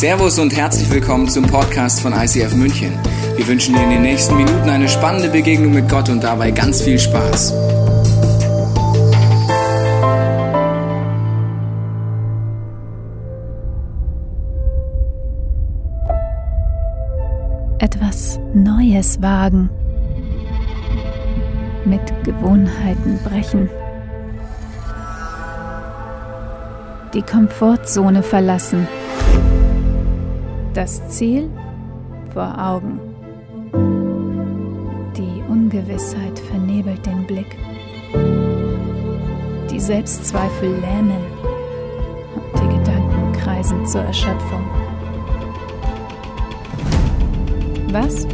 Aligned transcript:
Servus 0.00 0.38
und 0.38 0.56
herzlich 0.56 0.90
willkommen 0.90 1.28
zum 1.28 1.44
Podcast 1.44 2.00
von 2.00 2.14
ICF 2.14 2.54
München. 2.54 2.98
Wir 3.36 3.46
wünschen 3.46 3.74
dir 3.74 3.82
in 3.82 3.90
den 3.90 4.00
nächsten 4.00 4.34
Minuten 4.34 4.70
eine 4.70 4.88
spannende 4.88 5.28
Begegnung 5.28 5.74
mit 5.74 5.90
Gott 5.90 6.08
und 6.08 6.24
dabei 6.24 6.52
ganz 6.52 6.80
viel 6.80 6.98
Spaß. 6.98 7.52
Etwas 17.78 18.40
Neues 18.54 19.20
wagen. 19.20 19.68
Mit 21.84 22.00
Gewohnheiten 22.24 23.18
brechen. 23.22 23.68
Die 27.12 27.20
Komfortzone 27.20 28.22
verlassen 28.22 28.88
das 30.74 31.08
Ziel 31.08 31.50
vor 32.32 32.54
Augen. 32.58 33.00
Die 35.16 35.42
Ungewissheit 35.48 36.38
vernebelt 36.38 37.04
den 37.04 37.26
Blick. 37.26 37.56
Die 39.70 39.80
Selbstzweifel 39.80 40.70
lähmen 40.70 41.24
und 42.34 42.62
die 42.62 42.78
Gedanken 42.78 43.32
kreisen 43.32 43.84
zur 43.86 44.02
Erschöpfung. 44.02 44.64
Was, 47.92 48.26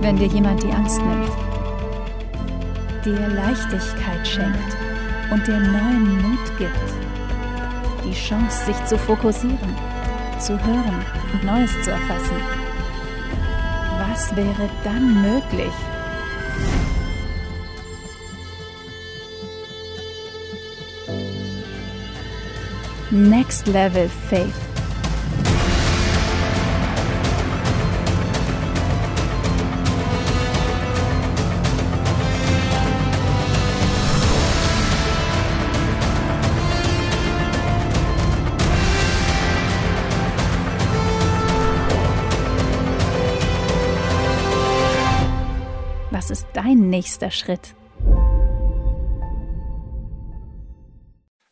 wenn 0.00 0.16
dir 0.16 0.26
jemand 0.28 0.62
die 0.62 0.70
Angst 0.70 1.00
nimmt, 1.02 1.30
dir 3.04 3.28
Leichtigkeit 3.34 4.26
schenkt 4.26 4.76
und 5.32 5.44
dir 5.46 5.58
neuen 5.58 6.22
Mut 6.22 6.58
gibt, 6.58 6.94
die 8.04 8.12
Chance, 8.12 8.66
sich 8.66 8.84
zu 8.84 8.96
fokussieren? 8.96 9.93
Zu 10.38 10.52
hören 10.64 11.04
und 11.32 11.44
Neues 11.44 11.70
zu 11.82 11.90
erfassen. 11.90 12.36
Was 13.98 14.34
wäre 14.36 14.68
dann 14.82 15.22
möglich? 15.22 15.72
Next 23.10 23.66
Level 23.68 24.08
Faith. 24.28 24.73
Nächster 46.94 47.32
Schritt? 47.32 47.74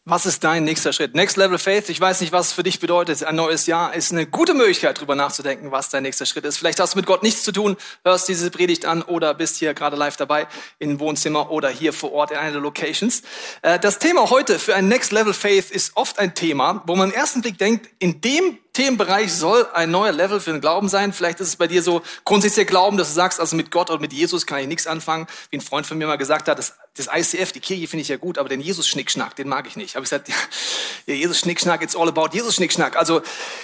Was 0.04 0.24
ist 0.24 0.44
dein 0.44 0.62
nächster 0.62 0.92
Schritt? 0.92 1.16
Next 1.16 1.36
Level 1.36 1.58
Faith, 1.58 1.88
ich 1.88 2.00
weiß 2.00 2.20
nicht, 2.20 2.32
was 2.32 2.48
es 2.48 2.52
für 2.52 2.62
dich 2.62 2.78
bedeutet. 2.78 3.24
Ein 3.24 3.34
neues 3.34 3.66
Jahr 3.66 3.92
ist 3.94 4.12
eine 4.12 4.26
gute 4.26 4.54
Möglichkeit, 4.54 4.98
darüber 4.98 5.16
nachzudenken, 5.16 5.72
was 5.72 5.88
dein 5.88 6.04
nächster 6.04 6.26
Schritt 6.26 6.44
ist. 6.44 6.58
Vielleicht 6.58 6.78
hast 6.78 6.94
du 6.94 6.98
mit 6.98 7.06
Gott 7.06 7.24
nichts 7.24 7.42
zu 7.42 7.50
tun, 7.50 7.76
hörst 8.04 8.28
diese 8.28 8.52
Predigt 8.52 8.84
an 8.84 9.02
oder 9.02 9.34
bist 9.34 9.56
hier 9.56 9.74
gerade 9.74 9.96
live 9.96 10.16
dabei 10.16 10.46
im 10.78 11.00
Wohnzimmer 11.00 11.50
oder 11.50 11.70
hier 11.70 11.92
vor 11.92 12.12
Ort 12.12 12.30
in 12.30 12.36
einer 12.36 12.52
der 12.52 12.60
Locations. 12.60 13.22
Äh, 13.62 13.80
das 13.80 13.98
Thema 13.98 14.30
heute 14.30 14.60
für 14.60 14.76
ein 14.76 14.86
Next 14.86 15.10
Level 15.10 15.34
Faith 15.34 15.72
ist 15.72 15.96
oft 15.96 16.20
ein 16.20 16.36
Thema, 16.36 16.84
wo 16.86 16.94
man 16.94 17.10
im 17.10 17.14
ersten 17.14 17.40
Blick 17.40 17.58
denkt, 17.58 17.88
in 17.98 18.20
dem 18.20 18.58
Themenbereich 18.72 19.34
soll 19.34 19.66
ein 19.74 19.90
neuer 19.90 20.12
Level 20.12 20.40
für 20.40 20.52
den 20.52 20.62
Glauben 20.62 20.88
sein. 20.88 21.12
Vielleicht 21.12 21.40
ist 21.40 21.48
es 21.48 21.56
bei 21.56 21.66
dir 21.66 21.82
so 21.82 22.00
grundsätzlich 22.24 22.66
der 22.66 22.70
Glauben, 22.70 22.96
dass 22.96 23.08
du 23.08 23.14
sagst, 23.14 23.38
also 23.38 23.54
mit 23.54 23.70
Gott 23.70 23.90
oder 23.90 24.00
mit 24.00 24.14
Jesus 24.14 24.46
kann 24.46 24.60
ich 24.60 24.66
nichts 24.66 24.86
anfangen. 24.86 25.26
Wie 25.50 25.58
ein 25.58 25.60
Freund 25.60 25.86
von 25.86 25.98
mir 25.98 26.06
mal 26.06 26.16
gesagt 26.16 26.48
hat, 26.48 26.58
das, 26.58 26.74
das 26.96 27.08
ICF, 27.14 27.52
die 27.52 27.60
Kirche 27.60 27.86
finde 27.86 28.00
ich 28.00 28.08
ja 28.08 28.16
gut, 28.16 28.38
aber 28.38 28.48
den 28.48 28.62
Jesus-Schnickschnack, 28.62 29.36
den 29.36 29.46
mag 29.46 29.66
ich 29.66 29.76
nicht. 29.76 29.94
Habe 29.94 30.04
ich 30.04 30.10
gesagt, 30.10 30.28
ja, 31.06 31.14
Jesus-Schnickschnack, 31.14 31.82
it's 31.82 31.94
all 31.94 32.08
about 32.08 32.28
Jesus-Schnickschnack. 32.32 32.96
Also 32.96 33.20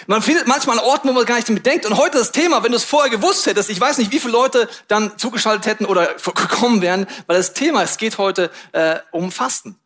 man 0.07 0.21
findet 0.21 0.47
manchmal 0.47 0.79
einen 0.79 0.87
Ort, 0.87 1.03
wo 1.05 1.13
man 1.13 1.25
gar 1.25 1.37
nicht 1.37 1.49
damit 1.49 1.65
denkt. 1.65 1.87
Und 1.87 1.97
heute 1.97 2.19
das 2.19 2.31
Thema, 2.31 2.63
wenn 2.63 2.73
du 2.73 2.77
es 2.77 2.85
vorher 2.85 3.11
gewusst 3.11 3.47
hättest, 3.47 3.71
ich 3.71 3.81
weiß 3.81 3.97
nicht, 3.97 4.13
wie 4.13 4.21
viele 4.21 4.33
Leute 4.33 4.69
dann 4.89 5.17
zugeschaltet 5.17 5.65
hätten 5.65 5.87
oder 5.87 6.15
gekommen 6.23 6.83
wären, 6.83 7.07
weil 7.27 7.39
das 7.39 7.55
Thema, 7.55 7.83
es 7.83 7.97
geht 7.97 8.19
heute 8.19 8.51
äh, 8.73 8.97
um 9.11 9.33
Fasten. 9.33 9.79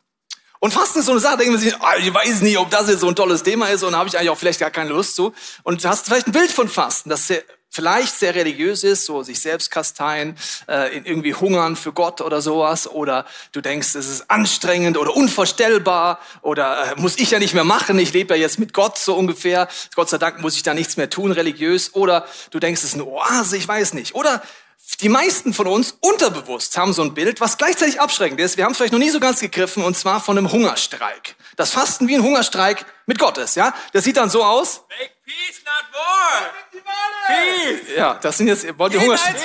Und 0.63 0.71
Fasten 0.71 0.99
ist 0.99 1.07
so 1.07 1.11
eine 1.11 1.19
Sache, 1.19 1.35
denken 1.39 1.51
wir 1.51 1.59
sich, 1.59 1.75
ah, 1.81 1.97
ich 1.97 2.13
weiß 2.13 2.39
nicht, 2.39 2.57
ob 2.57 2.69
das 2.69 2.87
jetzt 2.87 3.01
so 3.01 3.09
ein 3.09 3.17
tolles 3.17 3.43
Thema 3.43 3.67
ist 3.67 3.83
und 3.83 3.97
habe 3.97 4.07
ich 4.07 4.17
eigentlich 4.17 4.29
auch 4.29 4.37
vielleicht 4.37 4.61
gar 4.61 4.71
keine 4.71 4.91
Lust 4.91 5.13
zu. 5.13 5.33
Und 5.63 5.83
hast 5.83 6.05
vielleicht 6.05 6.27
ein 6.27 6.31
Bild 6.31 6.49
von 6.49 6.69
Fasten, 6.69 7.09
das 7.09 7.27
sehr, 7.27 7.43
vielleicht 7.69 8.17
sehr 8.17 8.33
religiös 8.33 8.85
ist, 8.85 9.03
so 9.03 9.23
sich 9.23 9.41
selbst 9.41 9.71
kasteien, 9.71 10.37
äh, 10.69 10.95
irgendwie 10.95 11.33
hungern 11.33 11.75
für 11.75 11.91
Gott 11.91 12.21
oder 12.21 12.41
sowas. 12.41 12.87
Oder 12.87 13.25
du 13.51 13.59
denkst, 13.59 13.93
es 13.95 14.07
ist 14.07 14.31
anstrengend 14.31 14.97
oder 14.97 15.13
unvorstellbar 15.13 16.17
oder 16.41 16.93
äh, 16.93 16.95
muss 16.95 17.17
ich 17.17 17.31
ja 17.31 17.39
nicht 17.39 17.53
mehr 17.53 17.65
machen, 17.65 17.99
ich 17.99 18.13
lebe 18.13 18.33
ja 18.33 18.39
jetzt 18.39 18.57
mit 18.57 18.71
Gott 18.71 18.97
so 18.97 19.15
ungefähr. 19.15 19.67
Gott 19.95 20.07
sei 20.07 20.17
Dank 20.17 20.39
muss 20.39 20.55
ich 20.55 20.63
da 20.63 20.73
nichts 20.73 20.95
mehr 20.95 21.09
tun, 21.09 21.33
religiös. 21.33 21.93
Oder 21.93 22.25
du 22.51 22.59
denkst, 22.59 22.79
es 22.83 22.91
ist 22.91 22.93
eine 22.93 23.03
Oase, 23.03 23.57
ich 23.57 23.67
weiß 23.67 23.95
nicht. 23.95 24.15
Oder 24.15 24.41
die 25.01 25.09
meisten 25.09 25.53
von 25.53 25.67
uns 25.67 25.97
unterbewusst 26.01 26.77
haben 26.77 26.93
so 26.93 27.01
ein 27.01 27.13
Bild, 27.13 27.41
was 27.41 27.57
gleichzeitig 27.57 27.99
abschreckend 27.99 28.39
ist. 28.39 28.57
Wir 28.57 28.65
haben 28.65 28.71
es 28.71 28.77
vielleicht 28.77 28.93
noch 28.93 28.99
nie 28.99 29.09
so 29.09 29.19
ganz 29.19 29.39
gegriffen, 29.39 29.83
und 29.83 29.97
zwar 29.97 30.21
von 30.21 30.37
einem 30.37 30.51
Hungerstreik. 30.51 31.35
Das 31.55 31.71
Fasten 31.71 32.07
wie 32.07 32.15
ein 32.15 32.23
Hungerstreik 32.23 32.85
mit 33.05 33.19
Gott 33.19 33.37
ist, 33.37 33.55
ja? 33.55 33.73
Das 33.91 34.03
sieht 34.03 34.17
dann 34.17 34.29
so 34.29 34.43
aus. 34.43 34.81
Peace, 35.25 35.61
not 35.63 35.85
war. 35.93 36.51
Peace. 37.27 37.95
Ja, 37.95 38.15
das 38.15 38.37
sind 38.37 38.47
jetzt, 38.47 38.67
wollt 38.77 38.93
ihr 38.93 38.99
Hungerstreik? 38.99 39.35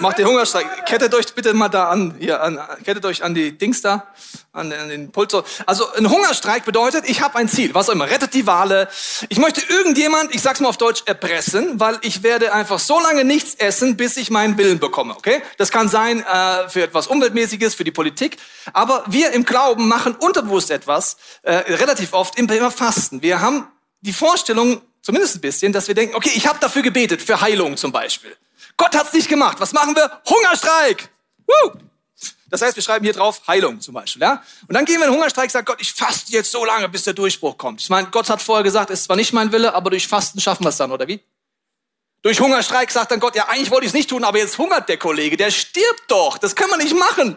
Macht 0.00 0.18
ihr 0.18 0.26
Hungerstreik. 0.26 0.86
Kettet 0.86 1.14
euch 1.14 1.32
bitte 1.32 1.54
mal 1.54 1.68
da 1.68 1.88
an, 1.88 2.16
hier, 2.18 2.42
an, 2.42 2.58
kettet 2.84 3.04
euch 3.04 3.22
an 3.22 3.32
die 3.32 3.56
Dings 3.56 3.80
da, 3.80 4.12
an, 4.52 4.72
an 4.72 4.88
den 4.88 5.12
Pult. 5.12 5.30
So. 5.30 5.44
Also 5.66 5.92
ein 5.92 6.10
Hungerstreik 6.10 6.64
bedeutet, 6.64 7.08
ich 7.08 7.20
habe 7.20 7.36
ein 7.38 7.48
Ziel, 7.48 7.74
was 7.74 7.88
auch 7.88 7.92
immer, 7.92 8.10
rettet 8.10 8.34
die 8.34 8.48
Wale. 8.48 8.88
Ich 9.28 9.38
möchte 9.38 9.62
irgendjemand, 9.68 10.34
ich 10.34 10.42
sag's 10.42 10.58
mal 10.58 10.68
auf 10.68 10.78
Deutsch, 10.78 11.04
erpressen, 11.06 11.78
weil 11.78 11.96
ich 12.02 12.24
werde 12.24 12.52
einfach 12.52 12.80
so 12.80 12.98
lange 12.98 13.24
nichts 13.24 13.54
essen, 13.54 13.96
bis 13.96 14.16
ich 14.16 14.30
meinen 14.30 14.58
Willen 14.58 14.80
bekomme, 14.80 15.14
okay? 15.16 15.42
Das 15.58 15.70
kann 15.70 15.88
sein 15.88 16.24
äh, 16.24 16.68
für 16.68 16.82
etwas 16.82 17.06
Umweltmäßiges, 17.06 17.76
für 17.76 17.84
die 17.84 17.92
Politik, 17.92 18.38
aber 18.72 19.04
wir 19.06 19.30
im 19.30 19.44
Glauben 19.44 19.86
machen 19.86 20.16
unterbewusst 20.16 20.72
etwas, 20.72 21.18
äh, 21.42 21.54
relativ 21.54 22.14
oft 22.14 22.36
im 22.36 22.48
Fasten. 22.48 23.22
Wir 23.22 23.40
haben 23.40 23.68
die 24.00 24.12
Vorstellung, 24.12 24.82
zumindest 25.04 25.36
ein 25.36 25.40
bisschen, 25.40 25.72
dass 25.72 25.86
wir 25.86 25.94
denken, 25.94 26.16
okay, 26.16 26.32
ich 26.34 26.46
habe 26.46 26.58
dafür 26.58 26.82
gebetet, 26.82 27.22
für 27.22 27.40
Heilung 27.40 27.76
zum 27.76 27.92
Beispiel. 27.92 28.36
Gott 28.76 28.96
hat's 28.96 29.12
nicht 29.12 29.28
gemacht. 29.28 29.60
Was 29.60 29.72
machen 29.72 29.94
wir? 29.94 30.10
Hungerstreik. 30.28 31.08
Woo! 31.46 31.72
Das 32.50 32.62
heißt, 32.62 32.76
wir 32.76 32.82
schreiben 32.82 33.04
hier 33.04 33.12
drauf 33.12 33.42
Heilung 33.46 33.80
zum 33.80 33.94
Beispiel. 33.94 34.22
Ja? 34.22 34.42
Und 34.66 34.74
dann 34.74 34.84
gehen 34.84 34.98
wir 34.98 35.06
in 35.06 35.10
den 35.10 35.16
Hungerstreik, 35.16 35.50
sagt 35.50 35.66
Gott, 35.66 35.80
ich 35.80 35.92
faste 35.92 36.32
jetzt 36.32 36.50
so 36.50 36.64
lange, 36.64 36.88
bis 36.88 37.04
der 37.04 37.12
Durchbruch 37.12 37.58
kommt. 37.58 37.80
Ich 37.80 37.90
meine, 37.90 38.08
Gott 38.10 38.30
hat 38.30 38.40
vorher 38.40 38.62
gesagt, 38.62 38.90
es 38.90 39.00
ist 39.00 39.04
zwar 39.06 39.16
nicht 39.16 39.32
mein 39.32 39.52
Wille, 39.52 39.74
aber 39.74 39.90
durch 39.90 40.08
Fasten 40.08 40.40
schaffen 40.40 40.64
wir 40.64 40.70
es 40.70 40.76
dann, 40.76 40.92
oder 40.92 41.06
wie? 41.08 41.20
Durch 42.22 42.40
Hungerstreik 42.40 42.90
sagt 42.90 43.10
dann 43.10 43.20
Gott, 43.20 43.36
ja, 43.36 43.48
eigentlich 43.48 43.70
wollte 43.70 43.84
ich 43.84 43.90
es 43.90 43.94
nicht 43.94 44.08
tun, 44.08 44.24
aber 44.24 44.38
jetzt 44.38 44.56
hungert 44.56 44.88
der 44.88 44.96
Kollege, 44.96 45.36
der 45.36 45.50
stirbt 45.50 46.04
doch. 46.08 46.38
Das 46.38 46.56
können 46.56 46.70
wir 46.70 46.78
nicht 46.78 46.96
machen. 46.96 47.36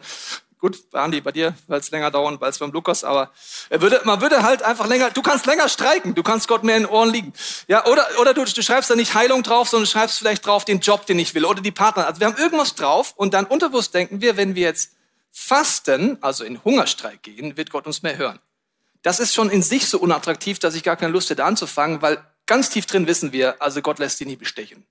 Gut, 0.68 0.84
Andi, 0.92 1.22
bei 1.22 1.32
dir, 1.32 1.56
weil 1.68 1.80
es 1.80 1.90
länger 1.92 2.12
dauern, 2.12 2.42
weil 2.42 2.50
es 2.50 2.60
beim 2.60 2.74
Lukas, 2.74 3.06
aber 3.06 3.32
er 3.70 3.82
würde, 3.82 4.02
man 4.04 4.20
würde 4.20 4.44
halt 4.44 4.64
einfach 4.64 4.86
länger, 4.86 5.12
du 5.12 5.22
kannst 5.22 5.46
länger 5.46 5.70
streiken, 5.70 6.14
du 6.14 6.24
kannst 6.24 6.50
Gott 6.50 6.66
mehr 6.66 6.76
in 6.76 6.84
den 6.84 6.90
Ohren 6.90 7.10
liegen. 7.10 7.32
Ja, 7.70 7.86
oder, 7.86 8.06
oder 8.20 8.34
du, 8.34 8.44
du 8.44 8.62
schreibst 8.62 8.90
da 8.90 8.96
nicht 8.98 9.14
Heilung 9.14 9.44
drauf, 9.44 9.70
sondern 9.70 9.88
schreibst 9.88 10.18
vielleicht 10.20 10.46
drauf 10.46 10.66
den 10.66 10.82
Job, 10.82 11.06
den 11.06 11.20
ich 11.20 11.34
will, 11.34 11.46
oder 11.46 11.62
die 11.62 11.72
Partner. 11.72 12.06
Also 12.06 12.20
wir 12.20 12.28
haben 12.28 12.36
irgendwas 12.36 12.76
drauf 12.76 13.14
und 13.16 13.34
dann 13.34 13.46
unterbewusst 13.46 13.94
denken 13.94 14.20
wir, 14.20 14.36
wenn 14.36 14.56
wir 14.56 14.64
jetzt 14.64 14.92
fasten, 15.32 16.18
also 16.20 16.44
in 16.44 16.62
Hungerstreik 16.66 17.24
gehen, 17.24 17.56
wird 17.56 17.70
Gott 17.70 17.88
uns 17.88 18.04
mehr 18.04 18.18
hören. 18.18 18.40
Das 19.04 19.22
ist 19.22 19.34
schon 19.34 19.50
in 19.50 19.64
sich 19.64 19.88
so 19.88 20.00
unattraktiv, 20.00 20.60
dass 20.60 20.76
ich 20.76 20.84
gar 20.84 20.98
keine 20.98 21.14
Lust 21.14 21.30
hätte 21.30 21.46
anzufangen, 21.46 22.02
weil 22.02 22.22
ganz 22.46 22.70
tief 22.70 22.88
drin 22.88 23.08
wissen 23.08 23.32
wir, 23.32 23.62
also 23.62 23.82
Gott 23.82 24.00
lässt 24.00 24.20
dich 24.20 24.28
nie 24.28 24.36
bestechen. 24.36 24.86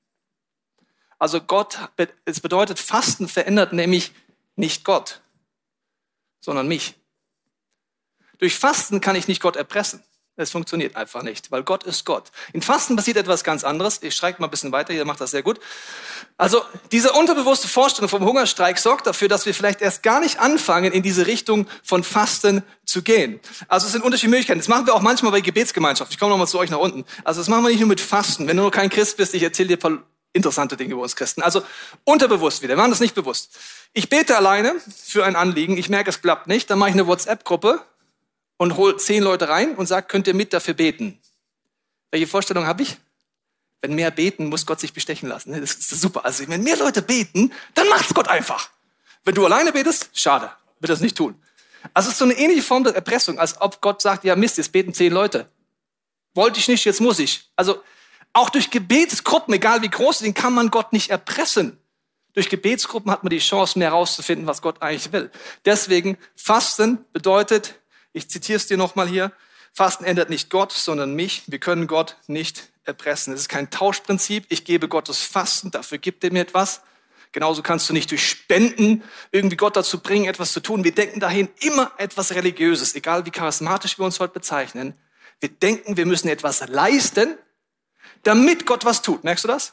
Also 1.18 1.42
Gott, 1.42 1.76
es 2.24 2.40
bedeutet, 2.40 2.78
Fasten 2.78 3.28
verändert 3.28 3.74
nämlich 3.74 4.12
nicht 4.56 4.82
Gott, 4.82 5.20
sondern 6.46 6.68
mich. 6.68 6.94
Durch 8.38 8.56
Fasten 8.56 9.00
kann 9.00 9.16
ich 9.16 9.26
nicht 9.26 9.42
Gott 9.42 9.56
erpressen. 9.56 10.02
Es 10.36 10.50
funktioniert 10.50 10.96
einfach 10.96 11.22
nicht, 11.22 11.50
weil 11.50 11.62
Gott 11.64 11.82
ist 11.84 12.04
Gott. 12.04 12.30
In 12.52 12.60
Fasten 12.60 12.94
passiert 12.94 13.16
etwas 13.16 13.42
ganz 13.42 13.64
anderes. 13.64 14.02
Ich 14.02 14.14
streike 14.14 14.40
mal 14.40 14.46
ein 14.46 14.50
bisschen 14.50 14.70
weiter, 14.70 14.92
ihr 14.92 15.04
macht 15.06 15.20
das 15.20 15.30
sehr 15.30 15.42
gut. 15.42 15.58
Also 16.36 16.62
diese 16.92 17.12
unterbewusste 17.14 17.68
Vorstellung 17.68 18.10
vom 18.10 18.22
Hungerstreik 18.22 18.78
sorgt 18.78 19.06
dafür, 19.06 19.28
dass 19.28 19.46
wir 19.46 19.54
vielleicht 19.54 19.80
erst 19.80 20.02
gar 20.02 20.20
nicht 20.20 20.38
anfangen, 20.38 20.92
in 20.92 21.02
diese 21.02 21.26
Richtung 21.26 21.66
von 21.82 22.04
Fasten 22.04 22.62
zu 22.84 23.02
gehen. 23.02 23.40
Also 23.66 23.86
es 23.86 23.92
sind 23.92 24.04
unterschiedliche 24.04 24.30
Möglichkeiten. 24.30 24.60
Das 24.60 24.68
machen 24.68 24.86
wir 24.86 24.94
auch 24.94 25.00
manchmal 25.00 25.32
bei 25.32 25.40
Gebetsgemeinschaft. 25.40 26.12
Ich 26.12 26.18
komme 26.18 26.30
nochmal 26.30 26.48
zu 26.48 26.58
euch 26.58 26.70
nach 26.70 26.78
unten. 26.78 27.04
Also 27.24 27.40
das 27.40 27.48
machen 27.48 27.64
wir 27.64 27.70
nicht 27.70 27.80
nur 27.80 27.88
mit 27.88 28.00
Fasten. 28.00 28.46
Wenn 28.46 28.58
du 28.58 28.62
nur 28.62 28.70
kein 28.70 28.90
Christ 28.90 29.16
bist, 29.16 29.34
ich 29.34 29.42
erzähle 29.42 29.68
dir 29.68 29.76
ein 29.78 29.80
paar 29.80 30.02
interessante 30.36 30.76
Dinge 30.76 30.92
über 30.92 31.02
uns 31.02 31.16
Christen. 31.16 31.42
Also 31.42 31.62
unterbewusst 32.04 32.62
wieder, 32.62 32.74
wir 32.74 32.76
machen 32.76 32.90
das 32.90 33.00
nicht 33.00 33.14
bewusst. 33.14 33.58
Ich 33.98 34.10
bete 34.10 34.36
alleine 34.36 34.74
für 34.94 35.24
ein 35.24 35.36
Anliegen, 35.36 35.78
ich 35.78 35.88
merke, 35.88 36.10
es 36.10 36.20
klappt 36.20 36.48
nicht, 36.48 36.68
dann 36.68 36.78
mache 36.78 36.90
ich 36.90 36.94
eine 36.94 37.06
WhatsApp-Gruppe 37.06 37.80
und 38.58 38.76
hole 38.76 38.98
zehn 38.98 39.22
Leute 39.22 39.48
rein 39.48 39.74
und 39.74 39.86
sage, 39.86 40.06
könnt 40.06 40.26
ihr 40.26 40.34
mit 40.34 40.52
dafür 40.52 40.74
beten? 40.74 41.18
Welche 42.10 42.26
Vorstellung 42.26 42.66
habe 42.66 42.82
ich? 42.82 42.98
Wenn 43.80 43.94
mehr 43.94 44.10
beten, 44.10 44.50
muss 44.50 44.66
Gott 44.66 44.80
sich 44.80 44.92
bestechen 44.92 45.30
lassen. 45.30 45.58
Das 45.58 45.72
ist 45.76 45.88
super. 45.98 46.26
Also 46.26 46.46
wenn 46.46 46.62
mehr 46.62 46.76
Leute 46.76 47.00
beten, 47.00 47.54
dann 47.72 47.88
macht's 47.88 48.12
Gott 48.12 48.28
einfach. 48.28 48.68
Wenn 49.24 49.34
du 49.34 49.46
alleine 49.46 49.72
betest, 49.72 50.10
schade, 50.12 50.50
wird 50.78 50.90
das 50.90 51.00
nicht 51.00 51.16
tun. 51.16 51.34
Also 51.94 52.08
es 52.08 52.16
ist 52.16 52.18
so 52.18 52.26
eine 52.26 52.34
ähnliche 52.34 52.64
Form 52.64 52.84
der 52.84 52.94
Erpressung, 52.94 53.38
als 53.38 53.58
ob 53.62 53.80
Gott 53.80 54.02
sagt, 54.02 54.24
ja 54.24 54.36
Mist, 54.36 54.58
jetzt 54.58 54.72
beten 54.72 54.92
zehn 54.92 55.10
Leute. 55.10 55.48
Wollte 56.34 56.60
ich 56.60 56.68
nicht, 56.68 56.84
jetzt 56.84 57.00
muss 57.00 57.18
ich. 57.18 57.50
Also 57.56 57.82
auch 58.34 58.50
durch 58.50 58.70
Gebetsgruppen, 58.70 59.54
egal 59.54 59.80
wie 59.80 59.88
groß, 59.88 60.18
den 60.18 60.34
kann 60.34 60.52
man 60.52 60.70
Gott 60.70 60.92
nicht 60.92 61.08
erpressen. 61.08 61.78
Durch 62.36 62.50
Gebetsgruppen 62.50 63.10
hat 63.10 63.24
man 63.24 63.30
die 63.30 63.38
Chance, 63.38 63.78
mehr 63.78 63.92
herauszufinden, 63.92 64.46
was 64.46 64.60
Gott 64.60 64.82
eigentlich 64.82 65.10
will. 65.10 65.30
Deswegen, 65.64 66.18
Fasten 66.34 67.02
bedeutet, 67.14 67.76
ich 68.12 68.28
zitiere 68.28 68.58
es 68.58 68.66
dir 68.66 68.76
nochmal 68.76 69.08
hier, 69.08 69.32
Fasten 69.72 70.04
ändert 70.04 70.28
nicht 70.28 70.50
Gott, 70.50 70.70
sondern 70.70 71.14
mich. 71.14 71.44
Wir 71.46 71.58
können 71.58 71.86
Gott 71.86 72.16
nicht 72.26 72.68
erpressen. 72.84 73.32
Es 73.32 73.40
ist 73.40 73.48
kein 73.48 73.70
Tauschprinzip. 73.70 74.44
Ich 74.50 74.66
gebe 74.66 74.86
Gottes 74.86 75.22
Fasten, 75.22 75.70
dafür 75.70 75.96
gibt 75.96 76.24
er 76.24 76.30
mir 76.30 76.42
etwas. 76.42 76.82
Genauso 77.32 77.62
kannst 77.62 77.88
du 77.88 77.94
nicht 77.94 78.10
durch 78.10 78.28
Spenden 78.28 79.02
irgendwie 79.30 79.56
Gott 79.56 79.74
dazu 79.74 80.00
bringen, 80.00 80.26
etwas 80.26 80.52
zu 80.52 80.60
tun. 80.60 80.84
Wir 80.84 80.94
denken 80.94 81.20
dahin 81.20 81.48
immer 81.60 81.90
etwas 81.96 82.34
Religiöses, 82.34 82.94
egal 82.94 83.24
wie 83.24 83.30
charismatisch 83.30 83.98
wir 83.98 84.04
uns 84.04 84.20
heute 84.20 84.34
bezeichnen. 84.34 84.92
Wir 85.40 85.48
denken, 85.48 85.96
wir 85.96 86.04
müssen 86.04 86.28
etwas 86.28 86.68
leisten, 86.68 87.38
damit 88.24 88.66
Gott 88.66 88.84
was 88.84 89.00
tut. 89.00 89.24
Merkst 89.24 89.44
du 89.44 89.48
das? 89.48 89.72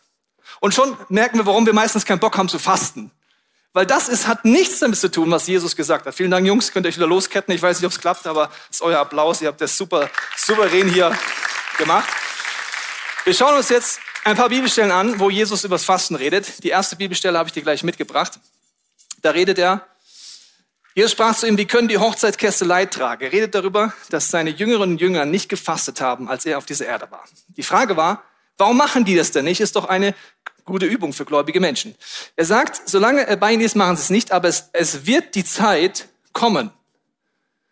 Und 0.60 0.74
schon 0.74 0.98
merken 1.10 1.38
wir, 1.38 1.46
warum 1.46 1.66
wir 1.66 1.74
meistens 1.74 2.06
keinen 2.06 2.20
Bock 2.20 2.38
haben 2.38 2.50
zu 2.50 2.60
fasten. 2.60 3.12
Weil 3.74 3.88
das 3.88 4.08
ist, 4.08 4.28
hat 4.28 4.46
nichts 4.46 4.80
damit 4.80 5.00
zu 5.00 5.10
tun, 5.10 5.32
was 5.32 5.48
Jesus 5.48 5.76
gesagt 5.76 6.06
hat. 6.06 6.14
Vielen 6.14 6.30
Dank, 6.30 6.46
Jungs. 6.46 6.72
Könnt 6.72 6.86
ihr 6.86 6.90
euch 6.90 6.98
wieder 6.98 7.08
losketten. 7.08 7.54
Ich 7.54 7.62
weiß 7.62 7.80
nicht, 7.80 7.86
ob 7.88 7.92
es 7.92 8.00
klappt, 8.00 8.28
aber 8.28 8.52
es 8.70 8.78
ist 8.78 8.82
euer 8.84 9.00
Applaus. 9.00 9.42
Ihr 9.42 9.48
habt 9.48 9.62
das 9.62 9.76
super 9.76 10.10
souverän 10.38 10.88
hier 10.90 11.18
gemacht. 11.78 12.08
Wir 13.24 13.34
schauen 13.34 13.56
uns 13.58 13.70
jetzt 13.70 14.00
ein 14.26 14.36
paar 14.36 14.50
Bibelstellen 14.50 14.92
an, 14.92 15.20
wo 15.20 15.30
Jesus 15.30 15.64
über 15.64 15.76
das 15.76 15.86
Fasten 15.86 16.16
redet. 16.16 16.64
Die 16.64 16.70
erste 16.70 16.96
Bibelstelle 16.96 17.38
habe 17.38 17.50
ich 17.50 17.54
dir 17.54 17.64
gleich 17.64 17.84
mitgebracht. 17.84 18.40
Da 19.22 19.32
redet 19.32 19.58
er, 19.58 19.88
Jesus 20.94 21.14
sprach 21.14 21.36
zu 21.36 21.48
ihm, 21.48 21.58
wie 21.58 21.66
können 21.66 21.88
die 21.88 21.98
Hochzeitsgäste 21.98 22.66
Leid 22.66 22.94
tragen? 22.94 23.24
Er 23.24 23.32
redet 23.32 23.56
darüber, 23.56 23.94
dass 24.10 24.30
seine 24.30 24.52
Jüngeren 24.52 24.92
und 24.92 25.02
Jünger 25.02 25.26
nicht 25.26 25.50
gefastet 25.50 26.02
haben, 26.02 26.30
als 26.30 26.46
er 26.46 26.60
auf 26.60 26.66
dieser 26.66 26.86
Erde 26.86 27.10
war. 27.10 27.24
Die 27.48 27.64
Frage 27.64 27.98
war, 27.98 28.24
warum 28.58 28.78
machen 28.78 29.06
die 29.06 29.16
das 29.16 29.32
denn 29.32 29.46
nicht? 29.46 29.62
Ist 29.62 29.76
doch 29.76 29.86
eine 29.86 30.16
gute 30.66 30.86
Übung 30.86 31.14
für 31.14 31.26
gläubige 31.26 31.60
Menschen. 31.60 31.96
Er 32.36 32.46
sagt, 32.46 32.90
solange 32.90 33.28
er 33.28 33.36
bei 33.36 33.54
ihnen 33.54 33.64
ist, 33.64 33.76
machen 33.76 33.96
sie 33.96 34.04
es 34.04 34.10
nicht, 34.10 34.32
aber 34.32 34.48
es, 34.48 34.70
es 34.74 35.06
wird 35.06 35.36
die 35.36 35.44
Zeit 35.44 36.08
kommen, 36.32 36.72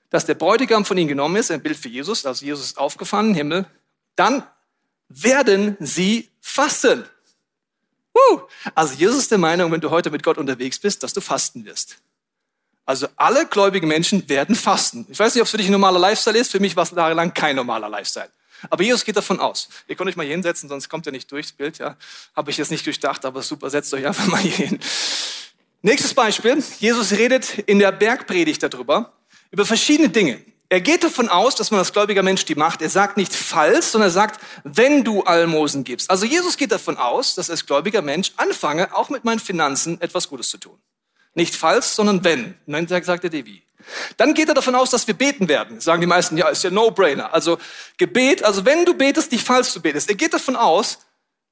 dass 0.09 0.25
der 0.25 0.35
Bräutigam 0.35 0.85
von 0.85 0.97
ihnen 0.97 1.07
genommen 1.07 1.37
ist, 1.37 1.51
ein 1.51 1.61
Bild 1.61 1.77
für 1.77 1.87
Jesus, 1.87 2.25
also 2.25 2.45
Jesus 2.45 2.65
ist 2.65 2.77
aufgefahren 2.77 3.29
im 3.29 3.35
Himmel, 3.35 3.65
dann 4.15 4.43
werden 5.07 5.77
sie 5.79 6.29
fasten. 6.41 7.05
Uh, 8.13 8.41
also 8.75 8.93
Jesus 8.95 9.19
ist 9.19 9.31
der 9.31 9.37
Meinung, 9.37 9.71
wenn 9.71 9.81
du 9.81 9.89
heute 9.89 10.11
mit 10.11 10.21
Gott 10.21 10.37
unterwegs 10.37 10.79
bist, 10.79 11.01
dass 11.03 11.13
du 11.13 11.21
fasten 11.21 11.63
wirst. 11.65 11.97
Also 12.85 13.07
alle 13.15 13.45
gläubigen 13.45 13.87
Menschen 13.87 14.27
werden 14.27 14.55
fasten. 14.55 15.05
Ich 15.09 15.17
weiß 15.17 15.33
nicht, 15.33 15.41
ob 15.41 15.45
es 15.45 15.51
für 15.51 15.57
dich 15.57 15.67
ein 15.67 15.71
normaler 15.71 15.99
Lifestyle 15.99 16.37
ist. 16.37 16.51
Für 16.51 16.59
mich 16.59 16.75
war 16.75 16.83
es 16.83 16.91
jahrelang 16.91 17.33
kein 17.33 17.55
normaler 17.55 17.87
Lifestyle. 17.87 18.29
Aber 18.69 18.83
Jesus 18.83 19.03
geht 19.03 19.17
davon 19.17 19.39
aus. 19.39 19.69
Ihr 19.87 19.95
könnt 19.95 20.09
euch 20.09 20.15
mal 20.15 20.23
hier 20.23 20.33
hinsetzen, 20.33 20.69
sonst 20.69 20.89
kommt 20.89 21.05
ihr 21.05 21.11
nicht 21.11 21.31
durchs 21.31 21.51
Bild. 21.51 21.77
Ja, 21.77 21.97
habe 22.35 22.51
ich 22.51 22.57
jetzt 22.57 22.71
nicht 22.71 22.85
durchdacht, 22.85 23.25
aber 23.25 23.41
super. 23.41 23.69
Setzt 23.69 23.93
euch 23.93 24.05
einfach 24.05 24.27
mal 24.27 24.39
hier 24.39 24.67
hin. 24.67 24.79
Nächstes 25.81 26.13
Beispiel. 26.13 26.63
Jesus 26.79 27.11
redet 27.11 27.59
in 27.59 27.79
der 27.79 27.91
Bergpredigt 27.91 28.61
darüber 28.61 29.13
über 29.49 29.65
verschiedene 29.65 30.09
Dinge. 30.09 30.39
Er 30.69 30.79
geht 30.79 31.03
davon 31.03 31.27
aus, 31.27 31.55
dass 31.55 31.69
man 31.69 31.79
als 31.79 31.91
gläubiger 31.91 32.23
Mensch 32.23 32.45
die 32.45 32.55
macht. 32.55 32.81
Er 32.81 32.89
sagt 32.89 33.17
nicht 33.17 33.33
falls, 33.33 33.91
sondern 33.91 34.09
er 34.09 34.13
sagt, 34.13 34.39
wenn 34.63 35.03
du 35.03 35.23
Almosen 35.23 35.83
gibst. 35.83 36.09
Also 36.09 36.25
Jesus 36.25 36.55
geht 36.55 36.71
davon 36.71 36.95
aus, 36.95 37.35
dass 37.35 37.49
als 37.49 37.65
gläubiger 37.65 38.01
Mensch 38.01 38.31
anfange, 38.37 38.95
auch 38.95 39.09
mit 39.09 39.25
meinen 39.25 39.39
Finanzen 39.39 39.99
etwas 39.99 40.29
Gutes 40.29 40.49
zu 40.49 40.57
tun. 40.57 40.77
Nicht 41.33 41.55
falls, 41.55 41.95
sondern 41.95 42.23
wenn. 42.23 42.55
Und 42.65 42.89
dann 42.89 43.03
sagt 43.03 43.25
er 43.25 43.29
dir 43.29 43.45
wie. 43.45 43.63
Dann 44.17 44.33
geht 44.33 44.47
er 44.47 44.53
davon 44.53 44.75
aus, 44.75 44.89
dass 44.89 45.07
wir 45.07 45.13
beten 45.13 45.47
werden. 45.47 45.79
Sagen 45.81 46.01
die 46.01 46.07
meisten, 46.07 46.37
ja, 46.37 46.49
ist 46.49 46.63
ja 46.63 46.69
No-Brainer. 46.69 47.33
Also 47.33 47.57
Gebet, 47.97 48.43
also 48.43 48.65
wenn 48.65 48.85
du 48.85 48.93
betest, 48.93 49.31
nicht 49.31 49.45
falls 49.45 49.73
du 49.73 49.81
betest. 49.81 50.09
Er 50.09 50.15
geht 50.15 50.33
davon 50.33 50.55
aus, 50.55 50.99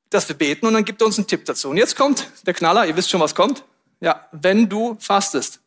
dass 0.10 0.28
wir 0.28 0.36
beten 0.36 0.66
und 0.66 0.74
dann 0.74 0.86
gibt 0.86 1.02
er 1.02 1.08
uns 1.08 1.18
einen 1.18 1.28
Tipp 1.28 1.46
dazu. 1.46 1.70
Und 1.70 1.78
jetzt 1.78 1.96
kommt 1.96 2.28
der 2.46 2.54
Knaller, 2.54 2.86
ihr 2.86 2.96
wisst 2.96 3.10
schon, 3.10 3.22
was 3.22 3.36
kommt. 3.36 3.64
Ja, 4.00 4.28
wenn 4.32 4.70
du 4.70 4.98
fastest. 5.00 5.60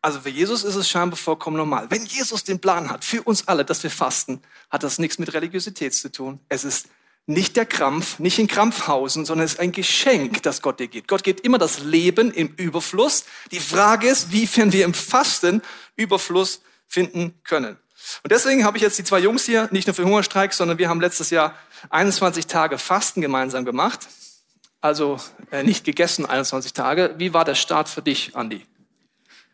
Also 0.00 0.20
für 0.20 0.30
Jesus 0.30 0.62
ist 0.64 0.76
es 0.76 0.88
scheinbar 0.88 1.16
vollkommen 1.16 1.56
normal. 1.56 1.90
Wenn 1.90 2.04
Jesus 2.04 2.44
den 2.44 2.60
Plan 2.60 2.90
hat 2.90 3.04
für 3.04 3.22
uns 3.22 3.48
alle, 3.48 3.64
dass 3.64 3.82
wir 3.82 3.90
fasten, 3.90 4.40
hat 4.70 4.82
das 4.82 4.98
nichts 4.98 5.18
mit 5.18 5.32
Religiosität 5.34 5.94
zu 5.94 6.10
tun. 6.10 6.40
Es 6.48 6.64
ist 6.64 6.86
nicht 7.26 7.56
der 7.56 7.66
Krampf, 7.66 8.20
nicht 8.20 8.38
in 8.38 8.46
Krampfhausen, 8.46 9.24
sondern 9.24 9.44
es 9.44 9.54
ist 9.54 9.60
ein 9.60 9.72
Geschenk, 9.72 10.42
das 10.44 10.62
Gott 10.62 10.78
dir 10.78 10.86
gibt. 10.86 11.08
Gott 11.08 11.24
gibt 11.24 11.40
immer 11.40 11.58
das 11.58 11.80
Leben 11.80 12.30
im 12.30 12.54
Überfluss. 12.56 13.24
Die 13.50 13.60
Frage 13.60 14.08
ist, 14.08 14.30
wie 14.30 14.48
wir 14.72 14.84
im 14.84 14.94
Fasten 14.94 15.60
Überfluss 15.96 16.62
finden 16.86 17.34
können. 17.42 17.76
Und 18.22 18.30
deswegen 18.30 18.64
habe 18.64 18.76
ich 18.76 18.82
jetzt 18.82 18.98
die 18.98 19.04
zwei 19.04 19.18
Jungs 19.18 19.44
hier 19.44 19.68
nicht 19.72 19.88
nur 19.88 19.94
für 19.94 20.04
Hungerstreik, 20.04 20.54
sondern 20.54 20.78
wir 20.78 20.88
haben 20.88 21.00
letztes 21.00 21.30
Jahr 21.30 21.56
21 21.90 22.46
Tage 22.46 22.78
Fasten 22.78 23.20
gemeinsam 23.20 23.64
gemacht. 23.64 24.06
Also 24.80 25.18
äh, 25.50 25.64
nicht 25.64 25.84
gegessen 25.84 26.26
21 26.26 26.72
Tage. 26.72 27.14
Wie 27.18 27.34
war 27.34 27.44
der 27.44 27.56
Start 27.56 27.88
für 27.88 28.02
dich, 28.02 28.36
Andi? 28.36 28.64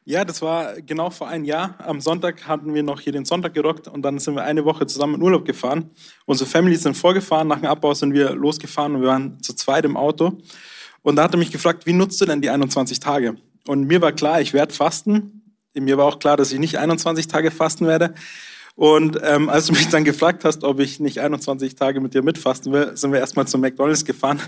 Ja, 0.05 0.25
das 0.25 0.43
war 0.43 0.81
genau 0.83 1.11
vor 1.11 1.29
einem 1.29 1.45
Jahr. 1.45 1.77
Am 1.79 2.01
Sonntag 2.01 2.49
hatten 2.49 2.75
wir 2.75 2.83
noch 2.83 3.01
hier 3.01 3.13
den 3.13 3.25
Sonntag 3.25 3.55
gerockt 3.55 3.87
und 3.87 4.03
dann 4.03 4.19
sind 4.19 4.35
wir 4.35 4.43
eine 4.43 4.65
Woche 4.65 4.85
zusammen 4.85 5.15
in 5.15 5.23
Urlaub 5.23 5.45
gefahren. 5.45 5.91
Unsere 6.27 6.51
Family 6.51 6.75
sind 6.75 6.97
vorgefahren, 6.97 7.47
nach 7.47 7.59
dem 7.59 7.67
Abbau 7.67 7.95
sind 7.95 8.13
wir 8.13 8.35
losgefahren 8.35 8.97
und 8.97 9.03
wir 9.03 9.09
waren 9.09 9.41
zu 9.41 9.55
zweit 9.55 9.85
im 9.85 9.97
Auto. 9.97 10.39
Und 11.03 11.17
da 11.17 11.23
hat 11.23 11.35
er 11.35 11.39
mich 11.39 11.53
gefragt, 11.53 11.87
wie 11.87 11.93
nutzt 11.93 12.21
du 12.21 12.25
denn 12.25 12.41
die 12.41 12.51
21 12.51 12.99
Tage? 12.99 13.37
Und 13.69 13.85
mir 13.85 14.01
war 14.01 14.11
klar, 14.11 14.41
ich 14.41 14.53
werde 14.53 14.75
fasten. 14.75 15.55
Mir 15.73 15.97
war 15.99 16.07
auch 16.07 16.19
klar, 16.19 16.37
dass 16.37 16.51
ich 16.51 16.59
nicht 16.59 16.79
21 16.79 17.29
Tage 17.29 17.53
fasten 17.53 17.87
werde. 17.87 18.15
Und 18.75 19.19
ähm, 19.23 19.51
als 19.51 19.67
du 19.67 19.73
mich 19.73 19.89
dann 19.91 20.05
gefragt 20.05 20.45
hast, 20.45 20.65
ob 20.65 20.81
ich 20.81 20.99
nicht 20.99 21.21
21 21.21 21.75
Tage 21.75 22.01
mit 22.01 22.15
dir 22.15 22.23
mitfasten 22.23 22.73
will, 22.73 22.97
sind 22.97 23.13
wir 23.13 23.21
erstmal 23.21 23.47
zum 23.47 23.61
McDonalds 23.61 24.05
gefahren, 24.05 24.41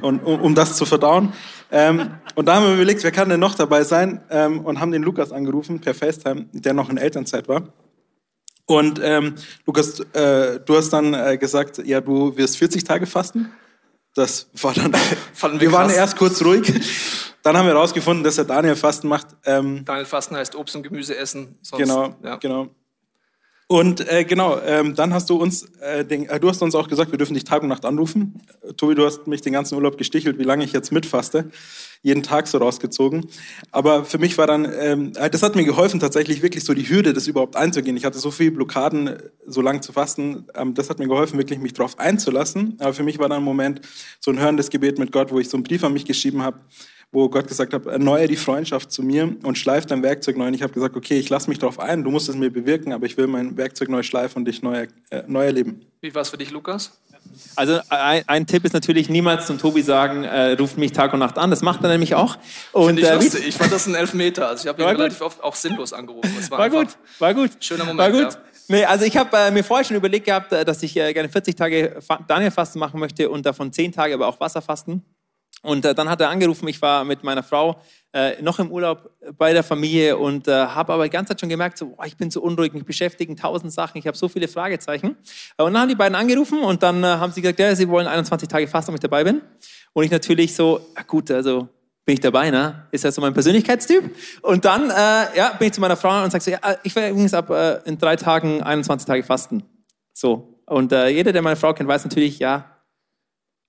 und, 0.00 0.20
um, 0.20 0.40
um 0.40 0.54
das 0.54 0.76
zu 0.76 0.86
verdauen. 0.86 1.32
Ähm, 1.72 2.10
und 2.36 2.46
da 2.46 2.54
haben 2.56 2.66
wir 2.66 2.74
überlegt, 2.74 3.02
wer 3.02 3.10
kann 3.10 3.28
denn 3.28 3.40
noch 3.40 3.56
dabei 3.56 3.82
sein? 3.82 4.22
Ähm, 4.30 4.60
und 4.60 4.80
haben 4.80 4.92
den 4.92 5.02
Lukas 5.02 5.32
angerufen 5.32 5.80
per 5.80 5.94
FaceTime, 5.94 6.46
der 6.52 6.72
noch 6.72 6.88
in 6.88 6.98
Elternzeit 6.98 7.48
war. 7.48 7.72
Und 8.66 9.00
ähm, 9.02 9.34
Lukas, 9.66 10.00
äh, 10.12 10.60
du 10.64 10.76
hast 10.76 10.90
dann 10.90 11.12
äh, 11.12 11.36
gesagt, 11.36 11.78
ja, 11.84 12.00
du 12.00 12.36
wirst 12.36 12.56
40 12.56 12.84
Tage 12.84 13.06
fasten. 13.06 13.52
Das 14.14 14.48
war 14.62 14.72
dann, 14.72 14.92
wir, 15.40 15.60
wir 15.60 15.72
waren 15.72 15.90
erst 15.90 16.16
kurz 16.16 16.42
ruhig. 16.42 16.72
Dann 17.42 17.56
haben 17.56 17.66
wir 17.66 17.74
herausgefunden, 17.74 18.24
dass 18.24 18.36
der 18.36 18.44
Daniel 18.44 18.76
Fasten 18.76 19.08
macht. 19.08 19.26
Ähm, 19.44 19.84
Daniel 19.84 20.06
Fasten 20.06 20.36
heißt 20.36 20.54
Obst 20.54 20.76
und 20.76 20.82
Gemüse 20.82 21.16
essen. 21.16 21.58
Sonst, 21.60 21.82
genau, 21.82 22.14
ja. 22.22 22.36
genau. 22.36 22.70
Und 23.66 24.06
äh, 24.12 24.24
genau, 24.24 24.60
ähm, 24.60 24.94
dann 24.94 25.14
hast 25.14 25.30
du 25.30 25.36
uns, 25.36 25.64
äh, 25.80 26.04
den, 26.04 26.28
äh, 26.28 26.38
du 26.38 26.50
hast 26.50 26.60
uns 26.60 26.74
auch 26.74 26.86
gesagt, 26.86 27.12
wir 27.12 27.18
dürfen 27.18 27.32
dich 27.32 27.44
Tag 27.44 27.62
und 27.62 27.68
Nacht 27.68 27.86
anrufen. 27.86 28.42
Tobi, 28.76 28.94
du 28.94 29.06
hast 29.06 29.26
mich 29.26 29.40
den 29.40 29.54
ganzen 29.54 29.74
Urlaub 29.76 29.96
gestichelt, 29.96 30.38
wie 30.38 30.42
lange 30.42 30.64
ich 30.64 30.72
jetzt 30.74 30.92
mitfaste. 30.92 31.50
Jeden 32.02 32.22
Tag 32.22 32.46
so 32.46 32.58
rausgezogen. 32.58 33.26
Aber 33.70 34.04
für 34.04 34.18
mich 34.18 34.36
war 34.36 34.46
dann, 34.46 34.70
ähm, 34.78 35.12
äh, 35.16 35.30
das 35.30 35.42
hat 35.42 35.56
mir 35.56 35.64
geholfen, 35.64 35.98
tatsächlich 35.98 36.42
wirklich 36.42 36.62
so 36.62 36.74
die 36.74 36.86
Hürde, 36.86 37.14
das 37.14 37.26
überhaupt 37.26 37.56
einzugehen. 37.56 37.96
Ich 37.96 38.04
hatte 38.04 38.18
so 38.18 38.30
viele 38.30 38.50
Blockaden, 38.50 39.16
so 39.46 39.62
lange 39.62 39.80
zu 39.80 39.92
fasten. 39.92 40.44
Ähm, 40.54 40.74
das 40.74 40.90
hat 40.90 40.98
mir 40.98 41.08
geholfen, 41.08 41.38
wirklich 41.38 41.58
mich 41.58 41.72
darauf 41.72 41.98
einzulassen. 41.98 42.76
Aber 42.80 42.92
für 42.92 43.02
mich 43.02 43.18
war 43.18 43.30
dann 43.30 43.38
ein 43.38 43.44
Moment, 43.44 43.80
so 44.20 44.30
ein 44.30 44.38
hörendes 44.38 44.68
Gebet 44.68 44.98
mit 44.98 45.10
Gott, 45.10 45.32
wo 45.32 45.40
ich 45.40 45.48
so 45.48 45.56
einen 45.56 45.64
Brief 45.64 45.82
an 45.84 45.94
mich 45.94 46.04
geschrieben 46.04 46.42
habe 46.42 46.60
wo 47.14 47.28
Gott 47.28 47.46
gesagt 47.46 47.72
hat, 47.72 47.86
erneuere 47.86 48.26
die 48.26 48.36
Freundschaft 48.36 48.92
zu 48.92 49.02
mir 49.02 49.34
und 49.42 49.56
schleife 49.56 49.86
dein 49.86 50.02
Werkzeug 50.02 50.36
neu. 50.36 50.48
Und 50.48 50.54
ich 50.54 50.62
habe 50.62 50.72
gesagt, 50.72 50.96
okay, 50.96 51.18
ich 51.18 51.30
lasse 51.30 51.48
mich 51.48 51.58
darauf 51.58 51.78
ein, 51.78 52.02
du 52.02 52.10
musst 52.10 52.28
es 52.28 52.36
mir 52.36 52.50
bewirken, 52.50 52.92
aber 52.92 53.06
ich 53.06 53.16
will 53.16 53.26
mein 53.26 53.56
Werkzeug 53.56 53.88
neu 53.88 54.02
schleifen 54.02 54.40
und 54.40 54.44
dich 54.46 54.62
neu, 54.62 54.88
äh, 55.10 55.22
neu 55.26 55.44
erleben. 55.44 55.80
Wie 56.00 56.14
war 56.14 56.22
es 56.22 56.30
für 56.30 56.36
dich, 56.36 56.50
Lukas? 56.50 56.92
Also 57.56 57.80
ein, 57.88 58.22
ein, 58.26 58.46
Tipp 58.46 58.64
ist 58.64 58.74
natürlich 58.74 59.08
niemals 59.08 59.46
zum 59.46 59.58
Tobi 59.58 59.82
sagen, 59.82 60.24
äh, 60.24 60.52
ruft 60.52 60.76
mich 60.76 60.92
Tag 60.92 61.12
und 61.12 61.20
Nacht 61.20 61.38
an. 61.38 61.50
Das 61.50 61.62
macht 61.62 61.82
er 61.82 61.88
nämlich 61.88 62.14
auch. 62.14 62.36
Und 62.72 62.98
ich, 62.98 63.04
äh, 63.04 63.14
lustig. 63.14 63.46
ich 63.48 63.54
fand 63.54 63.72
das 63.72 63.86
ein 63.86 63.94
Elfmeter. 63.94 64.48
Also 64.48 64.64
ich 64.64 64.68
habe 64.68 64.82
ihn 64.82 64.88
gut. 64.88 64.98
relativ 64.98 65.20
oft 65.20 65.42
auch 65.42 65.54
sinnlos 65.54 65.92
angerufen. 65.92 66.32
Das 66.36 66.50
war, 66.50 66.58
war 66.58 66.70
gut, 66.70 66.88
war 67.18 67.34
gut. 67.34 67.50
Schöner 67.60 67.84
Moment. 67.84 67.98
War 67.98 68.10
gut. 68.10 68.34
Ja. 68.34 68.40
Nee, 68.68 68.84
also 68.84 69.04
ich 69.04 69.16
habe 69.16 69.36
äh, 69.36 69.50
mir 69.50 69.62
vorher 69.62 69.84
schon 69.84 69.96
überlegt 69.96 70.26
gehabt, 70.26 70.52
äh, 70.52 70.64
dass 70.64 70.82
ich 70.82 70.96
äh, 70.96 71.12
gerne 71.12 71.28
40 71.28 71.54
Tage 71.54 72.00
Daniel-Fasten 72.26 72.78
machen 72.78 72.98
möchte 72.98 73.28
und 73.28 73.44
davon 73.44 73.72
10 73.72 73.92
Tage 73.92 74.14
aber 74.14 74.26
auch 74.26 74.40
Wasserfasten. 74.40 75.02
Und 75.62 75.84
äh, 75.84 75.94
dann 75.94 76.08
hat 76.10 76.20
er 76.20 76.28
angerufen, 76.28 76.68
ich 76.68 76.80
war 76.82 77.04
mit 77.04 77.24
meiner 77.24 77.42
Frau 77.42 77.80
äh, 78.14 78.40
noch 78.42 78.58
im 78.58 78.70
Urlaub 78.70 79.10
bei 79.36 79.52
der 79.52 79.64
Familie 79.64 80.16
und 80.16 80.46
äh, 80.46 80.52
habe 80.52 80.92
aber 80.92 81.04
die 81.04 81.10
ganze 81.10 81.30
Zeit 81.30 81.40
schon 81.40 81.48
gemerkt, 81.48 81.78
so, 81.78 81.94
oh, 81.98 82.04
ich 82.04 82.16
bin 82.16 82.30
so 82.30 82.42
unruhig, 82.42 82.72
mich 82.72 82.84
beschäftigen 82.84 83.36
tausend 83.36 83.72
Sachen, 83.72 83.98
ich 83.98 84.06
habe 84.06 84.16
so 84.16 84.28
viele 84.28 84.46
Fragezeichen. 84.46 85.16
Und 85.56 85.72
dann 85.72 85.78
haben 85.78 85.88
die 85.88 85.94
beiden 85.94 86.14
angerufen 86.14 86.60
und 86.60 86.82
dann 86.82 87.02
äh, 87.02 87.06
haben 87.06 87.32
sie 87.32 87.40
gesagt, 87.40 87.58
ja, 87.58 87.74
sie 87.74 87.88
wollen 87.88 88.06
21 88.06 88.48
Tage 88.48 88.68
fasten, 88.68 88.92
ob 88.92 88.96
ich 88.96 89.00
dabei 89.00 89.24
bin. 89.24 89.40
Und 89.94 90.04
ich 90.04 90.10
natürlich 90.10 90.54
so, 90.54 90.80
ja, 90.96 91.02
gut, 91.02 91.30
also 91.30 91.68
bin 92.04 92.14
ich 92.14 92.20
dabei, 92.20 92.50
ne? 92.50 92.86
Ist 92.92 93.02
ja 93.02 93.10
so 93.10 93.20
mein 93.20 93.32
Persönlichkeitstyp. 93.32 94.14
Und 94.42 94.64
dann 94.64 94.90
äh, 94.90 95.36
ja, 95.36 95.54
bin 95.58 95.68
ich 95.68 95.72
zu 95.72 95.80
meiner 95.80 95.96
Frau 95.96 96.22
und 96.22 96.30
sage 96.30 96.44
so, 96.44 96.50
ja, 96.50 96.58
ich 96.82 96.94
werde 96.94 97.10
übrigens 97.10 97.34
ab 97.34 97.50
äh, 97.50 97.80
in 97.84 97.98
drei 97.98 98.16
Tagen 98.16 98.62
21 98.62 99.06
Tage 99.06 99.22
fasten. 99.24 99.64
So. 100.12 100.60
Und 100.66 100.92
jeder, 100.92 101.32
der 101.32 101.42
meine 101.42 101.56
Frau 101.56 101.74
kennt, 101.74 101.90
weiß 101.90 102.04
natürlich, 102.04 102.38
ja, 102.38 102.73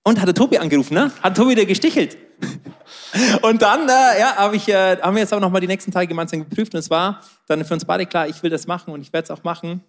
Und 0.08 0.20
hat 0.20 0.28
der 0.28 0.36
Tobi 0.36 0.60
angerufen, 0.60 0.94
ne? 0.94 1.12
Hat 1.24 1.36
Tobi 1.36 1.56
dir 1.56 1.66
gestichelt. 1.66 2.16
Und 3.42 3.64
dann 3.64 3.90
äh, 3.90 4.20
ja, 4.20 4.36
hab 4.36 4.54
ich, 4.54 4.70
äh, 4.70 4.98
haben 5.02 5.16
wir 5.16 5.22
jetzt 5.22 5.34
aber 5.34 5.42
nochmal 5.42 5.62
die 5.62 5.68
nächsten 5.68 5.92
Tage 5.92 6.06
gemeinsam 6.06 6.48
geprüft 6.48 6.74
und 6.74 6.80
es 6.80 6.90
war 6.90 7.22
dann 7.48 7.64
für 7.66 7.74
uns 7.74 7.86
beide 7.86 8.06
klar, 8.06 8.28
ich 8.28 8.44
will 8.44 8.50
das 8.50 8.68
machen 8.68 8.94
und 8.94 9.02
ich 9.02 9.12
werde 9.14 9.24
es 9.24 9.32
auch 9.32 9.44
machen. 9.44 9.84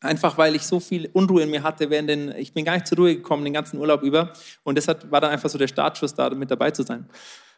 Einfach 0.00 0.36
weil 0.36 0.54
ich 0.54 0.66
so 0.66 0.80
viel 0.80 1.08
Unruhe 1.14 1.44
in 1.44 1.50
mir 1.50 1.62
hatte, 1.62 1.88
während 1.88 2.10
den, 2.10 2.34
ich 2.36 2.52
bin 2.52 2.64
gar 2.64 2.74
nicht 2.74 2.86
zur 2.86 2.98
Ruhe 2.98 3.16
gekommen 3.16 3.44
den 3.44 3.54
ganzen 3.54 3.78
Urlaub 3.78 4.02
über. 4.02 4.34
Und 4.64 4.74
deshalb 4.74 5.10
war 5.10 5.22
dann 5.22 5.30
einfach 5.30 5.48
so 5.48 5.56
der 5.56 5.68
Startschuss 5.68 6.14
da, 6.14 6.28
mit 6.30 6.50
dabei 6.50 6.72
zu 6.72 6.82
sein. 6.82 7.08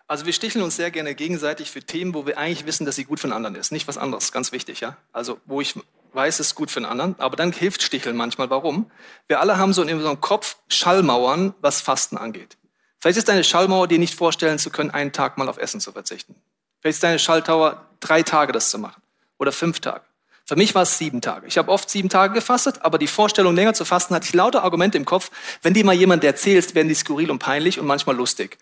Also 0.06 0.26
wir 0.26 0.32
sticheln 0.32 0.62
uns 0.62 0.76
sehr 0.76 0.92
gerne 0.92 1.16
gegenseitig 1.16 1.72
für 1.72 1.80
Themen, 1.80 2.14
wo 2.14 2.24
wir 2.24 2.38
eigentlich 2.38 2.66
wissen, 2.66 2.86
dass 2.86 2.94
sie 2.94 3.04
gut 3.04 3.22
den 3.24 3.32
anderen 3.32 3.56
ist. 3.56 3.72
Nicht 3.72 3.88
was 3.88 3.98
anderes, 3.98 4.30
ganz 4.30 4.52
wichtig, 4.52 4.78
ja. 4.80 4.96
Also 5.12 5.40
wo 5.46 5.60
ich 5.60 5.74
weiß, 6.16 6.40
es 6.40 6.48
ist 6.48 6.54
gut 6.54 6.70
für 6.70 6.80
den 6.80 6.86
anderen, 6.86 7.14
aber 7.18 7.36
dann 7.36 7.52
hilft 7.52 7.82
Sticheln 7.82 8.16
manchmal. 8.16 8.50
Warum? 8.50 8.90
Wir 9.28 9.40
alle 9.40 9.58
haben 9.58 9.72
so 9.72 9.82
in 9.82 9.94
unserem 9.94 10.20
Kopf 10.20 10.56
Schallmauern, 10.68 11.54
was 11.60 11.80
Fasten 11.80 12.16
angeht. 12.16 12.56
Vielleicht 12.98 13.18
ist 13.18 13.28
deine 13.28 13.44
Schallmauer, 13.44 13.86
dir 13.86 13.98
nicht 13.98 14.14
vorstellen 14.14 14.58
zu 14.58 14.70
können, 14.70 14.90
einen 14.90 15.12
Tag 15.12 15.38
mal 15.38 15.48
auf 15.48 15.58
Essen 15.58 15.80
zu 15.80 15.92
verzichten. 15.92 16.34
Vielleicht 16.80 16.96
ist 16.96 17.02
deine 17.02 17.18
Schalltauer, 17.18 17.86
drei 18.00 18.22
Tage 18.22 18.52
das 18.52 18.70
zu 18.70 18.78
machen 18.78 19.02
oder 19.38 19.52
fünf 19.52 19.80
Tage. 19.80 20.02
Für 20.44 20.56
mich 20.56 20.74
war 20.74 20.82
es 20.82 20.96
sieben 20.96 21.20
Tage. 21.20 21.46
Ich 21.48 21.58
habe 21.58 21.70
oft 21.72 21.90
sieben 21.90 22.08
Tage 22.08 22.32
gefastet, 22.32 22.78
aber 22.82 22.98
die 22.98 23.08
Vorstellung, 23.08 23.54
länger 23.54 23.74
zu 23.74 23.84
fasten, 23.84 24.14
hatte 24.14 24.26
ich 24.26 24.34
lauter 24.34 24.62
Argumente 24.62 24.96
im 24.96 25.04
Kopf. 25.04 25.30
Wenn 25.62 25.74
dir 25.74 25.84
mal 25.84 25.94
jemand 25.94 26.22
erzählst, 26.22 26.74
werden 26.74 26.88
die 26.88 26.94
skurril 26.94 27.30
und 27.30 27.40
peinlich 27.40 27.80
und 27.80 27.86
manchmal 27.86 28.16
lustig. 28.16 28.56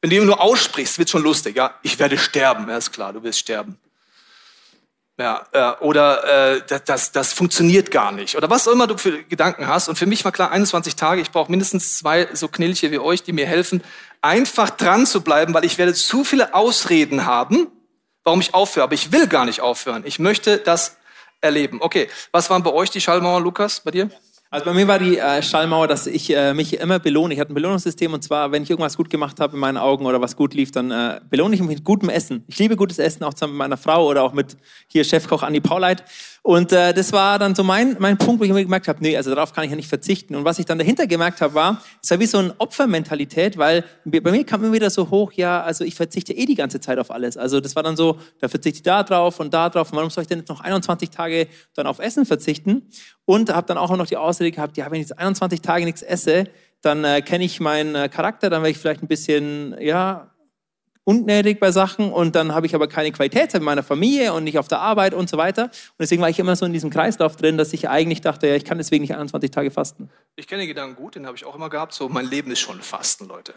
Wenn 0.00 0.10
du 0.10 0.16
ihm 0.16 0.26
nur 0.26 0.40
aussprichst, 0.40 0.98
wird 0.98 1.10
schon 1.10 1.22
lustig. 1.22 1.56
Ja, 1.56 1.74
ich 1.82 1.98
werde 1.98 2.18
sterben. 2.18 2.68
Ja, 2.68 2.76
ist 2.76 2.92
klar, 2.92 3.12
du 3.12 3.22
wirst 3.22 3.38
sterben. 3.38 3.78
Ja, 5.20 5.44
äh, 5.50 5.82
oder 5.82 6.54
äh, 6.54 6.62
das, 6.68 6.84
das, 6.84 7.12
das 7.12 7.32
funktioniert 7.32 7.90
gar 7.90 8.12
nicht. 8.12 8.36
Oder 8.36 8.48
was 8.50 8.68
auch 8.68 8.72
immer 8.72 8.86
du 8.86 8.96
für 8.96 9.24
Gedanken 9.24 9.66
hast. 9.66 9.88
Und 9.88 9.96
für 9.96 10.06
mich 10.06 10.24
war 10.24 10.30
klar, 10.30 10.52
21 10.52 10.94
Tage, 10.94 11.20
ich 11.20 11.32
brauche 11.32 11.50
mindestens 11.50 11.98
zwei 11.98 12.28
so 12.34 12.46
Knilche 12.46 12.92
wie 12.92 13.00
euch, 13.00 13.24
die 13.24 13.32
mir 13.32 13.46
helfen, 13.46 13.82
einfach 14.22 14.70
dran 14.70 15.06
zu 15.06 15.22
bleiben, 15.22 15.54
weil 15.54 15.64
ich 15.64 15.76
werde 15.76 15.92
zu 15.92 16.22
viele 16.22 16.54
Ausreden 16.54 17.26
haben, 17.26 17.66
warum 18.22 18.40
ich 18.40 18.54
aufhöre. 18.54 18.84
Aber 18.84 18.94
ich 18.94 19.10
will 19.10 19.26
gar 19.26 19.44
nicht 19.44 19.60
aufhören. 19.60 20.04
Ich 20.06 20.20
möchte 20.20 20.58
das 20.58 20.96
erleben. 21.40 21.78
Okay, 21.80 22.08
was 22.30 22.48
waren 22.48 22.62
bei 22.62 22.72
euch 22.72 22.90
die 22.90 23.00
Schallmauern, 23.00 23.42
Lukas, 23.42 23.80
bei 23.80 23.90
dir? 23.90 24.10
Also 24.50 24.64
bei 24.64 24.72
mir 24.72 24.88
war 24.88 24.98
die 24.98 25.18
äh, 25.18 25.42
Schallmauer, 25.42 25.88
dass 25.88 26.06
ich 26.06 26.34
äh, 26.34 26.54
mich 26.54 26.80
immer 26.80 26.98
belohne. 26.98 27.34
Ich 27.34 27.40
hatte 27.40 27.52
ein 27.52 27.54
Belohnungssystem 27.54 28.14
und 28.14 28.24
zwar, 28.24 28.50
wenn 28.50 28.62
ich 28.62 28.70
irgendwas 28.70 28.96
gut 28.96 29.10
gemacht 29.10 29.40
habe 29.40 29.52
in 29.52 29.60
meinen 29.60 29.76
Augen 29.76 30.06
oder 30.06 30.22
was 30.22 30.36
gut 30.36 30.54
lief, 30.54 30.70
dann 30.70 30.90
äh, 30.90 31.20
belohne 31.28 31.54
ich 31.54 31.60
mich 31.60 31.68
mit 31.68 31.84
gutem 31.84 32.08
Essen. 32.08 32.44
Ich 32.46 32.58
liebe 32.58 32.74
gutes 32.74 32.98
Essen, 32.98 33.24
auch 33.24 33.34
zusammen 33.34 33.52
mit 33.52 33.58
meiner 33.58 33.76
Frau 33.76 34.06
oder 34.06 34.22
auch 34.22 34.32
mit 34.32 34.56
hier 34.86 35.04
Chefkoch 35.04 35.42
Andi 35.42 35.60
Pauleit. 35.60 36.02
Und 36.42 36.72
äh, 36.72 36.94
das 36.94 37.12
war 37.12 37.38
dann 37.38 37.54
so 37.54 37.62
mein, 37.64 37.96
mein 37.98 38.16
Punkt, 38.16 38.40
wo 38.40 38.44
ich 38.44 38.52
mir 38.52 38.62
gemerkt 38.62 38.88
habe, 38.88 38.98
nee, 39.02 39.16
also 39.16 39.34
darauf 39.34 39.52
kann 39.52 39.64
ich 39.64 39.70
ja 39.70 39.76
nicht 39.76 39.88
verzichten. 39.88 40.34
Und 40.34 40.44
was 40.44 40.58
ich 40.58 40.66
dann 40.66 40.78
dahinter 40.78 41.06
gemerkt 41.06 41.40
habe, 41.40 41.54
war, 41.54 41.82
es 42.02 42.10
war 42.10 42.20
wie 42.20 42.26
so 42.26 42.38
eine 42.38 42.54
Opfermentalität, 42.58 43.58
weil 43.58 43.84
bei 44.04 44.30
mir 44.30 44.44
kam 44.44 44.64
immer 44.64 44.72
wieder 44.72 44.90
so 44.90 45.10
hoch, 45.10 45.32
ja, 45.32 45.62
also 45.62 45.84
ich 45.84 45.94
verzichte 45.94 46.32
eh 46.32 46.46
die 46.46 46.54
ganze 46.54 46.80
Zeit 46.80 46.98
auf 46.98 47.10
alles. 47.10 47.36
Also 47.36 47.60
das 47.60 47.76
war 47.76 47.82
dann 47.82 47.96
so, 47.96 48.18
da 48.40 48.48
verzichte 48.48 48.78
ich 48.78 48.82
da 48.82 49.02
drauf 49.02 49.40
und 49.40 49.52
da 49.52 49.68
drauf. 49.68 49.90
Und 49.90 49.96
warum 49.96 50.10
soll 50.10 50.22
ich 50.22 50.28
denn 50.28 50.38
jetzt 50.38 50.48
noch 50.48 50.60
21 50.60 51.10
Tage 51.10 51.48
dann 51.74 51.86
auf 51.86 51.98
Essen 51.98 52.24
verzichten? 52.24 52.88
Und 53.24 53.52
habe 53.52 53.66
dann 53.66 53.76
auch 53.76 53.94
noch 53.94 54.06
die 54.06 54.16
Ausrede 54.16 54.50
gehabt, 54.50 54.76
ja, 54.76 54.86
wenn 54.86 55.00
ich 55.00 55.08
jetzt 55.08 55.18
21 55.18 55.60
Tage 55.60 55.84
nichts 55.84 56.02
esse, 56.02 56.44
dann 56.80 57.04
äh, 57.04 57.22
kenne 57.22 57.44
ich 57.44 57.60
meinen 57.60 57.94
äh, 57.94 58.08
Charakter, 58.08 58.50
dann 58.50 58.62
werde 58.62 58.70
ich 58.70 58.78
vielleicht 58.78 59.02
ein 59.02 59.08
bisschen, 59.08 59.76
ja, 59.80 60.30
ungnädig 61.08 61.58
bei 61.58 61.72
Sachen 61.72 62.12
und 62.12 62.36
dann 62.36 62.54
habe 62.54 62.66
ich 62.66 62.74
aber 62.74 62.86
keine 62.86 63.10
Qualität 63.12 63.54
in 63.54 63.62
meiner 63.62 63.82
Familie 63.82 64.34
und 64.34 64.44
nicht 64.44 64.58
auf 64.58 64.68
der 64.68 64.80
Arbeit 64.80 65.14
und 65.14 65.30
so 65.30 65.38
weiter. 65.38 65.64
Und 65.64 65.98
deswegen 65.98 66.20
war 66.20 66.28
ich 66.28 66.38
immer 66.38 66.54
so 66.54 66.66
in 66.66 66.74
diesem 66.74 66.90
Kreislauf 66.90 67.36
drin, 67.36 67.56
dass 67.56 67.72
ich 67.72 67.88
eigentlich 67.88 68.20
dachte, 68.20 68.46
ja, 68.46 68.54
ich 68.54 68.66
kann 68.66 68.76
deswegen 68.76 69.00
nicht 69.00 69.14
21 69.14 69.50
Tage 69.50 69.70
fasten. 69.70 70.10
Ich 70.36 70.46
kenne 70.46 70.60
den 70.62 70.68
Gedanken 70.68 70.96
gut, 70.96 71.14
den 71.14 71.24
habe 71.24 71.34
ich 71.34 71.46
auch 71.46 71.54
immer 71.54 71.70
gehabt. 71.70 71.94
So, 71.94 72.10
mein 72.10 72.26
Leben 72.26 72.50
ist 72.50 72.60
schon 72.60 72.82
Fasten, 72.82 73.26
Leute. 73.26 73.54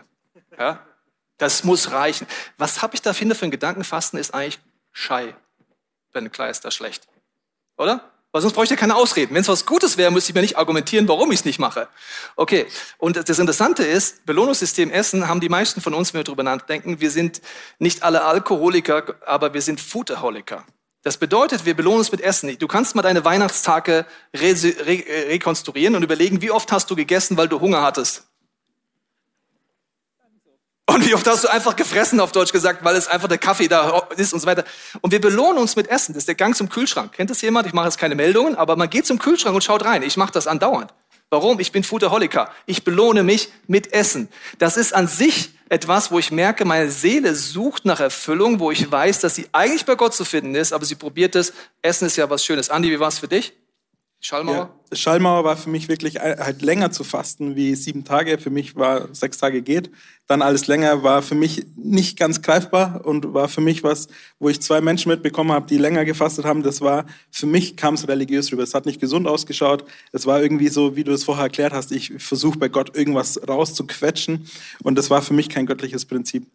Ja? 0.57 0.79
Das 1.39 1.65
muss 1.65 1.91
reichen. 1.91 2.25
Was 2.57 2.81
habe 2.81 2.95
ich 2.95 3.01
da 3.01 3.11
für 3.11 3.25
einen 3.25 3.51
Gedanken? 3.51 3.83
Fasten 3.83 4.15
ist 4.15 4.33
eigentlich 4.33 4.59
Schei. 4.93 5.35
Wenn 6.13 6.31
klar 6.31 6.49
ist 6.49 6.63
das 6.63 6.73
schlecht. 6.73 7.09
Oder? 7.77 8.10
Weil 8.31 8.41
sonst 8.41 8.53
bräuchte 8.53 8.75
ich 8.75 8.79
keine 8.79 8.95
Ausreden. 8.95 9.35
Wenn 9.35 9.41
es 9.41 9.49
was 9.49 9.65
Gutes 9.65 9.97
wäre, 9.97 10.09
müsste 10.09 10.31
ich 10.31 10.35
mir 10.35 10.41
nicht 10.41 10.57
argumentieren, 10.57 11.07
warum 11.07 11.31
ich 11.31 11.39
es 11.39 11.45
nicht 11.45 11.59
mache. 11.59 11.89
Okay. 12.37 12.65
Und 12.97 13.27
das 13.27 13.39
Interessante 13.39 13.83
ist, 13.83 14.25
Belohnungssystem 14.25 14.89
Essen 14.89 15.27
haben 15.27 15.41
die 15.41 15.49
meisten 15.49 15.81
von 15.81 15.93
uns, 15.93 16.13
wenn 16.13 16.19
wir 16.19 16.23
darüber 16.23 16.43
nachdenken, 16.43 17.01
wir 17.01 17.11
sind 17.11 17.41
nicht 17.77 18.03
alle 18.03 18.23
Alkoholiker, 18.23 19.15
aber 19.25 19.53
wir 19.53 19.61
sind 19.61 19.81
Foodaholiker. 19.81 20.65
Das 21.03 21.17
bedeutet, 21.17 21.65
wir 21.65 21.73
belohnen 21.75 21.99
uns 21.99 22.11
mit 22.11 22.21
Essen. 22.21 22.57
Du 22.57 22.67
kannst 22.67 22.95
mal 22.95 23.01
deine 23.01 23.25
Weihnachtstage 23.25 24.05
re 24.35 24.55
re 24.85 25.03
rekonstruieren 25.29 25.95
und 25.95 26.03
überlegen, 26.03 26.41
wie 26.41 26.51
oft 26.51 26.71
hast 26.71 26.89
du 26.91 26.95
gegessen, 26.95 27.37
weil 27.37 27.47
du 27.47 27.59
Hunger 27.59 27.81
hattest. 27.81 28.30
Und 30.87 31.05
wie 31.05 31.13
oft 31.13 31.25
hast 31.27 31.43
du 31.43 31.47
einfach 31.47 31.75
gefressen, 31.75 32.19
auf 32.19 32.31
Deutsch 32.31 32.51
gesagt, 32.51 32.83
weil 32.83 32.95
es 32.95 33.07
einfach 33.07 33.27
der 33.27 33.37
Kaffee 33.37 33.67
da 33.67 34.07
ist 34.17 34.33
und 34.33 34.39
so 34.39 34.47
weiter. 34.47 34.65
Und 35.01 35.11
wir 35.11 35.21
belohnen 35.21 35.57
uns 35.57 35.75
mit 35.75 35.87
Essen. 35.87 36.13
Das 36.13 36.23
ist 36.23 36.27
der 36.27 36.35
Gang 36.35 36.55
zum 36.55 36.69
Kühlschrank. 36.69 37.13
Kennt 37.13 37.29
das 37.29 37.41
jemand? 37.41 37.67
Ich 37.67 37.73
mache 37.73 37.85
jetzt 37.85 37.97
keine 37.97 38.15
Meldungen, 38.15 38.55
aber 38.55 38.75
man 38.75 38.89
geht 38.89 39.05
zum 39.05 39.19
Kühlschrank 39.19 39.55
und 39.55 39.63
schaut 39.63 39.85
rein. 39.85 40.03
Ich 40.03 40.17
mache 40.17 40.31
das 40.31 40.47
andauernd. 40.47 40.93
Warum? 41.29 41.61
Ich 41.61 41.71
bin 41.71 41.85
Foodaholiker. 41.85 42.51
Ich 42.65 42.83
belohne 42.83 43.23
mich 43.23 43.49
mit 43.67 43.93
Essen. 43.93 44.27
Das 44.57 44.75
ist 44.75 44.93
an 44.93 45.07
sich 45.07 45.51
etwas, 45.69 46.11
wo 46.11 46.19
ich 46.19 46.29
merke, 46.29 46.65
meine 46.65 46.91
Seele 46.91 47.33
sucht 47.35 47.85
nach 47.85 48.01
Erfüllung, 48.01 48.59
wo 48.59 48.71
ich 48.71 48.91
weiß, 48.91 49.21
dass 49.21 49.35
sie 49.35 49.47
eigentlich 49.53 49.85
bei 49.85 49.95
Gott 49.95 50.13
zu 50.13 50.25
finden 50.25 50.55
ist, 50.55 50.73
aber 50.73 50.83
sie 50.83 50.95
probiert 50.95 51.35
es. 51.35 51.53
Essen 51.81 52.07
ist 52.07 52.17
ja 52.17 52.29
was 52.29 52.43
Schönes. 52.43 52.69
Andi, 52.69 52.91
wie 52.91 52.99
war 52.99 53.07
es 53.07 53.19
für 53.19 53.29
dich? 53.29 53.53
Schallmauer? 54.23 54.69
Ja, 54.91 54.95
Schallmauer 54.95 55.43
war 55.43 55.57
für 55.57 55.71
mich 55.71 55.89
wirklich 55.89 56.19
halt 56.19 56.61
länger 56.61 56.91
zu 56.91 57.03
fasten 57.03 57.55
wie 57.55 57.73
sieben 57.73 58.03
Tage. 58.03 58.37
Für 58.37 58.51
mich 58.51 58.75
war 58.75 59.13
sechs 59.15 59.39
Tage 59.39 59.63
geht. 59.63 59.89
Dann 60.27 60.43
alles 60.43 60.67
länger 60.67 61.01
war 61.01 61.23
für 61.23 61.33
mich 61.33 61.65
nicht 61.75 62.19
ganz 62.19 62.43
greifbar 62.43 63.03
und 63.03 63.33
war 63.33 63.49
für 63.49 63.61
mich 63.61 63.83
was, 63.83 64.09
wo 64.37 64.47
ich 64.47 64.61
zwei 64.61 64.79
Menschen 64.79 65.09
mitbekommen 65.09 65.51
habe, 65.51 65.65
die 65.65 65.79
länger 65.79 66.05
gefastet 66.05 66.45
haben. 66.45 66.61
Das 66.61 66.81
war, 66.81 67.07
für 67.31 67.47
mich 67.47 67.77
kam 67.77 67.95
es 67.95 68.07
religiös 68.07 68.51
rüber. 68.51 68.61
Es 68.61 68.75
hat 68.75 68.85
nicht 68.85 69.01
gesund 69.01 69.27
ausgeschaut. 69.27 69.85
Es 70.11 70.27
war 70.27 70.39
irgendwie 70.39 70.67
so, 70.69 70.95
wie 70.95 71.03
du 71.03 71.13
es 71.13 71.23
vorher 71.23 71.45
erklärt 71.45 71.73
hast. 71.73 71.91
Ich 71.91 72.13
versuche 72.19 72.59
bei 72.59 72.69
Gott 72.69 72.95
irgendwas 72.95 73.41
rauszuquetschen. 73.47 74.47
Und 74.83 74.99
das 74.99 75.09
war 75.09 75.23
für 75.23 75.33
mich 75.33 75.49
kein 75.49 75.65
göttliches 75.65 76.05
Prinzip. 76.05 76.45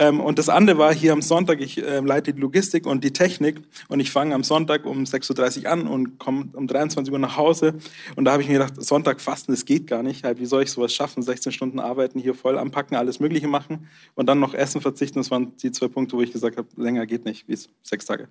Ähm, 0.00 0.18
und 0.18 0.38
das 0.38 0.48
andere 0.48 0.78
war 0.78 0.94
hier 0.94 1.12
am 1.12 1.20
Sonntag, 1.20 1.60
ich 1.60 1.76
äh, 1.76 2.00
leite 2.00 2.32
die 2.32 2.40
Logistik 2.40 2.86
und 2.86 3.04
die 3.04 3.12
Technik 3.12 3.60
und 3.88 4.00
ich 4.00 4.10
fange 4.10 4.34
am 4.34 4.42
Sonntag 4.42 4.86
um 4.86 5.04
6.30 5.04 5.64
Uhr 5.64 5.70
an 5.70 5.86
und 5.86 6.18
komme 6.18 6.48
um 6.54 6.66
23 6.66 7.12
Uhr 7.12 7.18
nach 7.18 7.36
Hause. 7.36 7.74
Und 8.16 8.24
da 8.24 8.32
habe 8.32 8.42
ich 8.42 8.48
mir 8.48 8.54
gedacht, 8.54 8.82
Sonntag 8.82 9.20
fasten, 9.20 9.52
das 9.52 9.66
geht 9.66 9.86
gar 9.86 10.02
nicht. 10.02 10.24
Wie 10.38 10.46
soll 10.46 10.62
ich 10.62 10.70
sowas 10.70 10.94
schaffen? 10.94 11.22
16 11.22 11.52
Stunden 11.52 11.78
arbeiten, 11.78 12.18
hier 12.18 12.34
voll 12.34 12.56
anpacken, 12.56 12.96
alles 12.96 13.20
Mögliche 13.20 13.46
machen 13.46 13.88
und 14.14 14.26
dann 14.26 14.40
noch 14.40 14.54
Essen 14.54 14.80
verzichten. 14.80 15.18
Das 15.18 15.30
waren 15.30 15.54
die 15.58 15.70
zwei 15.70 15.88
Punkte, 15.88 16.16
wo 16.16 16.22
ich 16.22 16.32
gesagt 16.32 16.56
habe, 16.56 16.68
länger 16.76 17.04
geht 17.04 17.26
nicht, 17.26 17.46
wie 17.46 17.58
sechs 17.82 18.06
Tage. 18.06 18.28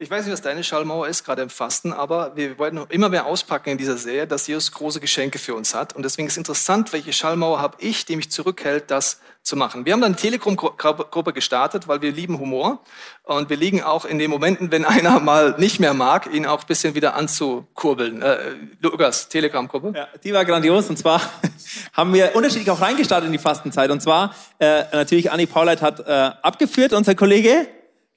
Ich 0.00 0.08
weiß 0.08 0.24
nicht, 0.26 0.32
was 0.32 0.42
deine 0.42 0.62
Schallmauer 0.62 1.08
ist, 1.08 1.24
gerade 1.24 1.42
im 1.42 1.50
Fasten, 1.50 1.92
aber 1.92 2.36
wir 2.36 2.56
wollen 2.56 2.86
immer 2.88 3.08
mehr 3.08 3.26
auspacken 3.26 3.70
in 3.70 3.78
dieser 3.78 3.98
Serie, 3.98 4.28
dass 4.28 4.46
Jesus 4.46 4.70
große 4.70 5.00
Geschenke 5.00 5.40
für 5.40 5.56
uns 5.56 5.74
hat. 5.74 5.96
Und 5.96 6.04
deswegen 6.04 6.28
ist 6.28 6.36
interessant, 6.36 6.92
welche 6.92 7.12
Schallmauer 7.12 7.60
habe 7.60 7.78
ich, 7.80 8.04
die 8.04 8.14
mich 8.14 8.30
zurückhält, 8.30 8.92
das 8.92 9.20
zu 9.42 9.56
machen. 9.56 9.86
Wir 9.86 9.92
haben 9.92 10.00
dann 10.00 10.12
eine 10.12 10.20
Telegram-Gruppe 10.20 11.32
gestartet, 11.32 11.88
weil 11.88 12.00
wir 12.00 12.12
lieben 12.12 12.38
Humor. 12.38 12.84
Und 13.24 13.50
wir 13.50 13.56
liegen 13.56 13.82
auch 13.82 14.04
in 14.04 14.20
den 14.20 14.30
Momenten, 14.30 14.70
wenn 14.70 14.84
einer 14.84 15.18
mal 15.18 15.56
nicht 15.58 15.80
mehr 15.80 15.94
mag, 15.94 16.32
ihn 16.32 16.46
auch 16.46 16.60
ein 16.60 16.66
bisschen 16.68 16.94
wieder 16.94 17.16
anzukurbeln. 17.16 18.22
Äh, 18.22 18.38
Lukas, 18.80 19.28
Telegram-Gruppe. 19.28 19.94
Ja, 19.96 20.06
die 20.22 20.32
war 20.32 20.44
grandios. 20.44 20.88
Und 20.88 20.96
zwar 20.96 21.20
haben 21.92 22.14
wir 22.14 22.36
unterschiedlich 22.36 22.70
auch 22.70 22.80
reingestartet 22.80 23.26
in 23.26 23.32
die 23.32 23.38
Fastenzeit. 23.38 23.90
Und 23.90 24.00
zwar, 24.00 24.32
äh, 24.60 24.84
natürlich, 24.92 25.32
Anni 25.32 25.46
Pauleit 25.46 25.82
hat 25.82 25.98
äh, 26.06 26.12
abgeführt, 26.40 26.92
unser 26.92 27.16
Kollege. 27.16 27.66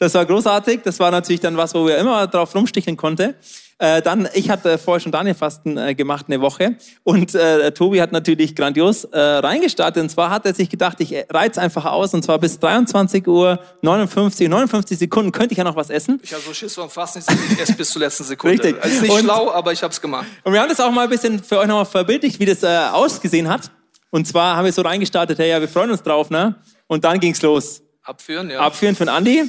Das 0.02 0.16
war 0.16 0.26
großartig. 0.26 0.82
Das 0.84 1.00
war 1.00 1.12
natürlich 1.12 1.42
dann 1.42 1.56
was, 1.58 1.76
wo 1.76 1.86
wir 1.86 2.00
immer 2.00 2.26
drauf 2.26 2.56
rumsticheln 2.56 2.98
konnten. 2.98 3.36
Äh, 3.78 4.02
dann, 4.02 4.28
ich 4.34 4.50
hatte 4.50 4.80
vorher 4.80 5.00
schon 5.00 5.12
Danielfasten 5.12 5.78
äh, 5.78 5.94
gemacht, 5.94 6.26
eine 6.28 6.42
Woche. 6.42 6.76
Und 7.04 7.36
äh, 7.36 7.72
Tobi 7.72 8.02
hat 8.02 8.12
natürlich 8.12 8.56
grandios 8.56 9.04
äh, 9.04 9.20
reingestartet. 9.20 10.02
Und 10.02 10.10
zwar 10.10 10.32
hat 10.32 10.48
er 10.48 10.56
sich 10.56 10.72
gedacht, 10.72 11.00
ich 11.02 11.14
äh, 11.14 11.28
reiz 11.30 11.60
einfach 11.60 11.86
aus. 11.86 12.16
Und 12.16 12.24
zwar 12.24 12.40
bis 12.40 12.58
23 12.58 13.28
Uhr 13.28 13.60
59, 13.84 14.50
59 14.50 14.98
Sekunden 14.98 15.32
könnte 15.32 15.54
ich 15.54 15.60
ja 15.60 15.64
noch 15.64 15.76
was 15.76 15.92
essen. 15.92 16.20
Ich 16.24 16.34
habe 16.34 16.42
so 16.42 16.52
Schiss 16.52 16.74
vom 16.74 16.90
Fasten, 16.90 17.20
ich 17.52 17.60
esse 17.60 17.74
bis 17.74 17.92
zur 17.92 18.02
letzten 18.02 18.24
Sekunde. 18.24 18.56
Richtig. 18.56 18.84
Also 18.84 18.96
ist 18.96 19.02
nicht 19.04 19.12
und, 19.12 19.20
schlau, 19.20 19.52
aber 19.52 19.72
ich 19.72 19.84
habe 19.84 19.94
es 19.94 20.02
gemacht. 20.02 20.26
Und 20.44 20.54
wir 20.54 20.62
haben 20.62 20.70
das 20.70 20.80
auch 20.80 20.90
mal 20.90 21.04
ein 21.04 21.12
bisschen 21.12 21.44
für 21.44 21.60
euch 21.60 21.68
nochmal 21.68 21.86
verbildlicht, 21.86 22.40
wie 22.40 22.48
das 22.48 22.64
äh, 22.64 22.76
ausgesehen 22.92 23.48
hat. 23.48 23.70
Und 24.10 24.28
zwar 24.28 24.58
haben 24.58 24.66
wir 24.66 24.74
so 24.74 24.82
reingestartet, 24.82 25.38
hey, 25.38 25.52
ja, 25.52 25.62
wir 25.62 25.70
freuen 25.70 25.92
uns 25.92 26.02
drauf, 26.02 26.32
ne? 26.32 26.56
Und 26.88 27.04
dann 27.04 27.20
ging's 27.20 27.44
los. 27.44 27.84
Abführen, 28.02 28.50
ja. 28.50 28.62
Abführen 28.62 28.96
von 28.96 29.08
Andi. 29.08 29.48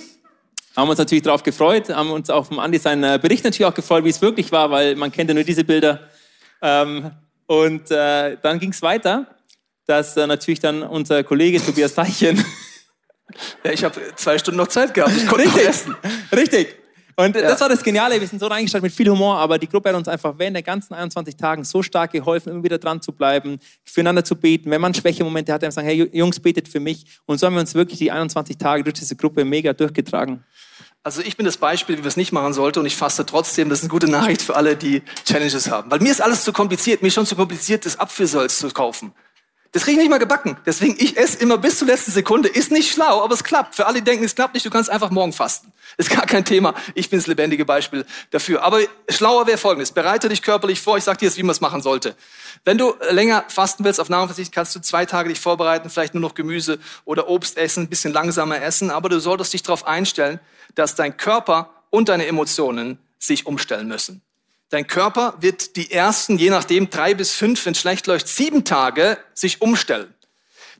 Haben 0.77 0.89
uns 0.89 0.99
natürlich 0.99 1.23
darauf 1.23 1.43
gefreut, 1.43 1.91
haben 1.91 2.11
uns 2.11 2.31
auf 2.31 2.49
dem 2.49 2.59
Andi 2.59 2.79
seinen 2.79 3.05
äh, 3.05 3.19
Bericht 3.21 3.45
natürlich 3.45 3.67
auch 3.67 3.75
gefreut, 3.75 4.05
wie 4.05 4.09
es 4.09 4.23
wirklich 4.23 4.51
war, 4.53 4.71
weil 4.71 4.97
man 4.97 5.13
kennt 5.13 5.29
ja 5.29 5.35
nur 5.35 5.45
diese 5.45 5.65
Bilder. 5.65 6.09
Ähm, 6.63 7.11
und 7.47 7.91
äh, 7.91 8.37
dann 8.41 8.59
ging 8.59 8.71
es 8.71 8.81
weiter, 8.81 9.27
dass 9.87 10.17
äh, 10.17 10.27
natürlich 10.27 10.61
dann 10.61 10.83
unser 10.83 11.23
Kollege 11.25 11.65
Tobias 11.65 11.95
Teichen. 11.95 12.45
Ja, 13.65 13.73
ich 13.73 13.83
habe 13.83 13.99
zwei 14.17 14.37
Stunden 14.37 14.59
noch 14.59 14.69
Zeit 14.69 14.93
gehabt, 14.93 15.17
ich 15.17 15.27
konnte 15.27 15.47
richtig, 15.47 15.67
essen. 15.67 15.97
Richtig. 16.37 16.82
Und 17.17 17.35
das 17.35 17.61
war 17.61 17.69
das 17.69 17.83
Geniale, 17.83 18.21
wir 18.21 18.27
sind 18.27 18.39
so 18.39 18.47
reingestellt 18.47 18.83
mit 18.83 18.93
viel 18.93 19.09
Humor, 19.09 19.37
aber 19.37 19.59
die 19.59 19.69
Gruppe 19.69 19.91
hat 19.91 19.97
uns 19.97 20.09
einfach 20.09 20.35
während 20.39 20.57
der 20.57 20.63
ganzen 20.63 20.95
21 20.95 21.37
Tagen 21.37 21.65
so 21.65 21.83
stark 21.83 22.13
geholfen, 22.13 22.51
immer 22.51 22.63
wieder 22.63 22.79
dran 22.79 23.03
zu 23.03 23.13
bleiben, 23.13 23.59
füreinander 23.85 24.25
zu 24.25 24.37
beten. 24.37 24.71
Wenn 24.71 24.81
man 24.81 24.95
Schwächemomente 24.95 25.53
hat, 25.53 25.63
dann 25.63 25.71
sagen, 25.71 25.87
hey 25.87 26.09
Jungs, 26.13 26.41
betet 26.41 26.69
für 26.69 26.81
mich. 26.81 27.05
Und 27.27 27.39
so 27.39 27.47
haben 27.47 27.55
wir 27.55 27.61
uns 27.61 27.75
wirklich 27.75 27.99
die 27.99 28.11
21 28.11 28.57
Tage 28.59 28.85
durch 28.85 28.95
diese 28.95 29.17
Gruppe 29.17 29.45
mega 29.45 29.73
durchgetragen. 29.73 30.45
Also 31.05 31.21
ich 31.21 31.37
bin 31.37 31.45
das 31.45 31.57
Beispiel, 31.57 31.99
wie 31.99 32.05
wir 32.05 32.09
es 32.09 32.17
nicht 32.17 32.33
machen 32.33 32.53
sollten 32.53 32.79
und 32.79 32.87
ich 32.87 32.95
faste 32.95 33.27
trotzdem. 33.27 33.69
Das 33.69 33.79
ist 33.81 33.85
eine 33.85 33.91
gute 33.91 34.09
Nachricht 34.09 34.41
für 34.41 34.55
alle, 34.55 34.77
die 34.77 35.03
Challenges 35.25 35.69
haben. 35.69 35.91
Weil 35.91 35.99
mir 35.99 36.13
ist 36.13 36.23
alles 36.23 36.45
zu 36.45 36.53
kompliziert. 36.53 37.03
Mir 37.03 37.09
ist 37.09 37.15
schon 37.15 37.27
zu 37.27 37.35
kompliziert, 37.35 37.85
das 37.85 37.99
Apfelsalz 37.99 38.59
zu 38.59 38.69
kaufen. 38.71 39.13
Das 39.73 39.85
kriege 39.85 39.93
ich 39.93 39.99
nicht 40.01 40.11
mal 40.11 40.19
gebacken. 40.19 40.59
Deswegen, 40.67 40.97
ich 40.99 41.17
esse 41.17 41.39
immer 41.39 41.57
bis 41.57 41.79
zur 41.79 41.89
letzten 41.89 42.13
Sekunde. 42.13 42.51
Ist 42.51 42.71
nicht 42.71 42.93
schlau, 42.93 43.25
aber 43.25 43.33
es 43.33 43.43
klappt. 43.43 43.75
Für 43.75 43.87
alle, 43.87 44.01
die 44.01 44.05
denken, 44.05 44.23
es 44.23 44.35
klappt 44.35 44.53
nicht, 44.53 44.67
du 44.67 44.71
kannst 44.71 44.91
einfach 44.91 45.11
morgen 45.11 45.33
fasten. 45.33 45.73
Ist 45.97 46.11
gar 46.11 46.27
kein 46.27 46.45
Thema. 46.45 46.75
Ich 46.95 47.09
bin 47.09 47.19
das 47.19 47.27
lebendige 47.27 47.65
Beispiel 47.65 48.05
dafür. 48.31 48.63
Aber 48.63 48.81
schlauer 49.09 49.47
wäre 49.47 49.57
folgendes. 49.57 49.91
Bereite 49.91 50.29
dich 50.29 50.43
körperlich 50.43 50.83
vor. 50.83 50.99
Ich 50.99 51.05
sage 51.05 51.19
dir 51.19 51.25
jetzt, 51.25 51.39
wie 51.39 51.43
man 51.43 51.53
es 51.53 51.63
machen 51.63 51.81
sollte. 51.81 52.15
Wenn 52.67 52.77
du 52.77 52.95
länger 53.11 53.45
fasten 53.49 53.83
willst, 53.85 53.99
auf 53.99 54.11
Nahrung 54.11 54.31
kannst 54.51 54.77
du 54.77 54.81
zwei 54.81 55.07
Tage 55.07 55.31
dich 55.31 55.41
vorbereiten, 55.41 55.89
vielleicht 55.89 56.13
nur 56.13 56.21
noch 56.21 56.35
Gemüse 56.35 56.79
oder 57.07 57.29
Obst 57.29 57.57
essen, 57.57 57.85
ein 57.85 57.89
bisschen 57.89 58.13
langsamer 58.13 58.61
essen. 58.63 58.91
Aber 58.91 59.09
du 59.09 59.21
solltest 59.21 59.55
dich 59.55 59.63
darauf 59.63 59.87
einstellen, 59.87 60.39
dass 60.75 60.97
dein 60.97 61.17
Körper 61.17 61.71
und 61.89 62.11
deine 62.11 62.27
Emotionen 62.27 62.99
sich 63.19 63.47
umstellen 63.47 63.89
müssen. 63.89 64.23
Dein 64.73 64.87
Körper 64.87 65.35
wird 65.39 65.77
die 65.77 65.91
ersten, 65.91 66.39
je 66.39 66.49
nachdem, 66.49 66.89
drei 66.89 67.13
bis 67.13 67.35
fünf, 67.35 67.67
wenn 67.67 67.75
schlecht 67.75 68.07
läuft, 68.07 68.27
sieben 68.27 68.65
Tage 68.65 69.19
sich 69.35 69.61
umstellen. 69.61 70.15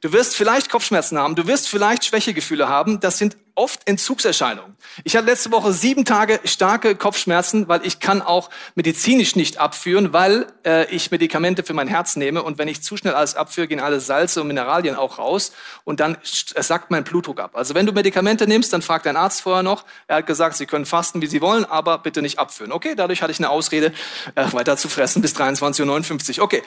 Du 0.01 0.15
wirst 0.15 0.35
vielleicht 0.35 0.71
Kopfschmerzen 0.71 1.19
haben, 1.19 1.35
du 1.35 1.47
wirst 1.47 1.69
vielleicht 1.69 2.07
Schwächegefühle 2.07 2.71
haben. 2.71 3.01
Das 3.01 3.19
sind 3.19 3.37
oft 3.55 3.87
Entzugserscheinungen. 3.87 4.77
Ich 5.05 5.17
hatte 5.17 5.27
letzte 5.27 5.51
Woche 5.53 5.73
sieben 5.73 6.05
Tage 6.05 6.41
starke 6.45 6.97
Kopfschmerzen, 6.97 7.69
weil 7.69 7.85
ich 7.87 8.01
kann 8.01 8.23
auch 8.23 8.51
medizinisch 8.75 9.37
nicht 9.37 9.59
abführen, 9.59 10.13
weil 10.13 10.47
äh, 10.65 10.87
ich 10.95 11.11
Medikamente 11.11 11.63
für 11.63 11.75
mein 11.75 11.89
Herz 11.89 12.17
nehme 12.17 12.43
und 12.43 12.59
wenn 12.59 12.69
ich 12.69 12.83
zu 12.83 12.97
schnell 12.97 13.15
alles 13.15 13.35
abführe, 13.35 13.69
gehen 13.69 13.81
alle 13.81 14.01
Salze 14.01 14.41
und 14.41 14.49
Mineralien 14.49 14.97
auch 14.97 15.19
raus 15.19 15.53
und 15.85 16.01
dann 16.01 16.17
sackt 16.23 16.91
mein 16.91 17.05
Blutdruck 17.05 17.41
ab. 17.41 17.53
Also 17.55 17.75
wenn 17.75 17.87
du 17.87 17.93
Medikamente 17.93 18.47
nimmst, 18.47 18.73
dann 18.73 18.83
fragt 18.83 19.07
dein 19.07 19.17
Arzt 19.17 19.43
vorher 19.43 19.63
noch. 19.63 19.85
Er 20.07 20.17
hat 20.17 20.27
gesagt, 20.27 20.57
Sie 20.57 20.67
können 20.67 20.87
fasten, 20.87 21.21
wie 21.21 21.27
Sie 21.27 21.41
wollen, 21.41 21.65
aber 21.65 21.99
bitte 21.99 22.23
nicht 22.23 22.39
abführen. 22.39 22.73
Okay, 22.73 22.95
dadurch 22.95 23.23
hatte 23.23 23.33
ich 23.33 23.39
eine 23.39 23.51
Ausrede, 23.51 23.93
äh, 24.35 24.53
weiter 24.53 24.77
zu 24.77 24.89
fressen 24.89 25.23
bis 25.23 25.35
23.59 25.35 26.39
Uhr. 26.39 26.45
Okay. 26.45 26.63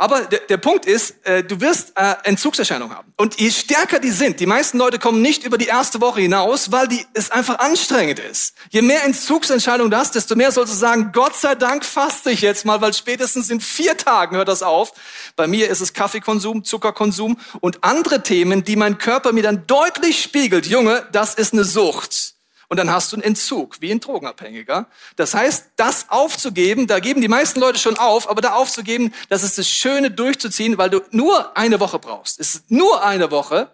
Aber 0.00 0.20
der, 0.20 0.38
der 0.48 0.58
Punkt 0.58 0.86
ist, 0.86 1.26
äh, 1.26 1.42
du 1.42 1.60
wirst 1.60 1.92
äh, 1.96 2.14
Entzugserscheinungen 2.22 2.96
haben. 2.96 3.12
Und 3.16 3.40
je 3.40 3.50
stärker 3.50 3.98
die 3.98 4.12
sind, 4.12 4.38
die 4.38 4.46
meisten 4.46 4.78
Leute 4.78 5.00
kommen 5.00 5.20
nicht 5.20 5.42
über 5.42 5.58
die 5.58 5.66
erste 5.66 6.00
Woche 6.00 6.17
hinaus, 6.18 6.72
weil 6.72 6.88
die, 6.88 7.06
es 7.14 7.30
einfach 7.30 7.58
anstrengend 7.58 8.18
ist. 8.18 8.54
Je 8.70 8.82
mehr 8.82 9.04
Entzugsentscheidungen 9.04 9.90
du 9.90 9.96
hast, 9.96 10.14
desto 10.14 10.36
mehr 10.36 10.52
sollst 10.52 10.72
du 10.72 10.76
sagen, 10.76 11.10
Gott 11.12 11.36
sei 11.36 11.54
Dank 11.54 11.84
faste 11.84 12.30
ich 12.30 12.40
jetzt 12.40 12.64
mal, 12.64 12.80
weil 12.80 12.92
spätestens 12.94 13.50
in 13.50 13.60
vier 13.60 13.96
Tagen 13.96 14.36
hört 14.36 14.48
das 14.48 14.62
auf. 14.62 14.92
Bei 15.36 15.46
mir 15.46 15.68
ist 15.68 15.80
es 15.80 15.92
Kaffeekonsum, 15.92 16.64
Zuckerkonsum 16.64 17.38
und 17.60 17.84
andere 17.84 18.22
Themen, 18.22 18.64
die 18.64 18.76
mein 18.76 18.98
Körper 18.98 19.32
mir 19.32 19.42
dann 19.42 19.66
deutlich 19.66 20.22
spiegelt. 20.22 20.66
Junge, 20.66 21.06
das 21.12 21.34
ist 21.34 21.52
eine 21.52 21.64
Sucht 21.64 22.34
und 22.68 22.76
dann 22.76 22.90
hast 22.90 23.12
du 23.12 23.16
einen 23.16 23.22
Entzug, 23.22 23.80
wie 23.80 23.90
ein 23.90 24.00
Drogenabhängiger. 24.00 24.86
Das 25.16 25.34
heißt, 25.34 25.70
das 25.76 26.10
aufzugeben, 26.10 26.86
da 26.86 27.00
geben 27.00 27.20
die 27.20 27.28
meisten 27.28 27.60
Leute 27.60 27.78
schon 27.78 27.98
auf, 27.98 28.28
aber 28.28 28.40
da 28.40 28.54
aufzugeben, 28.54 29.12
das 29.28 29.42
ist 29.42 29.58
das 29.58 29.68
Schöne 29.68 30.10
durchzuziehen, 30.10 30.78
weil 30.78 30.90
du 30.90 31.00
nur 31.10 31.56
eine 31.56 31.80
Woche 31.80 31.98
brauchst. 31.98 32.38
Es 32.38 32.54
ist 32.54 32.70
nur 32.70 33.02
eine 33.02 33.30
Woche, 33.30 33.70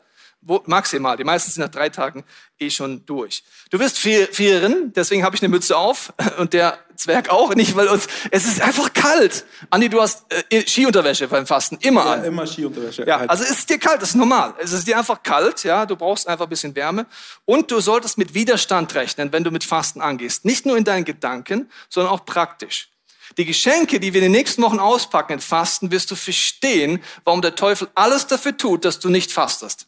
wo, 0.47 0.63
maximal. 0.67 1.17
Die 1.17 1.25
meisten 1.25 1.51
sind 1.51 1.63
nach 1.63 1.71
drei 1.71 1.89
Tagen 1.89 2.25
eh 2.59 2.71
schon 2.71 3.05
durch. 3.07 3.43
Du 3.71 3.79
wirst 3.79 3.99
frieren, 3.99 4.93
deswegen 4.95 5.25
habe 5.25 5.35
ich 5.37 5.43
eine 5.43 5.49
Mütze 5.49 5.77
auf 5.77 6.13
und 6.39 6.53
der 6.53 6.79
Zwerg 6.97 7.29
auch 7.31 7.55
nicht, 7.55 7.75
weil 7.75 7.89
uns 7.89 8.07
es 8.31 8.45
ist 8.47 8.61
einfach 8.61 8.93
kalt. 8.93 9.45
Andi, 9.71 9.89
du 9.89 10.01
hast 10.01 10.25
äh, 10.51 10.65
Skiunterwäsche 10.67 11.27
beim 11.27 11.47
Fasten 11.47 11.77
immer 11.81 12.05
Ja, 12.05 12.13
an. 12.13 12.25
immer 12.25 12.47
Skiunterwäsche. 12.47 13.05
Ja, 13.07 13.19
Halt. 13.21 13.31
also 13.31 13.43
es 13.43 13.51
ist 13.51 13.71
dir 13.71 13.79
kalt, 13.79 14.01
das 14.01 14.11
ist 14.11 14.15
normal. 14.15 14.55
Es 14.59 14.73
ist 14.73 14.87
dir 14.87 14.97
einfach 14.97 15.23
kalt, 15.23 15.65
ja, 15.65 15.87
du 15.87 15.97
brauchst 15.97 16.29
einfach 16.29 16.47
ein 16.47 16.51
bisschen 16.51 16.75
Wärme 16.77 17.07
und 17.45 17.71
du 17.71 17.81
solltest 17.81 18.17
mit 18.19 18.35
Widerstand 18.35 18.95
rechnen, 18.95 19.33
wenn 19.33 19.43
du 19.43 19.51
mit 19.51 19.65
Fasten 19.65 20.01
angehst. 20.01 20.45
Nicht 20.45 20.67
nur 20.67 20.77
in 20.77 20.85
deinen 20.85 21.05
Gedanken, 21.05 21.69
sondern 21.89 22.13
auch 22.13 22.25
praktisch. 22.25 22.91
Die 23.39 23.45
Geschenke, 23.47 23.99
die 23.99 24.13
wir 24.13 24.21
in 24.21 24.27
den 24.27 24.33
nächsten 24.33 24.63
Wochen 24.63 24.79
auspacken 24.79 25.33
in 25.33 25.41
Fasten, 25.41 25.91
wirst 25.91 26.11
du 26.11 26.15
verstehen, 26.15 27.03
warum 27.25 27.43
der 27.43 27.57
Teufel 27.57 27.89
alles 27.97 28.27
dafür 28.29 28.57
tut, 28.57 28.85
dass 28.85 29.01
du 29.01 29.09
nicht 29.09 29.33
fastest. 29.33 29.87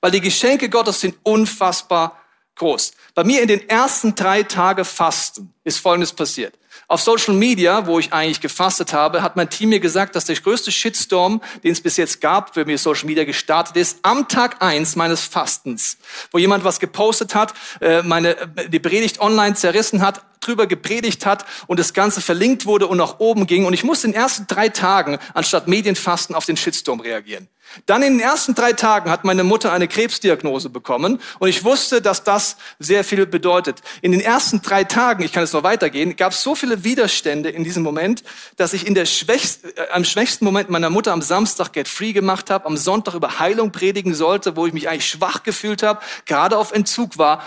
Weil 0.00 0.10
die 0.10 0.20
Geschenke 0.20 0.68
Gottes 0.68 1.00
sind 1.00 1.16
unfassbar 1.22 2.20
groß. 2.56 2.92
Bei 3.14 3.24
mir 3.24 3.40
in 3.42 3.48
den 3.48 3.68
ersten 3.68 4.14
drei 4.14 4.42
Tage 4.42 4.84
Fasten 4.84 5.52
ist 5.64 5.78
Folgendes 5.78 6.12
passiert. 6.12 6.54
Auf 6.90 7.02
Social 7.02 7.34
Media, 7.34 7.86
wo 7.86 7.98
ich 7.98 8.12
eigentlich 8.12 8.40
gefastet 8.40 8.92
habe, 8.92 9.20
hat 9.20 9.36
mein 9.36 9.50
Team 9.50 9.68
mir 9.68 9.80
gesagt, 9.80 10.16
dass 10.16 10.24
der 10.24 10.36
größte 10.36 10.72
Shitstorm, 10.72 11.42
den 11.62 11.72
es 11.72 11.82
bis 11.82 11.98
jetzt 11.98 12.20
gab, 12.20 12.56
wenn 12.56 12.66
mir 12.66 12.78
Social 12.78 13.06
Media 13.06 13.24
gestartet 13.24 13.76
ist, 13.76 13.98
am 14.02 14.26
Tag 14.28 14.62
eins 14.62 14.96
meines 14.96 15.22
Fastens, 15.24 15.98
wo 16.30 16.38
jemand 16.38 16.64
was 16.64 16.80
gepostet 16.80 17.34
hat, 17.34 17.52
äh, 17.80 18.02
meine 18.02 18.38
äh, 18.38 18.68
die 18.70 18.78
Predigt 18.78 19.20
online 19.20 19.54
zerrissen 19.54 20.00
hat, 20.00 20.22
drüber 20.40 20.66
gepredigt 20.66 21.26
hat 21.26 21.44
und 21.66 21.78
das 21.78 21.92
Ganze 21.92 22.22
verlinkt 22.22 22.64
wurde 22.64 22.86
und 22.86 22.96
nach 22.96 23.18
oben 23.18 23.46
ging. 23.46 23.66
Und 23.66 23.74
ich 23.74 23.84
musste 23.84 24.06
in 24.06 24.12
den 24.12 24.22
ersten 24.22 24.46
drei 24.46 24.70
Tagen 24.70 25.18
anstatt 25.34 25.68
Medienfasten 25.68 26.34
auf 26.34 26.46
den 26.46 26.56
Shitstorm 26.56 27.00
reagieren. 27.00 27.48
Dann 27.86 28.02
in 28.02 28.14
den 28.14 28.20
ersten 28.20 28.54
drei 28.54 28.72
Tagen 28.72 29.10
hat 29.10 29.24
meine 29.24 29.44
Mutter 29.44 29.72
eine 29.72 29.88
Krebsdiagnose 29.88 30.70
bekommen 30.70 31.20
und 31.38 31.48
ich 31.48 31.64
wusste, 31.64 32.02
dass 32.02 32.24
das 32.24 32.56
sehr 32.78 33.04
viel 33.04 33.26
bedeutet. 33.26 33.80
In 34.02 34.12
den 34.12 34.20
ersten 34.20 34.62
drei 34.62 34.84
Tagen, 34.84 35.22
ich 35.22 35.32
kann 35.32 35.42
es 35.42 35.52
noch 35.52 35.62
weitergehen, 35.62 36.16
gab 36.16 36.32
es 36.32 36.42
so 36.42 36.54
viele 36.54 36.84
Widerstände 36.84 37.50
in 37.50 37.64
diesem 37.64 37.82
Moment, 37.82 38.24
dass 38.56 38.72
ich 38.72 38.86
in 38.86 38.94
der 38.94 39.06
schwächsten, 39.06 39.68
äh, 39.76 39.88
am 39.90 40.04
schwächsten 40.04 40.44
Moment 40.44 40.70
meiner 40.70 40.90
Mutter 40.90 41.12
am 41.12 41.22
Samstag 41.22 41.72
Get 41.72 41.88
Free 41.88 42.12
gemacht 42.12 42.50
habe, 42.50 42.66
am 42.66 42.76
Sonntag 42.76 43.14
über 43.14 43.38
Heilung 43.38 43.72
predigen 43.72 44.14
sollte, 44.14 44.56
wo 44.56 44.66
ich 44.66 44.72
mich 44.72 44.88
eigentlich 44.88 45.08
schwach 45.08 45.42
gefühlt 45.42 45.82
habe, 45.82 46.00
gerade 46.26 46.56
auf 46.56 46.72
Entzug 46.72 47.18
war 47.18 47.42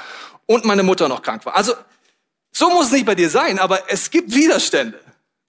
und 0.45 0.65
meine 0.65 0.84
Mutter 0.84 1.07
noch 1.07 1.21
krank 1.21 1.45
war. 1.45 1.55
Also 1.55 1.73
so 2.51 2.69
muss 2.69 2.88
es 2.88 2.91
nicht 2.91 3.05
bei 3.05 3.15
dir 3.15 3.29
sein, 3.29 3.60
aber 3.60 3.89
es 3.89 4.12
gibt 4.12 4.34
Widerstände. 4.34 4.99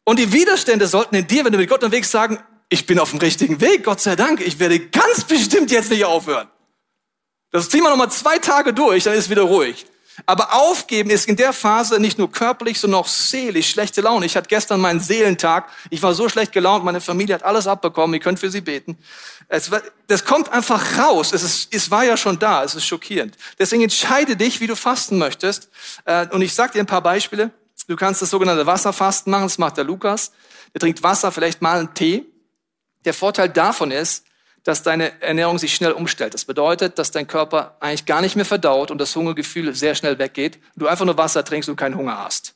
Und 0.05 0.19
die 0.19 0.33
Widerstände 0.33 0.87
sollten 0.87 1.15
in 1.15 1.27
dir, 1.27 1.45
wenn 1.45 1.53
du 1.53 1.59
mit 1.59 1.69
Gott 1.69 1.83
unterwegs 1.83 2.11
sagen, 2.11 2.39
ich 2.73 2.87
bin 2.87 2.99
auf 2.99 3.11
dem 3.11 3.19
richtigen 3.19 3.61
Weg, 3.61 3.85
Gott 3.85 4.01
sei 4.01 4.17
Dank, 4.17 4.41
ich 4.41 4.59
werde 4.59 4.81
ganz 4.81 5.25
bestimmt 5.25 5.71
jetzt 5.71 5.91
nicht 5.91 6.07
aufhören. 6.07 6.49
Das 7.51 7.69
ziehen 7.69 7.83
wir 7.83 7.91
nochmal 7.91 8.11
zwei 8.11 8.39
Tage 8.39 8.73
durch, 8.73 9.05
dann 9.05 9.13
ist 9.13 9.29
wieder 9.29 9.43
ruhig. 9.43 9.85
Aber 10.25 10.55
aufgeben 10.55 11.11
ist 11.11 11.29
in 11.29 11.37
der 11.37 11.53
Phase 11.53 12.01
nicht 12.01 12.19
nur 12.19 12.33
körperlich, 12.33 12.81
sondern 12.81 13.01
auch 13.01 13.09
seelisch 13.09 13.71
schlechte 13.71 14.01
Laune. 14.01 14.25
Ich 14.25 14.37
hatte 14.37 14.49
gestern 14.49 14.81
meinen 14.81 15.01
Seelentag. 15.01 15.69
Ich 15.91 16.03
war 16.03 16.15
so 16.15 16.29
schlecht 16.29 16.53
gelaunt, 16.53 16.85
meine 16.85 17.01
Familie 17.01 17.35
hat 17.35 17.43
alles 17.43 17.67
abbekommen. 17.67 18.15
Ihr 18.15 18.21
könnt 18.21 18.39
für 18.39 18.51
sie 18.51 18.61
beten. 18.61 18.97
Es, 19.49 19.71
das 20.07 20.25
kommt 20.25 20.51
einfach 20.51 20.99
raus. 20.99 21.33
Es, 21.33 21.43
ist, 21.43 21.75
es 21.75 21.91
war 21.91 22.05
ja 22.05 22.17
schon 22.17 22.39
da. 22.39 22.63
Es 22.63 22.75
ist 22.75 22.87
schockierend. 22.87 23.37
Deswegen 23.59 23.83
entscheide 23.83 24.37
dich, 24.37 24.61
wie 24.61 24.67
du 24.67 24.77
fasten 24.77 25.19
möchtest. 25.19 25.71
Äh, 26.05 26.27
Und 26.29 26.43
ich 26.43 26.55
sage 26.55 26.75
dir 26.75 26.81
ein 26.81 26.87
paar 26.87 27.03
Beispiele. 27.03 27.51
Du 27.87 27.97
kannst 27.97 28.21
das 28.23 28.31
sogenannte 28.31 28.67
Wasserfasten 28.67 29.31
machen. 29.31 29.45
Das 29.45 29.59
macht 29.59 29.79
der 29.79 29.85
Lukas. 29.85 30.33
Der 30.75 30.81
trinkt 30.81 31.03
Wasser, 31.03 31.33
vielleicht 31.33 31.63
mal 31.63 31.81
einen 31.81 31.95
Tee. 31.95 32.32
Der 33.05 33.15
Vorteil 33.15 33.49
davon 33.49 33.91
ist, 33.91 34.25
dass 34.65 34.83
deine 34.83 35.21
Ernährung 35.21 35.59
sich 35.59 35.75
schnell 35.75 35.93
umstellt. 35.93 36.35
Das 36.35 36.45
bedeutet, 36.45 36.99
dass 36.99 37.11
dein 37.11 37.27
Körper 37.27 37.77
eigentlich 37.81 38.07
gar 38.07 38.21
nicht 38.21 38.37
mehr 38.37 38.45
verdaut 38.45 38.91
und 38.91 38.99
das 38.99 39.15
Hungergefühl 39.17 39.75
sehr 39.75 39.95
schnell 39.95 40.19
weggeht. 40.19 40.59
Du 40.77 40.87
einfach 40.87 41.05
nur 41.05 41.19
Wasser 41.19 41.45
trinkst 41.45 41.69
und 41.69 41.77
keinen 41.77 41.97
Hunger 41.97 42.19
hast. 42.19 42.55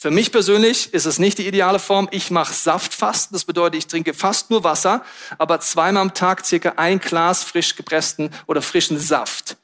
Für 0.00 0.12
mich 0.12 0.30
persönlich 0.30 0.94
ist 0.94 1.06
es 1.06 1.18
nicht 1.18 1.38
die 1.38 1.48
ideale 1.48 1.80
Form. 1.80 2.06
Ich 2.12 2.30
mache 2.30 2.54
Saftfasten. 2.54 3.34
Das 3.34 3.44
bedeutet, 3.44 3.78
ich 3.78 3.88
trinke 3.88 4.14
fast 4.14 4.48
nur 4.48 4.62
Wasser, 4.62 5.04
aber 5.38 5.58
zweimal 5.58 6.02
am 6.02 6.14
Tag 6.14 6.46
circa 6.46 6.74
ein 6.76 7.00
Glas 7.00 7.42
frisch 7.42 7.74
gepressten 7.74 8.30
oder 8.46 8.62
frischen 8.62 8.96
Saft. 8.96 9.56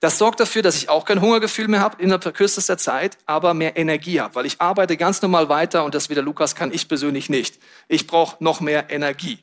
Das 0.00 0.18
sorgt 0.18 0.38
dafür, 0.38 0.62
dass 0.62 0.76
ich 0.76 0.88
auch 0.88 1.04
kein 1.04 1.20
Hungergefühl 1.20 1.66
mehr 1.66 1.80
habe 1.80 2.00
innerhalb 2.00 2.34
kürzester 2.34 2.78
Zeit, 2.78 3.18
aber 3.26 3.52
mehr 3.52 3.76
Energie 3.76 4.20
habe, 4.20 4.36
weil 4.36 4.46
ich 4.46 4.60
arbeite 4.60 4.96
ganz 4.96 5.22
normal 5.22 5.48
weiter 5.48 5.84
und 5.84 5.94
das 5.94 6.08
wie 6.08 6.14
der 6.14 6.22
Lukas 6.22 6.54
kann 6.54 6.72
ich 6.72 6.86
persönlich 6.86 7.28
nicht. 7.28 7.58
Ich 7.88 8.06
brauche 8.06 8.42
noch 8.42 8.60
mehr 8.60 8.90
Energie. 8.90 9.38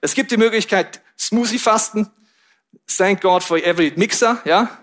Es 0.00 0.14
gibt 0.14 0.30
die 0.30 0.38
Möglichkeit 0.38 1.02
Smoothie 1.18 1.58
fasten. 1.58 2.10
Thank 2.96 3.20
God 3.20 3.42
for 3.42 3.58
every 3.58 3.92
Mixer, 3.96 4.40
ja. 4.44 4.78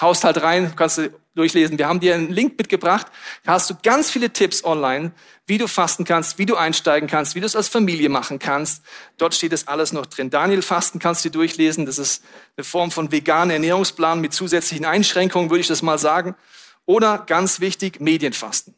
Haust 0.00 0.24
halt 0.24 0.42
rein, 0.42 0.74
kannst 0.76 0.98
du 0.98 1.10
durchlesen. 1.34 1.78
Wir 1.78 1.88
haben 1.88 2.00
dir 2.00 2.14
einen 2.14 2.30
Link 2.30 2.58
mitgebracht. 2.58 3.06
Da 3.44 3.52
hast 3.52 3.70
du 3.70 3.74
ganz 3.82 4.10
viele 4.10 4.30
Tipps 4.30 4.64
online, 4.64 5.12
wie 5.46 5.58
du 5.58 5.66
fasten 5.66 6.04
kannst, 6.04 6.38
wie 6.38 6.46
du 6.46 6.56
einsteigen 6.56 7.08
kannst, 7.08 7.34
wie 7.34 7.40
du 7.40 7.46
es 7.46 7.56
als 7.56 7.68
Familie 7.68 8.08
machen 8.08 8.38
kannst. 8.38 8.82
Dort 9.16 9.34
steht 9.34 9.52
es 9.52 9.66
alles 9.66 9.92
noch 9.92 10.06
drin. 10.06 10.30
Daniel 10.30 10.62
Fasten 10.62 10.98
kannst 10.98 11.24
du 11.24 11.30
durchlesen. 11.30 11.86
Das 11.86 11.98
ist 11.98 12.22
eine 12.56 12.64
Form 12.64 12.90
von 12.90 13.10
veganen 13.12 13.50
Ernährungsplan 13.50 14.20
mit 14.20 14.32
zusätzlichen 14.32 14.84
Einschränkungen, 14.84 15.50
würde 15.50 15.60
ich 15.60 15.68
das 15.68 15.82
mal 15.82 15.98
sagen. 15.98 16.34
Oder 16.84 17.18
ganz 17.18 17.60
wichtig, 17.60 18.00
Medienfasten. 18.00 18.74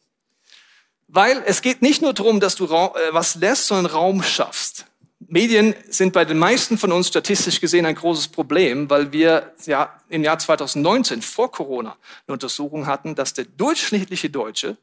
Weil 1.07 1.43
es 1.45 1.61
geht 1.61 1.81
nicht 1.81 2.01
nur 2.01 2.13
darum, 2.13 2.39
dass 2.39 2.55
du 2.55 2.65
äh, 2.65 2.89
was 3.11 3.35
lässt, 3.35 3.67
sondern 3.67 3.91
Raum 3.91 4.23
schaffst. 4.23 4.85
Medien 5.33 5.75
sind 5.87 6.11
bei 6.11 6.25
den 6.25 6.37
meisten 6.37 6.77
von 6.77 6.91
uns 6.91 7.07
statistisch 7.07 7.61
gesehen 7.61 7.85
ein 7.85 7.95
großes 7.95 8.27
Problem, 8.27 8.89
weil 8.89 9.13
wir 9.13 9.53
ja 9.65 9.97
im 10.09 10.25
Jahr 10.25 10.37
2019 10.37 11.21
vor 11.21 11.49
Corona 11.49 11.95
eine 12.27 12.33
Untersuchung 12.33 12.85
hatten, 12.85 13.15
dass 13.15 13.33
der 13.33 13.45
durchschnittliche 13.45 14.29
Deutsche 14.29 14.75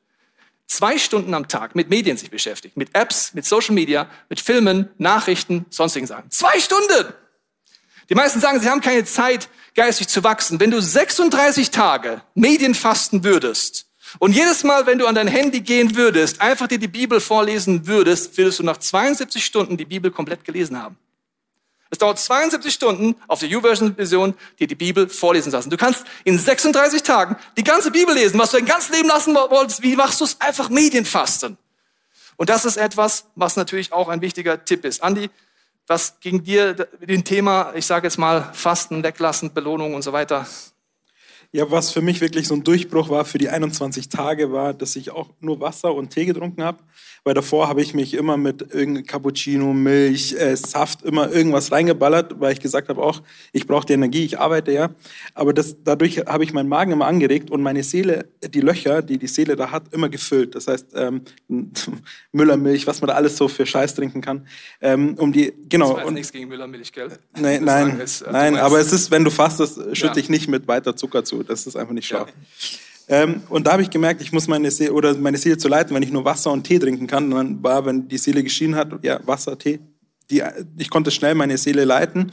zwei 0.67 0.97
Stunden 0.97 1.35
am 1.35 1.49
Tag 1.49 1.75
mit 1.75 1.91
Medien 1.91 2.17
sich 2.17 2.31
beschäftigt, 2.31 2.79
mit 2.79 2.95
Apps, 2.95 3.35
mit 3.35 3.45
Social 3.45 3.75
Media, 3.75 4.09
mit 4.31 4.41
Filmen, 4.41 4.89
Nachrichten, 4.97 5.67
sonstigen 5.69 6.07
Sachen. 6.07 6.31
Zwei 6.31 6.59
Stunden! 6.61 7.13
Die 8.09 8.15
meisten 8.15 8.41
sagen, 8.41 8.59
sie 8.59 8.71
haben 8.71 8.81
keine 8.81 9.05
Zeit, 9.05 9.51
geistig 9.75 10.09
zu 10.09 10.25
wachsen. 10.25 10.61
Wenn 10.61 10.71
du 10.71 10.81
36 10.81 11.71
Tage 11.73 12.23
Medien 12.35 12.75
fasten 12.75 13.23
würdest 13.23 13.88
und 14.19 14.33
jedes 14.33 14.65
Mal, 14.65 14.87
wenn 14.87 14.99
du 14.99 15.07
an 15.07 15.15
dein 15.15 15.29
Handy 15.29 15.61
gehen 15.61 15.97
würdest, 15.97 16.41
einfach 16.41 16.67
dir 16.67 16.79
die 16.79 16.89
Bibel 16.89 17.21
vorlesen 17.21 17.87
würdest, 17.87 18.37
würdest 18.39 18.59
du 18.59 18.63
nach 18.63 18.79
72 18.79 19.45
Stunden 19.45 19.77
die 19.77 19.85
Bibel 19.85 20.11
komplett 20.11 20.45
gelesen 20.45 20.81
haben. 20.81 20.97
Es 21.91 21.99
dauert 21.99 22.19
72 22.19 22.73
Stunden 22.73 23.17
auf 23.29 23.41
der 23.41 23.49
U-Version-Version, 23.57 24.35
dir 24.59 24.67
die 24.67 24.75
Bibel 24.75 25.09
vorlesen 25.09 25.51
lassen. 25.53 25.71
Du 25.71 25.77
kannst 25.77 26.05
in 26.25 26.39
36 26.39 27.03
Tagen 27.03 27.37
die 27.57 27.65
ganze 27.65 27.91
Bibel 27.91 28.15
lesen, 28.15 28.39
was 28.39 28.51
du 28.51 28.59
dein 28.59 28.67
ganzes 28.67 28.91
Leben 28.91 29.09
lassen 29.09 29.35
wolltest. 29.35 29.83
Wie 29.83 29.97
machst 29.97 30.21
du 30.21 30.25
es? 30.25 30.39
Einfach 30.41 30.69
Medienfasten. 30.69 31.57
Und 32.37 32.51
das 32.51 32.65
ist 32.65 32.77
etwas, 32.77 33.25
was 33.35 33.57
natürlich 33.57 33.93
auch 33.93 34.09
ein 34.09 34.21
wichtiger 34.21 34.65
Tipp 34.65 34.85
ist. 34.85 35.03
Andi, 35.03 35.31
was 35.87 36.21
ging 36.21 36.45
dir 36.45 36.75
den 36.75 37.25
Thema, 37.25 37.73
ich 37.75 37.87
sage 37.87 38.07
jetzt 38.07 38.19
mal, 38.19 38.51
Fasten, 38.53 39.03
Weglassen, 39.03 39.55
Belohnung 39.55 39.95
und 39.95 40.03
so 40.03 40.13
weiter? 40.13 40.47
Ja, 41.51 41.71
was 41.71 41.91
für 41.93 42.03
mich 42.03 42.21
wirklich 42.21 42.47
so 42.47 42.55
ein 42.55 42.63
Durchbruch 42.63 43.09
war 43.09 43.25
für 43.25 43.39
die 43.39 43.49
21 43.49 44.11
Tage, 44.11 44.53
war, 44.53 44.75
dass 44.75 44.97
ich 44.97 45.11
auch 45.11 45.31
nur 45.41 45.61
Wasser 45.61 45.95
und 45.95 46.11
Tee 46.11 46.27
getrunken 46.27 46.63
habe. 46.63 46.85
Weil 47.25 47.35
davor 47.35 47.69
habe 47.69 47.83
ich 47.83 47.95
mich 47.95 48.15
immer 48.15 48.37
mit 48.37 48.63
irgendeinem 48.75 49.07
Cappuccino, 49.07 49.73
Milch, 49.73 50.35
äh, 50.35 50.57
Saft, 50.57 51.03
immer 51.03 51.31
irgendwas 51.31 51.73
reingeballert, 51.73 52.41
weil 52.41 52.53
ich 52.53 52.61
gesagt 52.61 52.89
habe 52.89 53.03
auch, 53.03 53.23
ich 53.53 53.67
brauche 53.67 53.87
die 53.87 53.93
Energie, 53.93 54.25
ich 54.25 54.39
arbeite 54.39 54.73
ja. 54.73 54.91
Aber 55.35 55.53
das, 55.53 55.77
dadurch 55.83 56.19
habe 56.27 56.45
ich 56.45 56.53
meinen 56.53 56.69
Magen 56.69 56.93
immer 56.93 57.07
angeregt 57.07 57.51
und 57.51 57.63
meine 57.63 57.83
Seele, 57.83 58.29
die 58.43 58.61
Löcher, 58.61 59.03
die 59.03 59.19
die 59.19 59.27
Seele 59.27 59.57
da 59.57 59.71
hat, 59.71 59.93
immer 59.93 60.09
gefüllt. 60.09 60.55
Das 60.55 60.67
heißt, 60.67 60.89
ähm, 60.95 61.23
Müllermilch, 62.33 62.87
was 62.87 63.01
man 63.01 63.09
da 63.09 63.15
alles 63.15 63.37
so 63.37 63.49
für 63.49 63.67
Scheiß 63.67 63.95
trinken 63.95 64.21
kann. 64.21 64.47
Ähm, 64.81 65.15
um 65.19 65.33
die, 65.33 65.53
genau. 65.69 65.95
Das 65.95 66.05
war 66.05 66.11
nichts 66.11 66.33
gegen 66.33 66.49
Müllermilch, 66.49 66.93
gell? 66.93 67.09
Nee, 67.39 67.61
nein, 67.61 68.01
ist, 68.01 68.23
äh, 68.23 68.33
nein, 68.33 68.57
aber 68.57 68.79
es 68.79 68.93
ist, 68.93 69.11
wenn 69.11 69.25
du 69.25 69.31
fastest, 69.31 69.79
schütte 69.97 70.15
ja. 70.15 70.17
ich 70.17 70.29
nicht 70.29 70.49
mit 70.49 70.69
weiter 70.69 70.97
Zucker 70.97 71.25
zu. 71.25 71.43
Das 71.43 71.67
ist 71.67 71.77
einfach 71.77 71.95
nicht 71.95 72.07
schlau. 72.07 72.27
Ja. 72.27 72.33
Ähm, 73.09 73.43
und 73.49 73.67
da 73.67 73.73
habe 73.73 73.83
ich 73.83 73.91
gemerkt, 73.91 74.21
ich 74.21 74.33
muss 74.33 74.49
meine 74.49 74.71
Seele, 74.71 74.93
oder 74.93 75.17
meine 75.17 75.39
Seele 75.39 75.57
zu 75.57 75.69
leiten, 75.69 75.95
wenn 75.95 76.03
ich 76.03 76.13
nur 76.13 76.25
Wasser 76.25 76.53
und 76.53 76.65
Tee 76.65 76.79
trinken 76.79 77.07
kann. 77.07 77.33
Und 77.33 77.37
dann 77.37 77.63
war, 77.63 77.87
wenn 77.87 78.09
die 78.09 78.19
Seele 78.19 78.43
geschienen 78.43 78.75
hat, 78.75 78.91
ja, 79.03 79.21
Wasser, 79.27 79.59
Tee. 79.59 79.81
Die, 80.31 80.43
ich 80.77 80.91
konnte 80.91 81.11
schnell 81.11 81.35
meine 81.35 81.57
Seele 81.57 81.85
leiten. 81.85 82.33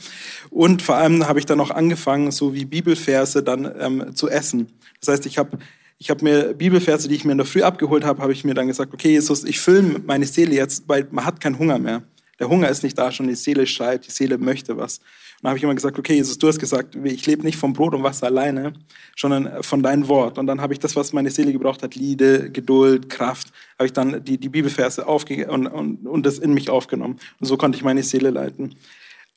Und 0.50 0.82
vor 0.82 0.96
allem 0.96 1.26
habe 1.28 1.40
ich 1.40 1.46
dann 1.46 1.62
auch 1.62 1.72
angefangen, 1.72 2.32
so 2.32 2.54
wie 2.54 2.66
Bibelverse 2.66 3.42
dann 3.42 3.72
ähm, 3.80 4.16
zu 4.16 4.30
essen. 4.30 4.68
Das 5.00 5.14
heißt, 5.14 5.26
ich 5.26 5.38
habe 5.38 5.58
ich 5.98 6.10
habe 6.10 6.24
mir 6.24 6.54
Bibelverse, 6.54 7.08
die 7.08 7.16
ich 7.16 7.24
mir 7.24 7.32
in 7.32 7.38
der 7.38 7.48
Früh 7.48 7.62
abgeholt 7.62 8.04
habe, 8.04 8.22
habe 8.22 8.34
ich 8.34 8.44
mir 8.44 8.54
dann 8.54 8.68
gesagt, 8.68 8.94
okay, 8.94 9.12
Jesus, 9.12 9.46
ich 9.46 9.60
fülle 9.60 10.02
meine 10.06 10.26
Seele 10.26 10.54
jetzt, 10.54 10.84
weil 10.88 11.08
man 11.12 11.26
hat 11.26 11.40
keinen 11.40 11.58
Hunger 11.58 11.80
mehr. 11.80 12.04
Der 12.40 12.50
Hunger 12.50 12.70
ist 12.70 12.84
nicht 12.84 12.98
da, 12.98 13.12
schon 13.12 13.28
die 13.28 13.36
Seele 13.36 13.66
schreit, 13.66 14.06
die 14.08 14.12
Seele 14.12 14.38
möchte 14.38 14.78
was 14.78 15.00
dann 15.46 15.52
habe 15.52 15.58
ich 15.60 15.64
immer 15.64 15.76
gesagt, 15.76 16.00
okay, 16.00 16.16
Jesus, 16.16 16.40
du 16.40 16.48
hast 16.48 16.58
gesagt, 16.58 16.96
ich 17.04 17.26
lebe 17.28 17.44
nicht 17.44 17.58
vom 17.58 17.74
Brot 17.74 17.94
und 17.94 18.02
Wasser 18.02 18.26
alleine, 18.26 18.74
sondern 19.16 19.62
von 19.62 19.84
deinem 19.84 20.08
Wort. 20.08 20.40
Und 20.40 20.48
dann 20.48 20.60
habe 20.60 20.74
ich 20.74 20.80
das, 20.80 20.96
was 20.96 21.14
meine 21.14 21.30
Seele 21.30 21.52
gebraucht 21.52 21.84
hat, 21.84 21.94
Liebe, 21.94 22.50
Geduld, 22.52 23.10
Kraft, 23.10 23.52
habe 23.78 23.86
ich 23.86 23.94
dann 23.94 24.24
die, 24.24 24.40
die 24.40 24.50
Bibelverse 24.50 25.08
aufge 25.08 25.48
und, 25.48 25.68
und, 25.68 26.08
und 26.08 26.26
das 26.26 26.40
in 26.40 26.56
mich 26.56 26.72
aufgenommen. 26.72 27.20
Und 27.40 27.46
so 27.46 27.58
konnte 27.58 27.78
ich 27.78 27.84
meine 27.84 28.02
Seele 28.02 28.32
leiten. 28.32 28.74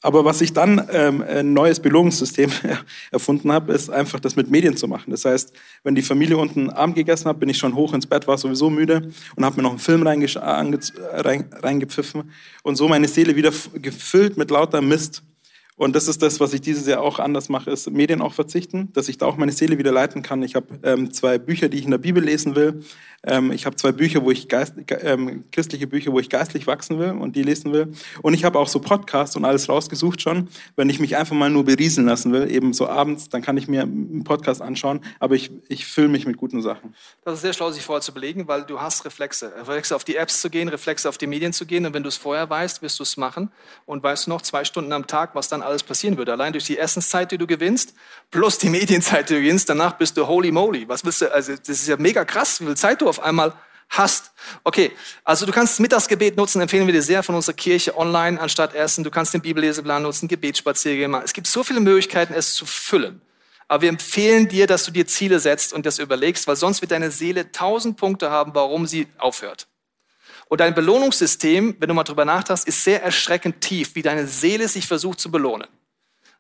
Aber 0.01 0.25
was 0.25 0.41
ich 0.41 0.53
dann 0.53 0.89
ähm, 0.93 1.23
ein 1.23 1.53
neues 1.53 1.81
Belohnungssystem 1.81 2.53
erfunden 3.11 3.51
habe, 3.51 3.73
ist 3.73 3.91
einfach 3.91 4.21
das 4.21 4.37
mit 4.37 4.49
Medien 4.49 4.77
zu 4.77 4.87
machen. 4.87 5.11
Das 5.11 5.25
heißt, 5.25 5.53
wenn 5.83 5.97
die 5.97 6.03
Familie 6.03 6.37
unten 6.37 6.71
Abend 6.71 6.95
gegessen 6.95 7.29
hat, 7.29 7.41
bin 7.41 7.49
ich 7.49 7.59
schon 7.59 7.75
hoch 7.75 7.95
ins 7.95 8.07
Bett, 8.07 8.29
war 8.29 8.39
sowieso 8.39 8.71
müde 8.71 9.11
und 9.35 9.45
habe 9.45 9.57
mir 9.57 9.63
noch 9.63 9.71
einen 9.71 9.81
Film 9.81 10.07
reingepfiffen 10.07 12.31
und 12.63 12.77
so 12.77 12.87
meine 12.87 13.09
Seele 13.09 13.35
wieder 13.35 13.51
gefüllt 13.75 14.37
mit 14.37 14.51
lauter 14.51 14.83
Mist. 14.83 15.25
Und 15.79 15.95
das 15.95 16.09
ist 16.09 16.23
das, 16.23 16.41
was 16.41 16.53
ich 16.53 16.61
dieses 16.61 16.89
Jahr 16.89 17.01
auch 17.01 17.21
anders 17.21 17.49
mache, 17.49 17.71
ist 17.71 17.89
Medien 17.89 18.21
auch 18.21 18.35
verzichten, 18.35 18.93
dass 18.95 19.09
ich 19.09 19.17
da 19.17 19.27
auch 19.27 19.37
meine 19.37 19.53
Seele 19.53 19.79
wieder 19.79 19.93
leiten 19.93 20.23
kann. 20.23 20.43
Ich 20.43 20.57
habe 20.57 20.81
ähm, 20.83 21.13
zwei 21.13 21.39
Bücher, 21.39 21.69
die 21.69 21.79
ich 21.79 21.85
in 21.85 21.93
der 21.93 21.99
Bibel 21.99 22.23
lesen 22.23 22.57
will. 22.57 22.83
Ähm, 23.25 23.51
ich 23.51 23.67
habe 23.67 23.75
zwei 23.75 23.91
Bücher, 23.91 24.25
wo 24.25 24.31
ich 24.31 24.49
geist, 24.49 24.75
ähm, 25.01 25.45
christliche 25.51 25.89
Bücher, 25.89 26.13
wo 26.13 26.21
ich 26.21 26.29
geistlich 26.29 26.67
wachsen 26.69 27.01
will 27.01 27.11
und 27.11 27.35
die 27.35 27.43
lesen 27.43 27.73
will. 27.73 27.93
Und 28.23 28.35
ich 28.35 28.45
habe 28.45 28.59
auch 28.59 28.69
so 28.69 28.79
Podcasts 28.79 29.35
und 29.35 29.45
alles 29.45 29.69
rausgesucht 29.69 30.23
schon. 30.23 30.49
Wenn 30.77 30.89
ich 30.89 31.01
mich 31.01 31.17
einfach 31.17 31.35
mal 31.35 31.51
nur 31.51 31.65
berieseln 31.65 32.07
lassen 32.07 32.33
will, 32.33 32.49
eben 32.51 32.73
so 32.73 32.89
abends, 32.89 33.29
dann 33.29 33.43
kann 33.43 33.57
ich 33.57 33.67
mir 33.67 33.83
einen 33.83 34.23
Podcast 34.23 34.63
anschauen. 34.63 35.01
Aber 35.19 35.35
ich, 35.35 35.51
ich 35.69 35.87
fülle 35.87 36.09
mich 36.09 36.27
mit 36.27 36.37
guten 36.37 36.63
Sachen. 36.63 36.95
Das 37.25 37.35
ist 37.35 37.41
sehr 37.43 37.53
schlau, 37.53 37.73
sich 37.73 37.83
vorher 37.83 38.03
zu 38.03 38.15
belegen, 38.15 38.47
weil 38.47 38.63
du 38.63 38.81
hast 38.81 39.05
Reflexe. 39.05 39.53
Reflexe 39.57 39.97
auf 39.97 40.05
die 40.05 40.15
Apps 40.15 40.41
zu 40.41 40.49
gehen, 40.49 40.69
Reflexe 40.69 41.09
auf 41.09 41.19
die 41.19 41.27
Medien 41.27 41.53
zu 41.53 41.67
gehen. 41.67 41.87
Und 41.87 41.95
wenn 41.95 42.05
du 42.05 42.09
es 42.09 42.17
vorher 42.17 42.49
weißt, 42.49 42.83
wirst 42.83 43.01
du 43.01 43.03
es 43.03 43.17
machen. 43.17 43.51
Und 43.85 44.01
weißt 44.03 44.27
du 44.27 44.31
noch, 44.31 44.43
zwei 44.43 44.65
Stunden 44.65 44.93
am 44.93 45.09
Tag, 45.09 45.35
was 45.35 45.49
dann 45.49 45.63
alles 45.63 45.83
passieren 45.83 46.17
würde. 46.17 46.33
Allein 46.33 46.53
durch 46.53 46.67
die 46.67 46.79
Essenszeit, 46.79 47.33
die 47.33 47.39
du 47.39 47.49
gewinnst, 47.49 47.95
plus 48.31 48.59
die 48.59 48.69
Medienzeit, 48.69 49.29
die 49.29 49.35
du 49.35 49.41
gewinnst, 49.41 49.69
danach 49.69 49.95
bist 49.95 50.17
du 50.17 50.27
holy 50.27 50.53
moly. 50.53 50.89
Was 50.89 51.05
willst 51.05 51.23
du, 51.23 51.33
also 51.33 51.53
das 51.57 51.69
ist 51.69 51.89
ja 51.89 51.97
mega 51.97 52.25
krass, 52.25 52.61
wie 52.61 52.67
viel 52.67 52.77
Zeit 52.77 53.03
du 53.03 53.09
auf 53.09 53.18
einmal 53.21 53.55
hast. 53.91 54.33
Okay, 54.65 54.93
also 55.25 55.47
du 55.47 55.53
kannst 55.53 55.81
Mittagsgebet 55.81 56.37
nutzen, 56.37 56.61
empfehlen 56.61 56.87
wir 56.87 56.93
dir 56.93 57.03
sehr 57.03 57.23
von 57.23 57.35
unserer 57.35 57.55
Kirche 57.55 57.97
online 57.97 58.41
anstatt 58.41 58.75
Essen. 58.75 59.05
Du 59.05 59.11
kannst 59.11 59.35
den 59.35 59.41
Bibelleseplan 59.41 60.03
nutzen, 60.03 60.29
Gebetsspaziergänge 60.29 61.09
machen. 61.09 61.25
Es 61.25 61.33
gibt 61.33 61.47
so 61.47 61.65
viele 61.65 61.81
Möglichkeiten, 61.81 62.35
es 62.35 62.55
zu 62.55 62.67
füllen. 62.67 63.21
Aber 63.67 63.83
wir 63.83 63.89
empfehlen 63.91 64.49
dir, 64.49 64.67
dass 64.67 64.85
du 64.85 64.91
dir 64.91 65.07
Ziele 65.07 65.41
setzt 65.41 65.73
und 65.73 65.85
das 65.85 65.99
überlegst, 65.99 66.47
weil 66.47 66.57
sonst 66.57 66.81
wird 66.81 66.91
deine 66.91 67.11
Seele 67.11 67.53
tausend 67.53 67.99
Punkte 67.99 68.31
haben, 68.31 68.55
warum 68.55 68.87
sie 68.87 69.09
aufhört. 69.19 69.69
Und 70.49 70.61
dein 70.61 70.75
Belohnungssystem, 70.75 71.77
wenn 71.79 71.89
du 71.89 71.95
mal 71.95 72.05
drüber 72.05 72.25
nachdenkst, 72.25 72.65
ist 72.65 72.83
sehr 72.83 73.03
erschreckend 73.03 73.61
tief, 73.61 73.95
wie 73.95 74.03
deine 74.03 74.27
Seele 74.27 74.69
sich 74.69 74.87
versucht 74.87 75.21
zu 75.21 75.31
belohnen. 75.31 75.69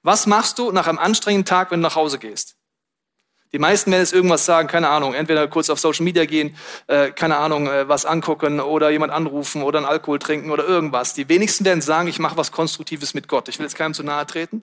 Was 0.02 0.26
machst 0.26 0.58
du 0.58 0.72
nach 0.72 0.86
einem 0.86 0.98
anstrengenden 0.98 1.44
Tag, 1.44 1.70
wenn 1.70 1.80
du 1.80 1.88
nach 1.88 1.96
Hause 1.96 2.18
gehst? 2.18 2.57
Die 3.52 3.58
meisten 3.58 3.90
werden 3.90 4.02
jetzt 4.02 4.12
irgendwas 4.12 4.44
sagen, 4.44 4.68
keine 4.68 4.88
Ahnung, 4.88 5.14
entweder 5.14 5.48
kurz 5.48 5.70
auf 5.70 5.80
Social 5.80 6.04
Media 6.04 6.26
gehen, 6.26 6.54
äh, 6.86 7.10
keine 7.10 7.38
Ahnung, 7.38 7.66
äh, 7.66 7.88
was 7.88 8.04
angucken 8.04 8.60
oder 8.60 8.90
jemand 8.90 9.12
anrufen 9.12 9.62
oder 9.62 9.78
einen 9.78 9.86
Alkohol 9.86 10.18
trinken 10.18 10.50
oder 10.50 10.64
irgendwas. 10.64 11.14
Die 11.14 11.28
wenigsten 11.28 11.64
werden 11.64 11.80
sagen, 11.80 12.08
ich 12.08 12.18
mache 12.18 12.36
was 12.36 12.52
Konstruktives 12.52 13.14
mit 13.14 13.26
Gott. 13.26 13.48
Ich 13.48 13.58
will 13.58 13.64
jetzt 13.64 13.76
keinem 13.76 13.94
zu 13.94 14.02
nahe 14.02 14.26
treten. 14.26 14.62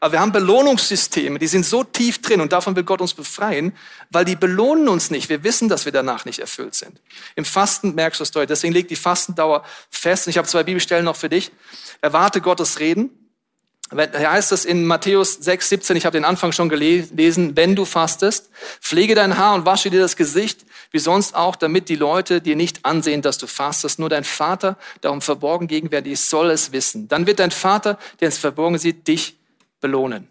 Aber 0.00 0.12
wir 0.12 0.20
haben 0.20 0.32
Belohnungssysteme, 0.32 1.38
die 1.38 1.46
sind 1.46 1.64
so 1.64 1.82
tief 1.82 2.20
drin 2.20 2.40
und 2.42 2.52
davon 2.52 2.76
will 2.76 2.82
Gott 2.82 3.00
uns 3.00 3.14
befreien, 3.14 3.74
weil 4.10 4.26
die 4.26 4.36
belohnen 4.36 4.88
uns 4.88 5.10
nicht. 5.10 5.30
Wir 5.30 5.44
wissen, 5.44 5.68
dass 5.68 5.86
wir 5.86 5.92
danach 5.92 6.26
nicht 6.26 6.40
erfüllt 6.40 6.74
sind. 6.74 7.00
Im 7.36 7.44
Fasten 7.44 7.94
merkst 7.94 8.20
du 8.20 8.24
es 8.24 8.30
deutlich. 8.30 8.48
Deswegen 8.48 8.74
legt 8.74 8.90
die 8.90 8.96
Fastendauer 8.96 9.64
fest. 9.88 10.26
Und 10.26 10.32
ich 10.32 10.38
habe 10.38 10.48
zwei 10.48 10.62
Bibelstellen 10.62 11.04
noch 11.06 11.16
für 11.16 11.28
dich. 11.28 11.52
Erwarte 12.02 12.40
Gottes 12.40 12.80
Reden 12.80 13.23
da 13.94 14.18
heißt 14.18 14.52
es 14.52 14.64
in 14.64 14.86
Matthäus 14.86 15.34
6, 15.34 15.68
17, 15.68 15.96
ich 15.96 16.06
habe 16.06 16.16
den 16.16 16.24
Anfang 16.24 16.52
schon 16.52 16.68
gelesen, 16.68 17.56
wenn 17.56 17.76
du 17.76 17.84
fastest, 17.84 18.50
pflege 18.80 19.14
dein 19.14 19.38
Haar 19.38 19.54
und 19.54 19.66
wasche 19.66 19.90
dir 19.90 20.00
das 20.00 20.16
Gesicht, 20.16 20.64
wie 20.90 20.98
sonst 20.98 21.34
auch, 21.34 21.56
damit 21.56 21.88
die 21.88 21.96
Leute 21.96 22.40
dir 22.40 22.56
nicht 22.56 22.84
ansehen, 22.84 23.22
dass 23.22 23.38
du 23.38 23.46
fastest. 23.46 23.98
Nur 23.98 24.08
dein 24.08 24.24
Vater, 24.24 24.76
darum 25.00 25.20
verborgen 25.20 25.66
gegenwärtig 25.66 26.20
soll 26.20 26.50
es 26.50 26.72
wissen. 26.72 27.08
Dann 27.08 27.26
wird 27.26 27.38
dein 27.38 27.50
Vater, 27.50 27.98
der 28.20 28.26
ins 28.26 28.38
Verborgen 28.38 28.78
sieht, 28.78 29.06
dich 29.08 29.36
belohnen. 29.80 30.28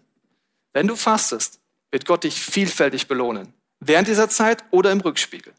Wenn 0.72 0.86
du 0.86 0.96
fastest, 0.96 1.60
wird 1.90 2.06
Gott 2.06 2.24
dich 2.24 2.40
vielfältig 2.40 3.06
belohnen. 3.08 3.54
Während 3.80 4.08
dieser 4.08 4.28
Zeit 4.28 4.64
oder 4.70 4.90
im 4.90 5.00
Rückspiegel. 5.00 5.52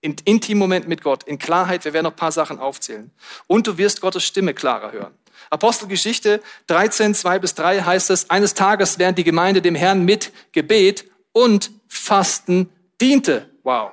In 0.00 0.16
intim 0.24 0.58
Moment 0.58 0.88
mit 0.88 1.02
Gott, 1.02 1.24
in 1.24 1.38
Klarheit, 1.38 1.84
wir 1.84 1.92
werden 1.92 2.04
noch 2.04 2.12
ein 2.12 2.16
paar 2.16 2.32
Sachen 2.32 2.58
aufzählen. 2.58 3.10
Und 3.46 3.66
du 3.66 3.78
wirst 3.78 4.00
Gottes 4.00 4.24
Stimme 4.24 4.54
klarer 4.54 4.92
hören. 4.92 5.14
Apostelgeschichte 5.52 6.40
13, 6.68 7.14
2 7.14 7.38
bis 7.38 7.54
3 7.54 7.82
heißt 7.82 8.08
es, 8.08 8.30
eines 8.30 8.54
Tages 8.54 8.98
während 8.98 9.18
die 9.18 9.24
Gemeinde 9.24 9.60
dem 9.60 9.74
Herrn 9.74 10.02
mit 10.02 10.32
Gebet 10.52 11.04
und 11.32 11.70
Fasten 11.88 12.70
diente. 12.98 13.50
Wow. 13.62 13.92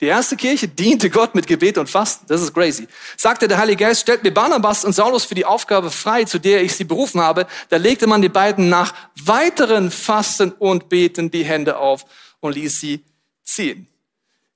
Die 0.00 0.06
erste 0.06 0.36
Kirche 0.36 0.66
diente 0.66 1.08
Gott 1.08 1.36
mit 1.36 1.46
Gebet 1.46 1.78
und 1.78 1.88
Fasten. 1.88 2.26
Das 2.26 2.42
ist 2.42 2.52
crazy. 2.52 2.88
Sagte 3.16 3.46
der 3.46 3.58
Heilige 3.58 3.84
Geist, 3.84 4.00
stellt 4.00 4.24
mir 4.24 4.32
Barnabas 4.32 4.84
und 4.84 4.92
Saulus 4.92 5.24
für 5.24 5.36
die 5.36 5.44
Aufgabe 5.44 5.92
frei, 5.92 6.24
zu 6.24 6.40
der 6.40 6.64
ich 6.64 6.74
sie 6.74 6.84
berufen 6.84 7.20
habe. 7.20 7.46
Da 7.68 7.76
legte 7.76 8.08
man 8.08 8.20
die 8.20 8.28
beiden 8.28 8.68
nach 8.68 8.92
weiteren 9.22 9.92
Fasten 9.92 10.50
und 10.50 10.88
Beten 10.88 11.30
die 11.30 11.44
Hände 11.44 11.78
auf 11.78 12.04
und 12.40 12.56
ließ 12.56 12.80
sie 12.80 13.04
ziehen. 13.44 13.86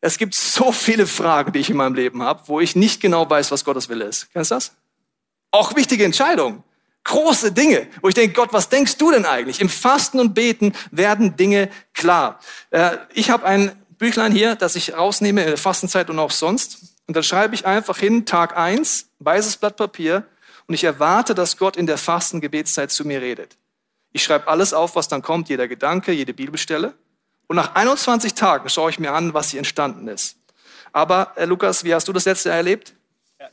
Es 0.00 0.18
gibt 0.18 0.34
so 0.34 0.72
viele 0.72 1.06
Fragen, 1.06 1.52
die 1.52 1.60
ich 1.60 1.70
in 1.70 1.76
meinem 1.76 1.94
Leben 1.94 2.22
habe, 2.22 2.42
wo 2.46 2.58
ich 2.58 2.74
nicht 2.74 3.00
genau 3.00 3.30
weiß, 3.30 3.52
was 3.52 3.64
Gottes 3.64 3.88
Wille 3.88 4.06
ist. 4.06 4.32
Kennst 4.32 4.50
du 4.50 4.56
das? 4.56 4.72
Auch 5.50 5.74
wichtige 5.74 6.04
Entscheidungen. 6.04 6.62
Große 7.04 7.52
Dinge, 7.52 7.88
wo 8.02 8.08
ich 8.08 8.14
denke, 8.14 8.34
Gott, 8.34 8.52
was 8.52 8.68
denkst 8.68 8.96
du 8.98 9.10
denn 9.10 9.24
eigentlich? 9.24 9.60
Im 9.60 9.68
Fasten 9.68 10.20
und 10.20 10.34
Beten 10.34 10.74
werden 10.90 11.36
Dinge 11.36 11.70
klar. 11.94 12.38
Äh, 12.70 12.98
ich 13.14 13.30
habe 13.30 13.46
ein 13.46 13.72
Büchlein 13.98 14.32
hier, 14.32 14.54
das 14.54 14.76
ich 14.76 14.94
rausnehme 14.94 15.42
in 15.42 15.48
der 15.48 15.56
Fastenzeit 15.56 16.10
und 16.10 16.18
auch 16.18 16.30
sonst. 16.30 16.78
Und 17.06 17.16
dann 17.16 17.22
schreibe 17.22 17.54
ich 17.54 17.66
einfach 17.66 17.98
hin, 17.98 18.26
Tag 18.26 18.56
eins, 18.56 19.08
weißes 19.18 19.56
Blatt 19.56 19.76
Papier. 19.76 20.24
Und 20.66 20.74
ich 20.74 20.84
erwarte, 20.84 21.34
dass 21.34 21.56
Gott 21.56 21.76
in 21.76 21.86
der 21.86 21.98
Fastengebetszeit 21.98 22.90
zu 22.90 23.04
mir 23.06 23.20
redet. 23.20 23.56
Ich 24.12 24.22
schreibe 24.22 24.48
alles 24.48 24.72
auf, 24.72 24.94
was 24.94 25.08
dann 25.08 25.22
kommt, 25.22 25.48
jeder 25.48 25.68
Gedanke, 25.68 26.12
jede 26.12 26.34
Bibelstelle. 26.34 26.94
Und 27.46 27.56
nach 27.56 27.74
21 27.74 28.34
Tagen 28.34 28.68
schaue 28.68 28.90
ich 28.90 28.98
mir 28.98 29.12
an, 29.12 29.34
was 29.34 29.50
hier 29.50 29.58
entstanden 29.58 30.06
ist. 30.06 30.36
Aber, 30.92 31.32
äh, 31.36 31.46
Lukas, 31.46 31.82
wie 31.82 31.94
hast 31.94 32.06
du 32.08 32.12
das 32.12 32.24
letzte 32.24 32.50
Jahr 32.50 32.58
erlebt? 32.58 32.94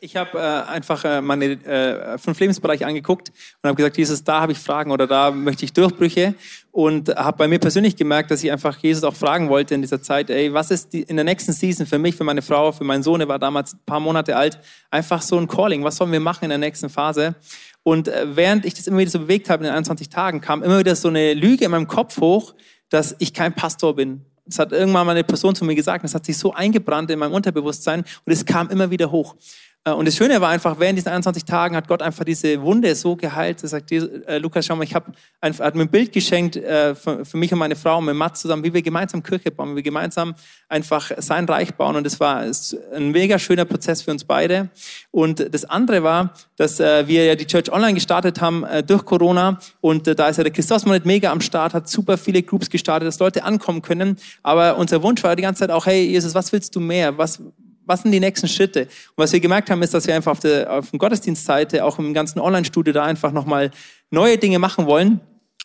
Ich 0.02 0.17
habe 0.17 0.38
äh, 0.38 0.69
einfach 0.69 1.06
äh, 1.06 1.21
meine 1.21 1.45
äh, 1.45 2.17
fünf 2.17 2.38
Lebensbereiche 2.38 2.86
angeguckt 2.86 3.30
und 3.62 3.67
habe 3.69 3.78
gesagt, 3.78 3.97
Jesus, 3.97 4.21
da 4.21 4.41
habe 4.41 4.52
ich 4.52 4.60
Fragen 4.60 4.91
oder 4.91 5.08
da 5.08 5.32
möchte 5.32 5.63
ich 5.63 5.71
Durchbrüche 5.71 6.36
und 6.71 7.08
habe 7.15 7.38
bei 7.38 7.47
mir 7.47 7.58
persönlich 7.58 7.95
gemerkt, 7.95 8.30
dass 8.30 8.43
ich 8.43 8.52
einfach 8.52 8.78
Jesus 8.80 9.06
auch 9.06 9.13
fragen 9.13 9.47
wollte 9.47 9.76
in 9.76 9.82
dieser 9.82 10.02
Zeit, 10.02 10.30
ey, 10.30 10.54
was 10.54 10.71
ist 10.71 10.91
die, 10.91 11.04
in 11.04 11.15
der 11.15 11.23
nächsten 11.23 11.54
Season 11.54 11.86
für 11.86 12.00
mich, 12.00 12.15
für 12.15 12.26
meine 12.26 12.41
Frau, 12.41 12.73
für 12.73 12.84
meinen 12.84 13.02
Sohn, 13.02 13.19
der 13.19 13.30
war 13.30 13.39
damals 13.39 13.76
ein 13.76 13.80
paar 13.86 14.02
Monate 14.02 14.36
alt, 14.36 14.60
einfach 14.91 15.21
so 15.21 15.38
ein 15.38 15.47
Calling, 15.47 15.86
was 15.86 15.95
sollen 15.95 16.12
wir 16.12 16.19
machen 16.19 16.43
in 16.43 16.50
der 16.50 16.58
nächsten 16.58 16.89
Phase? 16.89 17.36
Und 17.84 18.10
äh, 18.10 18.36
während 18.36 18.65
ich 18.65 18.73
das 18.73 18.88
immer 18.88 18.97
wieder 18.97 19.12
so 19.12 19.19
bewegt 19.19 19.50
habe 19.50 19.63
in 19.63 19.69
den 19.69 19.73
21 19.73 20.10
Tagen, 20.10 20.41
kam 20.41 20.63
immer 20.63 20.80
wieder 20.80 20.97
so 20.97 21.08
eine 21.08 21.34
Lüge 21.34 21.63
in 21.63 21.71
meinem 21.71 21.88
Kopf 21.88 22.19
hoch, 22.19 22.56
dass 22.89 23.15
ich 23.19 23.34
kein 23.34 23.54
Pastor 23.54 23.95
bin. 23.95 24.26
Das 24.47 24.60
hat 24.60 24.71
irgendwann 24.71 25.06
mal 25.06 25.12
eine 25.12 25.23
Person 25.23 25.56
zu 25.56 25.65
mir 25.65 25.76
gesagt, 25.76 26.04
das 26.04 26.15
hat 26.15 26.26
sich 26.26 26.38
so 26.38 26.54
eingebrannt 26.54 27.12
in 27.12 27.19
meinem 27.19 27.34
Unterbewusstsein 27.34 28.04
und 28.26 28.34
es 28.34 28.45
kam 28.45 28.69
immer 28.69 28.89
wieder 28.91 29.12
hoch. 29.12 29.36
Äh, 29.88 29.91
und 29.91 30.06
das 30.06 30.15
Schöne 30.15 30.41
war 30.41 30.50
einfach, 30.50 30.80
während 30.80 30.97
diesen 30.97 31.10
21 31.10 31.45
Tagen 31.45 31.76
hat 31.76 31.88
Gott 31.88 32.02
einfach 32.02 32.26
diese 32.26 32.62
Wunde 32.62 32.93
so 32.95 33.15
geheilt. 33.15 33.63
Er 33.63 33.69
sagt, 33.69 33.91
äh, 33.91 34.38
Lukas, 34.38 34.65
schau 34.65 34.76
mal, 34.76 34.84
ich 34.84 34.95
habe 34.95 35.12
hat 35.41 35.76
mir 35.76 35.84
ein 35.84 35.89
Bild 35.89 36.12
geschenkt 36.12 36.56
äh, 36.56 36.95
für, 36.95 37.38
mich 37.38 37.54
und 37.54 37.60
meine 37.60 37.76
Frau, 37.76 38.02
mit 38.02 38.15
Matt 38.15 38.38
zusammen, 38.38 38.63
wie 38.63 38.73
wir 38.73 38.82
gemeinsam 38.82 39.23
Kirche 39.23 39.52
bauen, 39.52 39.71
wie 39.71 39.76
wir 39.78 39.84
gemeinsam 39.84 40.34
einfach 40.67 41.12
sein 41.17 41.45
Reich 41.45 41.73
bauen. 41.76 41.95
Und 41.95 42.06
das 42.06 42.19
war 42.19 42.43
ein 42.95 43.12
mega 43.12 43.39
schöner 43.39 43.65
Prozess 43.65 44.02
für 44.02 44.12
uns 44.12 44.23
beide. 44.23 44.69
Und 45.12 45.54
das 45.54 45.65
andere 45.65 46.04
war, 46.04 46.34
dass 46.58 46.80
wir 46.80 47.26
ja 47.26 47.36
die 47.36 47.45
Church 47.45 47.71
Online 47.71 47.93
gestartet 47.93 48.41
haben 48.41 48.65
durch 48.88 49.06
Corona. 49.06 49.60
Und 49.80 50.08
da 50.08 50.28
ist 50.28 50.38
ja 50.38 50.43
der 50.43 50.52
Christos 50.52 50.86
Monet 50.86 51.06
mega 51.06 51.32
am 51.32 51.41
Start, 51.41 51.73
hat 51.73 51.88
super 51.88 52.17
viele 52.17 52.41
Groups 52.41 52.69
gestartet, 52.69 53.08
dass 53.08 53.19
Leute 53.19 53.43
ankommen 53.43 53.82
können. 53.82 54.17
Aber 54.43 54.78
unser 54.78 55.04
Wunsch 55.04 55.23
war 55.23 55.36
die 55.36 55.43
ganze 55.43 55.60
Zeit 55.60 55.71
auch, 55.71 55.86
hey 55.86 56.04
Jesus, 56.04 56.34
was 56.34 56.52
willst 56.52 56.76
du 56.76 56.80
mehr? 56.80 57.17
Was, 57.17 57.41
was 57.88 58.04
sind 58.04 58.12
die 58.12 58.19
nächsten 58.19 58.47
Schritte? 58.47 58.82
Und 58.82 59.17
was 59.17 59.34
wir 59.34 59.39
gemerkt 59.39 59.69
haben, 59.69 59.82
ist, 59.82 59.93
dass 59.93 60.06
wir 60.06 60.15
einfach 60.15 60.34
auf 60.34 60.39
der, 60.39 60.71
auf 60.71 60.91
der 60.91 61.00
Gottesdienstseite, 61.00 61.84
auch 61.84 61.97
im 61.97 62.13
ganzen 62.13 62.39
Online-Studio 62.39 62.93
da 62.93 63.04
einfach 63.04 63.32
nochmal 63.32 63.71
neue 64.12 64.38
Dinge 64.38 64.60
machen 64.60 64.86
wollen. 64.86 65.13
Und 65.13 65.21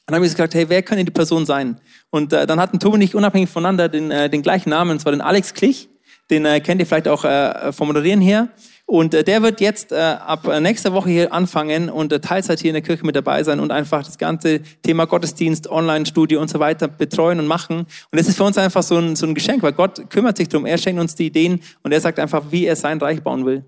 dann 0.06 0.16
haben 0.16 0.22
wir 0.22 0.30
gesagt, 0.30 0.54
hey, 0.54 0.68
wer 0.68 0.82
könnte 0.82 1.04
die 1.04 1.10
Person 1.10 1.46
sein? 1.46 1.80
Und 2.10 2.32
äh, 2.32 2.46
dann 2.46 2.58
hatten 2.60 2.78
Tobi 2.80 2.94
und 2.94 3.02
ich 3.02 3.14
unabhängig 3.14 3.50
voneinander 3.50 3.88
den, 3.88 4.10
äh, 4.10 4.30
den 4.30 4.42
gleichen 4.42 4.70
Namen, 4.70 4.92
und 4.92 5.00
zwar 5.00 5.12
den 5.12 5.20
Alex 5.20 5.54
Klich. 5.54 5.88
Den 6.30 6.44
äh, 6.44 6.60
kennt 6.60 6.80
ihr 6.80 6.86
vielleicht 6.86 7.08
auch 7.08 7.24
äh, 7.24 7.72
vom 7.72 7.88
Moderieren 7.88 8.20
her. 8.20 8.48
Und 8.92 9.14
äh, 9.14 9.24
der 9.24 9.40
wird 9.40 9.62
jetzt 9.62 9.90
äh, 9.90 9.96
ab 9.96 10.46
äh, 10.46 10.60
nächster 10.60 10.92
Woche 10.92 11.08
hier 11.08 11.32
anfangen 11.32 11.88
und 11.88 12.12
äh, 12.12 12.20
Teilzeit 12.20 12.60
hier 12.60 12.68
in 12.68 12.74
der 12.74 12.82
Kirche 12.82 13.06
mit 13.06 13.16
dabei 13.16 13.42
sein 13.42 13.58
und 13.58 13.72
einfach 13.72 14.04
das 14.04 14.18
ganze 14.18 14.60
Thema 14.82 15.06
Gottesdienst, 15.06 15.66
Online-Studio 15.70 16.38
und 16.38 16.50
so 16.50 16.58
weiter 16.58 16.88
betreuen 16.88 17.38
und 17.38 17.46
machen. 17.46 17.78
Und 17.78 18.20
das 18.20 18.28
ist 18.28 18.36
für 18.36 18.44
uns 18.44 18.58
einfach 18.58 18.82
so 18.82 18.98
ein, 18.98 19.16
so 19.16 19.24
ein 19.24 19.34
Geschenk, 19.34 19.62
weil 19.62 19.72
Gott 19.72 20.10
kümmert 20.10 20.36
sich 20.36 20.50
darum. 20.50 20.66
Er 20.66 20.76
schenkt 20.76 21.00
uns 21.00 21.14
die 21.14 21.24
Ideen 21.24 21.62
und 21.82 21.92
er 21.92 22.02
sagt 22.02 22.18
einfach, 22.18 22.42
wie 22.50 22.66
er 22.66 22.76
sein 22.76 22.98
Reich 22.98 23.22
bauen 23.22 23.46
will. 23.46 23.64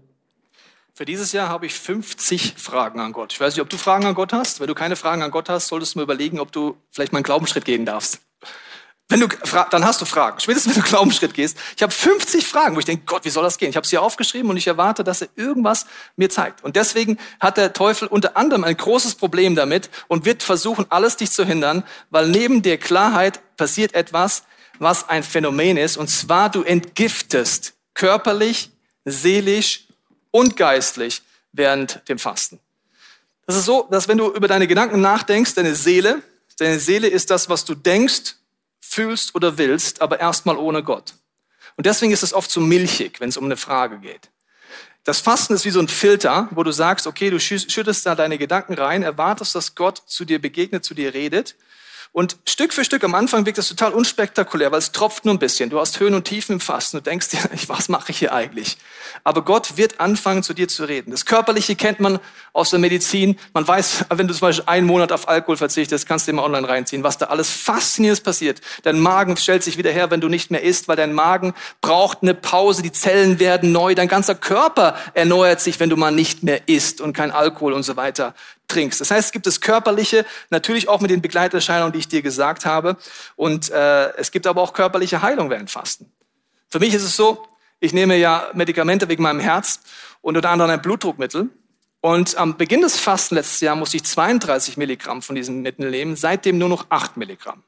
Für 0.92 1.06
dieses 1.06 1.32
Jahr 1.32 1.48
habe 1.48 1.64
ich 1.64 1.72
50 1.72 2.56
Fragen 2.58 3.00
an 3.00 3.12
Gott. 3.12 3.32
Ich 3.32 3.40
weiß 3.40 3.54
nicht, 3.54 3.62
ob 3.62 3.70
du 3.70 3.78
Fragen 3.78 4.04
an 4.04 4.14
Gott 4.14 4.34
hast. 4.34 4.60
Wenn 4.60 4.66
du 4.66 4.74
keine 4.74 4.94
Fragen 4.94 5.22
an 5.22 5.30
Gott 5.30 5.48
hast, 5.48 5.68
solltest 5.68 5.94
du 5.94 6.00
mir 6.00 6.02
überlegen, 6.02 6.38
ob 6.38 6.52
du 6.52 6.76
vielleicht 6.90 7.14
mal 7.14 7.20
einen 7.20 7.24
Glaubensschritt 7.24 7.64
gehen 7.64 7.86
darfst. 7.86 8.20
Wenn 9.08 9.20
du, 9.20 9.28
dann 9.70 9.84
hast 9.84 10.00
du 10.00 10.06
Fragen. 10.06 10.40
Spätestens 10.40 10.74
wenn 10.74 10.82
du 10.82 10.88
Glaubensschritt 10.88 11.34
gehst. 11.34 11.58
Ich 11.76 11.82
habe 11.82 11.92
50 11.92 12.46
Fragen, 12.46 12.74
wo 12.74 12.78
ich 12.78 12.86
denke, 12.86 13.04
Gott, 13.04 13.24
wie 13.24 13.30
soll 13.30 13.44
das 13.44 13.58
gehen? 13.58 13.68
Ich 13.68 13.76
habe 13.76 13.86
sie 13.86 13.98
aufgeschrieben 13.98 14.48
und 14.48 14.56
ich 14.56 14.66
erwarte, 14.66 15.04
dass 15.04 15.20
er 15.20 15.28
irgendwas 15.36 15.86
mir 16.16 16.30
zeigt. 16.30 16.64
Und 16.64 16.76
deswegen 16.76 17.18
hat 17.38 17.58
der 17.58 17.74
Teufel 17.74 18.08
unter 18.08 18.36
anderem 18.36 18.64
ein 18.64 18.76
großes 18.76 19.16
Problem 19.16 19.56
damit 19.56 19.90
und 20.08 20.24
wird 20.24 20.42
versuchen, 20.42 20.86
alles 20.88 21.16
dich 21.16 21.30
zu 21.30 21.44
hindern, 21.44 21.84
weil 22.10 22.28
neben 22.28 22.62
der 22.62 22.78
Klarheit 22.78 23.40
passiert 23.56 23.94
etwas, 23.94 24.44
was 24.78 25.08
ein 25.08 25.22
Phänomen 25.22 25.76
ist. 25.76 25.98
Und 25.98 26.08
zwar, 26.08 26.48
du 26.48 26.62
entgiftest 26.62 27.74
körperlich, 27.92 28.70
seelisch 29.04 29.86
und 30.30 30.56
geistlich 30.56 31.22
während 31.52 32.08
dem 32.08 32.18
Fasten. 32.18 32.58
Das 33.46 33.56
ist 33.56 33.66
so, 33.66 33.86
dass 33.90 34.08
wenn 34.08 34.18
du 34.18 34.32
über 34.32 34.48
deine 34.48 34.66
Gedanken 34.66 35.02
nachdenkst, 35.02 35.54
deine 35.54 35.74
Seele, 35.74 36.22
deine 36.58 36.80
Seele 36.80 37.06
ist 37.06 37.30
das, 37.30 37.50
was 37.50 37.66
du 37.66 37.74
denkst, 37.74 38.36
fühlst 38.88 39.34
oder 39.34 39.58
willst, 39.58 40.02
aber 40.02 40.20
erstmal 40.20 40.56
ohne 40.56 40.82
Gott. 40.82 41.14
Und 41.76 41.86
deswegen 41.86 42.12
ist 42.12 42.22
es 42.22 42.34
oft 42.34 42.50
so 42.50 42.60
milchig, 42.60 43.20
wenn 43.20 43.28
es 43.28 43.36
um 43.36 43.44
eine 43.44 43.56
Frage 43.56 43.98
geht. 43.98 44.30
Das 45.04 45.20
Fasten 45.20 45.54
ist 45.54 45.64
wie 45.64 45.70
so 45.70 45.80
ein 45.80 45.88
Filter, 45.88 46.48
wo 46.52 46.62
du 46.62 46.72
sagst, 46.72 47.06
okay, 47.06 47.30
du 47.30 47.38
schüttest 47.38 48.06
da 48.06 48.14
deine 48.14 48.38
Gedanken 48.38 48.74
rein, 48.74 49.02
erwartest, 49.02 49.54
dass 49.54 49.74
Gott 49.74 50.02
zu 50.06 50.24
dir 50.24 50.40
begegnet, 50.40 50.84
zu 50.84 50.94
dir 50.94 51.12
redet 51.12 51.56
und 52.14 52.36
Stück 52.46 52.72
für 52.72 52.84
Stück 52.84 53.02
am 53.02 53.16
Anfang 53.16 53.44
wirkt 53.44 53.58
das 53.58 53.66
total 53.66 53.92
unspektakulär, 53.92 54.70
weil 54.70 54.78
es 54.78 54.92
tropft 54.92 55.24
nur 55.24 55.34
ein 55.34 55.40
bisschen. 55.40 55.68
Du 55.68 55.80
hast 55.80 55.98
Höhen 55.98 56.14
und 56.14 56.24
Tiefen 56.24 56.52
im 56.52 56.60
Fasten. 56.60 56.98
Du 56.98 57.02
denkst 57.02 57.30
dir, 57.30 57.40
was 57.66 57.88
mache 57.88 58.12
ich 58.12 58.18
hier 58.20 58.32
eigentlich? 58.32 58.76
Aber 59.24 59.42
Gott 59.42 59.76
wird 59.78 59.98
anfangen, 59.98 60.44
zu 60.44 60.54
dir 60.54 60.68
zu 60.68 60.84
reden. 60.84 61.10
Das 61.10 61.26
Körperliche 61.26 61.74
kennt 61.74 61.98
man 61.98 62.20
aus 62.52 62.70
der 62.70 62.78
Medizin. 62.78 63.36
Man 63.52 63.66
weiß, 63.66 64.04
wenn 64.10 64.28
du 64.28 64.34
zum 64.34 64.42
Beispiel 64.46 64.64
einen 64.68 64.86
Monat 64.86 65.10
auf 65.10 65.26
Alkohol 65.26 65.56
verzichtest, 65.56 66.06
kannst 66.06 66.28
du 66.28 66.32
mal 66.32 66.44
online 66.44 66.68
reinziehen, 66.68 67.02
was 67.02 67.18
da 67.18 67.26
alles 67.26 67.50
Faszinierendes 67.50 68.20
passiert. 68.20 68.60
Dein 68.84 69.00
Magen 69.00 69.36
stellt 69.36 69.64
sich 69.64 69.76
wieder 69.76 69.90
her, 69.90 70.12
wenn 70.12 70.20
du 70.20 70.28
nicht 70.28 70.52
mehr 70.52 70.62
isst, 70.62 70.86
weil 70.86 70.94
dein 70.94 71.14
Magen 71.14 71.52
braucht 71.80 72.18
eine 72.22 72.34
Pause. 72.34 72.82
Die 72.82 72.92
Zellen 72.92 73.40
werden 73.40 73.72
neu. 73.72 73.96
Dein 73.96 74.06
ganzer 74.06 74.36
Körper 74.36 74.94
erneuert 75.14 75.60
sich, 75.60 75.80
wenn 75.80 75.90
du 75.90 75.96
mal 75.96 76.12
nicht 76.12 76.44
mehr 76.44 76.68
isst 76.68 77.00
und 77.00 77.12
kein 77.12 77.32
Alkohol 77.32 77.72
und 77.72 77.82
so 77.82 77.96
weiter 77.96 78.36
trinkst. 78.74 79.00
Das 79.00 79.10
heißt, 79.10 79.26
es 79.26 79.32
gibt 79.32 79.46
das 79.46 79.60
Körperliche, 79.60 80.26
natürlich 80.50 80.88
auch 80.88 81.00
mit 81.00 81.10
den 81.10 81.22
Begleiterscheinungen, 81.22 81.92
die 81.92 82.00
ich 82.00 82.08
dir 82.08 82.22
gesagt 82.22 82.66
habe. 82.66 82.96
Und 83.36 83.70
äh, 83.70 84.14
es 84.16 84.30
gibt 84.30 84.46
aber 84.46 84.60
auch 84.60 84.72
körperliche 84.72 85.22
Heilung 85.22 85.50
während 85.50 85.70
Fasten. 85.70 86.12
Für 86.68 86.80
mich 86.80 86.92
ist 86.92 87.04
es 87.04 87.16
so, 87.16 87.46
ich 87.80 87.92
nehme 87.92 88.16
ja 88.16 88.48
Medikamente 88.54 89.08
wegen 89.08 89.22
meinem 89.22 89.40
Herz 89.40 89.80
und 90.20 90.36
unter 90.36 90.50
anderem 90.50 90.70
ein 90.70 90.82
Blutdruckmittel. 90.82 91.50
Und 92.00 92.36
am 92.36 92.56
Beginn 92.56 92.82
des 92.82 92.98
Fasten 92.98 93.36
letztes 93.36 93.60
Jahr 93.60 93.76
musste 93.76 93.96
ich 93.96 94.04
32 94.04 94.76
Milligramm 94.76 95.22
von 95.22 95.36
diesen 95.36 95.62
Mitteln 95.62 95.90
nehmen, 95.90 96.16
seitdem 96.16 96.58
nur 96.58 96.68
noch 96.68 96.86
8 96.90 97.16
Milligramm. 97.16 97.62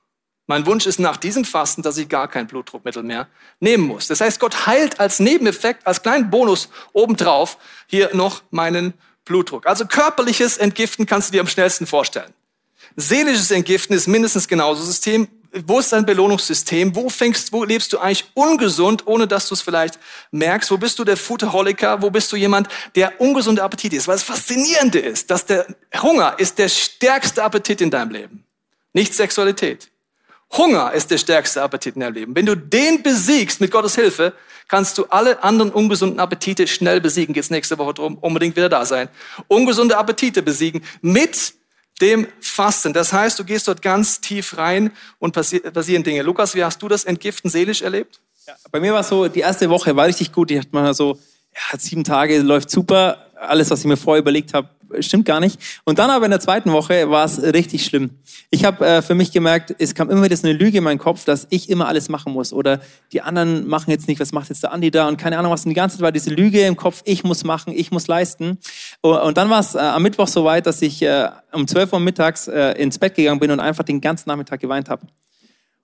Mein 0.46 0.64
Wunsch 0.66 0.86
ist 0.86 1.00
nach 1.00 1.16
diesem 1.16 1.44
Fasten, 1.44 1.82
dass 1.82 1.96
ich 1.96 2.08
gar 2.08 2.28
kein 2.28 2.46
Blutdruckmittel 2.46 3.02
mehr 3.02 3.28
nehmen 3.58 3.84
muss. 3.84 4.06
Das 4.06 4.20
heißt, 4.20 4.38
Gott 4.38 4.66
heilt 4.66 5.00
als 5.00 5.18
Nebeneffekt, 5.18 5.86
als 5.86 6.02
kleinen 6.02 6.30
Bonus 6.30 6.68
obendrauf 6.92 7.58
hier 7.86 8.14
noch 8.14 8.42
meinen 8.50 8.94
Blutdruck. 9.26 9.66
Also 9.66 9.84
körperliches 9.84 10.56
Entgiften 10.56 11.04
kannst 11.04 11.28
du 11.28 11.32
dir 11.32 11.42
am 11.42 11.46
schnellsten 11.46 11.86
vorstellen. 11.86 12.32
Seelisches 12.96 13.50
Entgiften 13.50 13.94
ist 13.94 14.06
mindestens 14.06 14.48
genauso 14.48 14.82
System. 14.82 15.28
Wo 15.66 15.78
ist 15.78 15.92
dein 15.92 16.06
Belohnungssystem? 16.06 16.94
Wo 16.96 17.08
fängst, 17.08 17.52
wo 17.52 17.64
lebst 17.64 17.92
du 17.92 17.98
eigentlich 17.98 18.24
ungesund, 18.34 19.06
ohne 19.06 19.26
dass 19.26 19.48
du 19.48 19.54
es 19.54 19.60
vielleicht 19.60 19.98
merkst? 20.30 20.70
Wo 20.70 20.78
bist 20.78 20.98
du 20.98 21.04
der 21.04 21.16
Foodaholiker? 21.16 22.00
Wo 22.02 22.10
bist 22.10 22.30
du 22.32 22.36
jemand, 22.36 22.68
der 22.94 23.20
ungesunde 23.20 23.62
Appetit 23.62 23.92
ist? 23.92 24.08
Weil 24.08 24.16
das 24.16 24.22
Faszinierende 24.22 24.98
ist, 24.98 25.30
dass 25.30 25.46
der 25.46 25.66
Hunger 26.00 26.34
ist 26.38 26.58
der 26.58 26.68
stärkste 26.68 27.42
Appetit 27.42 27.80
in 27.80 27.90
deinem 27.90 28.10
Leben. 28.10 28.44
Nicht 28.92 29.14
Sexualität. 29.14 29.90
Hunger 30.52 30.92
ist 30.92 31.10
der 31.10 31.18
stärkste 31.18 31.62
Appetit 31.62 31.96
in 31.96 32.00
deinem 32.00 32.14
Leben. 32.14 32.36
Wenn 32.36 32.46
du 32.46 32.54
den 32.54 33.02
besiegst 33.02 33.60
mit 33.60 33.70
Gottes 33.70 33.94
Hilfe, 33.94 34.32
kannst 34.68 34.98
du 34.98 35.06
alle 35.06 35.42
anderen 35.42 35.70
ungesunden 35.70 36.18
Appetite 36.20 36.66
schnell 36.66 37.00
besiegen. 37.00 37.34
Geht's 37.34 37.50
nächste 37.50 37.78
Woche 37.78 37.94
drum, 37.94 38.18
unbedingt 38.18 38.56
wieder 38.56 38.68
da 38.68 38.84
sein. 38.84 39.08
Ungesunde 39.48 39.96
Appetite 39.96 40.42
besiegen 40.42 40.82
mit 41.00 41.54
dem 42.00 42.26
Fasten. 42.40 42.92
Das 42.92 43.12
heißt, 43.12 43.38
du 43.38 43.44
gehst 43.44 43.68
dort 43.68 43.80
ganz 43.82 44.20
tief 44.20 44.58
rein 44.58 44.92
und 45.18 45.32
passieren 45.32 46.02
Dinge. 46.02 46.22
Lukas, 46.22 46.54
wie 46.54 46.62
hast 46.62 46.82
du 46.82 46.88
das 46.88 47.04
Entgiften 47.04 47.50
seelisch 47.50 47.82
erlebt? 47.82 48.20
Ja, 48.46 48.54
bei 48.70 48.80
mir 48.80 48.92
war 48.92 49.00
es 49.00 49.08
so, 49.08 49.28
die 49.28 49.40
erste 49.40 49.68
Woche 49.70 49.96
war 49.96 50.06
richtig 50.06 50.32
gut. 50.32 50.50
Ich 50.50 50.58
hatte 50.58 50.68
mal 50.72 50.94
so, 50.94 51.18
ja, 51.54 51.78
sieben 51.78 52.04
Tage 52.04 52.38
läuft 52.40 52.70
super. 52.70 53.26
Alles, 53.34 53.70
was 53.70 53.80
ich 53.80 53.86
mir 53.86 53.96
vorher 53.96 54.20
überlegt 54.20 54.54
habe, 54.54 54.68
stimmt 55.00 55.24
gar 55.24 55.40
nicht. 55.40 55.60
Und 55.84 55.98
dann 55.98 56.10
aber 56.10 56.24
in 56.24 56.30
der 56.30 56.40
zweiten 56.40 56.72
Woche 56.72 57.10
war 57.10 57.24
es 57.24 57.42
richtig 57.42 57.84
schlimm. 57.84 58.10
Ich 58.50 58.64
habe 58.64 58.84
äh, 58.86 59.02
für 59.02 59.14
mich 59.14 59.32
gemerkt, 59.32 59.74
es 59.78 59.94
kam 59.94 60.10
immer 60.10 60.22
wieder 60.22 60.36
so 60.36 60.46
eine 60.46 60.56
Lüge 60.56 60.78
in 60.78 60.84
meinen 60.84 60.98
Kopf, 60.98 61.24
dass 61.24 61.46
ich 61.50 61.70
immer 61.70 61.88
alles 61.88 62.08
machen 62.08 62.32
muss 62.32 62.52
oder 62.52 62.80
die 63.12 63.22
anderen 63.22 63.66
machen 63.68 63.90
jetzt 63.90 64.08
nicht, 64.08 64.20
was 64.20 64.32
macht 64.32 64.48
jetzt 64.48 64.62
der 64.62 64.72
Andi 64.72 64.90
da 64.90 65.08
und 65.08 65.16
keine 65.16 65.38
Ahnung 65.38 65.52
was. 65.52 65.64
Und 65.64 65.70
die 65.70 65.74
ganze 65.74 65.96
Zeit 65.96 66.02
war 66.02 66.12
diese 66.12 66.30
Lüge 66.30 66.60
im 66.62 66.76
Kopf, 66.76 67.02
ich 67.04 67.24
muss 67.24 67.44
machen, 67.44 67.72
ich 67.76 67.90
muss 67.90 68.06
leisten. 68.06 68.58
Und 69.00 69.36
dann 69.36 69.50
war 69.50 69.60
es 69.60 69.74
äh, 69.74 69.78
am 69.78 70.02
Mittwoch 70.02 70.28
so 70.28 70.44
weit, 70.44 70.66
dass 70.66 70.82
ich 70.82 71.02
äh, 71.02 71.28
um 71.52 71.66
12 71.66 71.92
Uhr 71.92 72.00
mittags 72.00 72.48
äh, 72.48 72.72
ins 72.72 72.98
Bett 72.98 73.14
gegangen 73.14 73.40
bin 73.40 73.50
und 73.50 73.60
einfach 73.60 73.84
den 73.84 74.00
ganzen 74.00 74.28
Nachmittag 74.28 74.60
geweint 74.60 74.88
habe. 74.88 75.06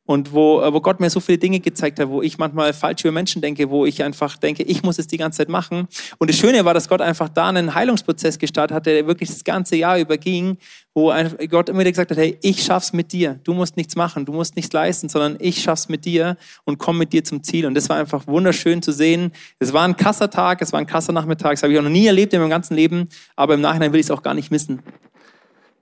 Und 0.05 0.33
wo, 0.33 0.61
äh, 0.61 0.73
wo 0.73 0.81
Gott 0.81 1.01
mir 1.01 1.11
so 1.11 1.21
viele 1.21 1.39
Dinge 1.39 1.61
gezeigt 1.61 2.01
hat, 2.01 2.09
wo 2.09 2.23
ich 2.23 2.39
manchmal 2.39 2.73
falsch 2.73 3.05
über 3.05 3.13
Menschen 3.13 3.41
denke, 3.41 3.71
wo 3.71 3.87
ich 3.87 4.03
einfach 4.03 4.37
denke, 4.37 4.63
ich 4.65 4.83
muss 4.83 4.99
es 4.99 5.07
die 5.07 5.17
ganze 5.17 5.39
Zeit 5.39 5.49
machen. 5.49 5.87
Und 6.19 6.29
das 6.29 6.37
Schöne 6.37 6.65
war, 6.65 6.75
dass 6.75 6.89
Gott 6.89 7.01
einfach 7.01 7.29
da 7.29 7.49
einen 7.49 7.75
Heilungsprozess 7.75 8.39
gestartet 8.39 8.75
hat, 8.75 8.87
der 8.87 9.07
wirklich 9.07 9.29
das 9.29 9.45
ganze 9.45 9.77
Jahr 9.77 9.99
überging, 9.99 10.59
wo 10.95 11.13
Gott 11.49 11.69
immer 11.69 11.81
wieder 11.81 11.93
gesagt 11.93 12.11
hat, 12.11 12.19
hey, 12.19 12.39
ich 12.43 12.63
schaff's 12.65 12.93
mit 12.93 13.13
dir. 13.13 13.41
Du 13.45 13.55
musst 13.55 13.77
nichts 13.77 13.97
machen, 13.97 14.25
du 14.27 14.33
musst 14.33 14.57
nichts 14.57 14.73
leisten, 14.73 15.09
sondern 15.09 15.37
ich 15.39 15.63
schaff's 15.63 15.89
mit 15.89 16.05
dir 16.05 16.37
und 16.65 16.79
komm 16.79 16.99
mit 16.99 17.13
dir 17.13 17.25
zum 17.25 17.43
Ziel. 17.43 17.67
Und 17.67 17.75
das 17.75 17.89
war 17.89 17.97
einfach 17.97 18.27
wunderschön 18.27 18.83
zu 18.83 18.93
sehen. 18.93 19.33
Es 19.59 19.73
war 19.73 19.85
ein 19.85 19.97
krasser 19.97 20.29
Tag, 20.29 20.61
es 20.61 20.73
war 20.73 20.81
ein 20.81 20.87
krasser 20.87 21.13
Nachmittag, 21.13 21.53
das 21.53 21.63
habe 21.63 21.73
ich 21.73 21.79
auch 21.79 21.85
noch 21.85 21.91
nie 21.91 22.07
erlebt 22.07 22.33
in 22.33 22.41
meinem 22.41 22.51
ganzen 22.51 22.75
Leben, 22.75 23.09
aber 23.37 23.55
im 23.55 23.61
Nachhinein 23.61 23.93
will 23.93 24.01
ich 24.01 24.07
es 24.07 24.11
auch 24.11 24.23
gar 24.23 24.35
nicht 24.35 24.51
missen. 24.51 24.83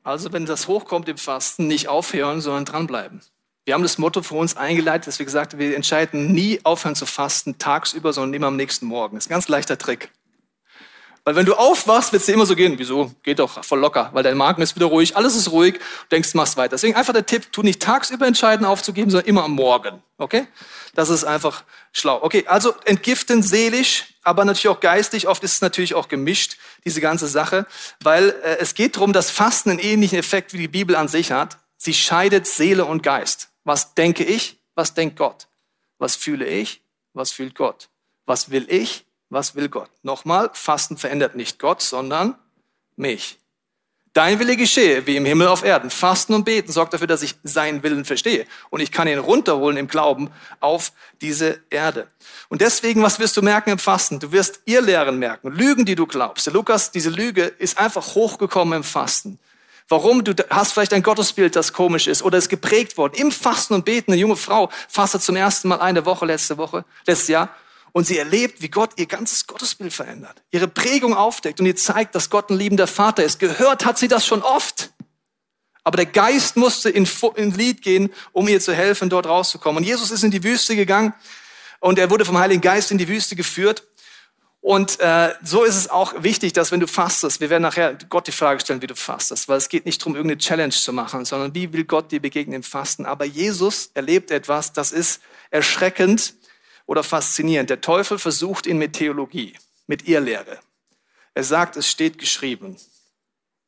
Also 0.03 0.33
wenn 0.33 0.47
das 0.47 0.69
hochkommt 0.69 1.09
im 1.09 1.19
Fasten, 1.19 1.67
nicht 1.67 1.89
aufhören, 1.89 2.41
sondern 2.41 2.65
dranbleiben. 2.65 3.21
Wir 3.65 3.75
haben 3.75 3.83
das 3.83 3.99
Motto 3.99 4.23
für 4.23 4.37
uns 4.37 4.57
eingeleitet, 4.57 5.07
dass 5.07 5.19
wir 5.19 5.27
gesagt 5.27 5.53
haben, 5.53 5.61
wir 5.61 5.77
entscheiden 5.77 6.33
nie 6.33 6.61
aufhören 6.65 6.95
zu 6.95 7.07
fasten 7.07 7.59
tagsüber, 7.59 8.13
sondern 8.13 8.35
immer 8.35 8.47
am 8.47 8.57
nächsten 8.57 8.87
Morgen. 8.87 9.17
Das 9.17 9.25
ist 9.25 9.31
ein 9.31 9.35
ganz 9.35 9.49
leichter 9.49 9.77
Trick. 9.77 10.11
Weil 11.25 11.37
wenn 11.37 11.45
du 11.45 11.55
aufwachst, 11.55 12.13
wird 12.13 12.21
es 12.21 12.27
dir 12.27 12.33
immer 12.33 12.47
so 12.47 12.57
gehen. 12.57 12.79
Wieso? 12.79 13.15
Geht 13.23 13.39
doch 13.39 13.63
voll 13.63 13.79
locker, 13.79 14.09
weil 14.15 14.23
dein 14.23 14.39
Magen 14.39 14.63
ist 14.63 14.75
wieder 14.75 14.87
ruhig, 14.87 15.17
alles 15.17 15.37
ist 15.37 15.51
ruhig, 15.51 15.75
du 15.75 15.81
denkst, 16.11 16.33
machst 16.35 16.57
weiter. 16.57 16.71
Deswegen 16.71 16.97
einfach 16.97 17.13
der 17.13 17.27
Tipp, 17.27 17.53
tu 17.53 17.63
nicht 17.63 17.83
tagsüber 17.83 18.27
entscheiden 18.27 18.65
aufzugeben, 18.65 19.11
sondern 19.11 19.29
immer 19.29 19.45
am 19.45 19.53
Morgen. 19.53 20.03
Okay? 20.17 20.47
Das 20.95 21.11
ist 21.11 21.25
einfach 21.25 21.65
schlau. 21.93 22.23
Okay, 22.23 22.45
also 22.47 22.75
entgiften 22.85 23.43
seelisch, 23.43 24.15
aber 24.23 24.45
natürlich 24.47 24.69
auch 24.69 24.81
geistig. 24.81 25.29
Oft 25.29 25.45
ist 25.45 25.55
es 25.55 25.61
natürlich 25.61 25.95
auch 25.95 26.09
gemischt, 26.09 26.57
diese 26.85 27.03
ganze 27.03 27.29
Sache, 27.29 27.67
weil 28.03 28.31
äh, 28.43 28.57
es 28.59 28.75
geht 28.75 28.97
darum, 28.97 29.13
dass 29.13 29.31
Fasten 29.31 29.71
einen 29.71 29.79
ähnlichen 29.79 30.19
Effekt 30.19 30.55
wie 30.55 30.59
die 30.59 30.69
Bibel 30.69 30.97
an 30.97 31.09
sich 31.09 31.33
hat. 31.33 31.59
Sie 31.77 31.95
scheidet 31.95 32.47
Seele 32.47 32.87
und 32.87 33.03
Geist. 33.03 33.50
Was 33.65 33.95
denke 33.95 34.25
ich? 34.25 34.59
Was 34.75 34.95
denkt 34.95 35.17
Gott? 35.17 35.49
Was 35.99 36.17
fühle 36.17 36.47
ich? 36.47 36.83
Was 37.13 37.33
fühlt 37.33 37.55
Gott? 37.55 37.89
Was 38.27 38.51
will 38.51 38.67
ich? 38.71 39.05
Was 39.29 39.55
will 39.55 39.69
Gott? 39.69 39.91
Nochmal, 40.03 40.51
Fasten 40.53 40.97
verändert 40.97 41.37
nicht 41.37 41.59
Gott, 41.59 41.83
sondern 41.83 42.37
mich. 42.97 43.39
Dein 44.13 44.41
Wille 44.41 44.57
geschehe, 44.57 45.07
wie 45.07 45.17
im 45.17 45.25
Himmel 45.25 45.47
auf 45.47 45.63
Erden. 45.63 45.89
Fasten 45.89 46.35
und 46.35 46.45
beten 46.45 46.73
sorgt 46.73 46.93
dafür, 46.93 47.07
dass 47.07 47.23
ich 47.23 47.37
seinen 47.45 47.85
Willen 47.85 48.05
verstehe. 48.05 48.45
Und 48.69 48.81
ich 48.81 48.91
kann 48.91 49.07
ihn 49.07 49.21
runterholen 49.21 49.77
im 49.77 49.87
Glauben 49.87 50.33
auf 50.59 50.93
diese 51.21 51.61
Erde. 51.71 52.09
Und 52.49 52.61
deswegen, 52.61 53.05
was 53.05 53.21
wirst 53.21 53.37
du 53.37 53.43
merken 53.43 53.71
im 53.71 53.79
Fasten? 53.79 54.19
Du 54.19 54.33
wirst 54.33 54.63
ihr 54.65 54.83
Lehren 54.83 55.21
merken. 55.21 55.53
Lügen, 55.53 55.85
die 55.85 55.95
du 55.95 56.09
glaubst. 56.09 56.49
Lukas, 56.49 56.91
diese 56.91 57.11
Lüge 57.11 57.45
ist 57.45 57.79
einfach 57.79 58.17
hochgekommen 58.17 58.79
im 58.79 58.85
Fasten. 58.85 59.39
Warum? 59.91 60.23
Du 60.23 60.35
hast 60.51 60.73
vielleicht 60.73 60.93
ein 60.93 61.03
Gottesbild, 61.03 61.57
das 61.57 61.73
komisch 61.73 62.07
ist 62.07 62.23
oder 62.23 62.39
ist 62.39 62.49
geprägt 62.49 62.97
worden. 62.97 63.15
Im 63.17 63.33
Fasten 63.33 63.75
und 63.75 63.85
Beten, 63.85 64.13
eine 64.13 64.21
junge 64.21 64.37
Frau 64.37 64.71
fastet 64.89 65.21
zum 65.21 65.35
ersten 65.35 65.67
Mal 65.67 65.81
eine 65.81 66.07
Woche 66.07 66.27
letzte 66.27 66.57
Woche, 66.57 66.85
letztes 67.07 67.27
Jahr 67.27 67.51
und 67.91 68.07
sie 68.07 68.17
erlebt, 68.17 68.63
wie 68.63 68.69
Gott 68.69 68.93
ihr 68.97 69.07
ganzes 69.07 69.49
Gottesbild 69.49 69.93
verändert, 69.93 70.43
ihre 70.53 70.69
Prägung 70.69 71.13
aufdeckt 71.13 71.59
und 71.59 71.67
ihr 71.67 71.75
zeigt, 71.75 72.15
dass 72.15 72.31
Gott 72.31 72.51
ein 72.51 72.57
liebender 72.57 72.87
Vater 72.87 73.25
ist. 73.25 73.41
Gehört 73.41 73.85
hat 73.85 73.99
sie 73.99 74.07
das 74.07 74.25
schon 74.25 74.43
oft. 74.43 74.93
Aber 75.83 75.97
der 75.97 76.07
Geist 76.07 76.57
musste 76.57 76.89
in, 76.89 77.09
in 77.35 77.51
Lied 77.53 77.83
gehen, 77.83 78.13
um 78.31 78.47
ihr 78.47 78.61
zu 78.61 78.73
helfen, 78.73 79.11
dort 79.11 79.27
rauszukommen. 79.27 79.79
Und 79.79 79.85
Jesus 79.85 80.13
ist 80.13 80.23
in 80.23 80.31
die 80.31 80.45
Wüste 80.45 80.77
gegangen 80.77 81.15
und 81.81 81.99
er 81.99 82.11
wurde 82.11 82.25
vom 82.25 82.39
Heiligen 82.39 82.61
Geist 82.61 82.93
in 82.93 82.99
die 82.99 83.09
Wüste 83.09 83.35
geführt. 83.35 83.83
Und 84.63 85.01
äh, 85.01 85.35
so 85.43 85.65
ist 85.65 85.77
es 85.77 85.89
auch 85.89 86.23
wichtig, 86.23 86.53
dass 86.53 86.71
wenn 86.71 86.81
du 86.81 86.87
fastest, 86.87 87.41
wir 87.41 87.49
werden 87.49 87.63
nachher 87.63 87.97
Gott 88.11 88.27
die 88.27 88.33
Frage 88.33 88.61
stellen, 88.61 88.83
wie 88.83 88.87
du 88.87 88.95
fastest, 88.95 89.49
weil 89.49 89.57
es 89.57 89.71
geht 89.71 89.87
nicht 89.87 90.03
darum, 90.03 90.17
irgendeine 90.17 90.39
Challenge 90.39 90.73
zu 90.73 90.93
machen, 90.93 91.25
sondern 91.25 91.55
wie 91.55 91.73
will 91.73 91.85
Gott 91.85 92.13
dir 92.13 92.21
begegnen 92.21 92.57
im 92.57 92.63
Fasten. 92.63 93.07
Aber 93.07 93.25
Jesus 93.25 93.91
erlebt 93.95 94.31
etwas, 94.31 94.75
das 94.75 94.93
ist 94.93 95.23
erschreckend 95.51 96.35
oder 96.85 97.03
faszinierend. 97.03 97.71
Der 97.71 97.81
Teufel 97.81 98.19
versucht 98.19 98.67
ihn 98.67 98.77
mit 98.77 98.93
Theologie, 98.93 99.57
mit 99.87 100.07
Irrlehre. 100.07 100.59
Er 101.33 101.45
sagt, 101.45 101.77
es 101.77 101.89
steht 101.89 102.19
geschrieben. 102.19 102.77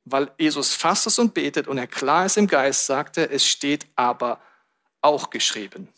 Weil 0.04 0.30
Jesus 0.36 0.74
fastet 0.74 1.18
und 1.18 1.32
betet 1.32 1.68
und 1.68 1.78
er 1.78 1.86
klar 1.86 2.26
ist 2.26 2.36
im 2.36 2.48
Geist, 2.48 2.86
sagt 2.86 3.16
er, 3.16 3.30
es 3.30 3.46
steht 3.46 3.86
aber 3.96 4.40
auch 5.00 5.30
geschrieben. 5.30 5.88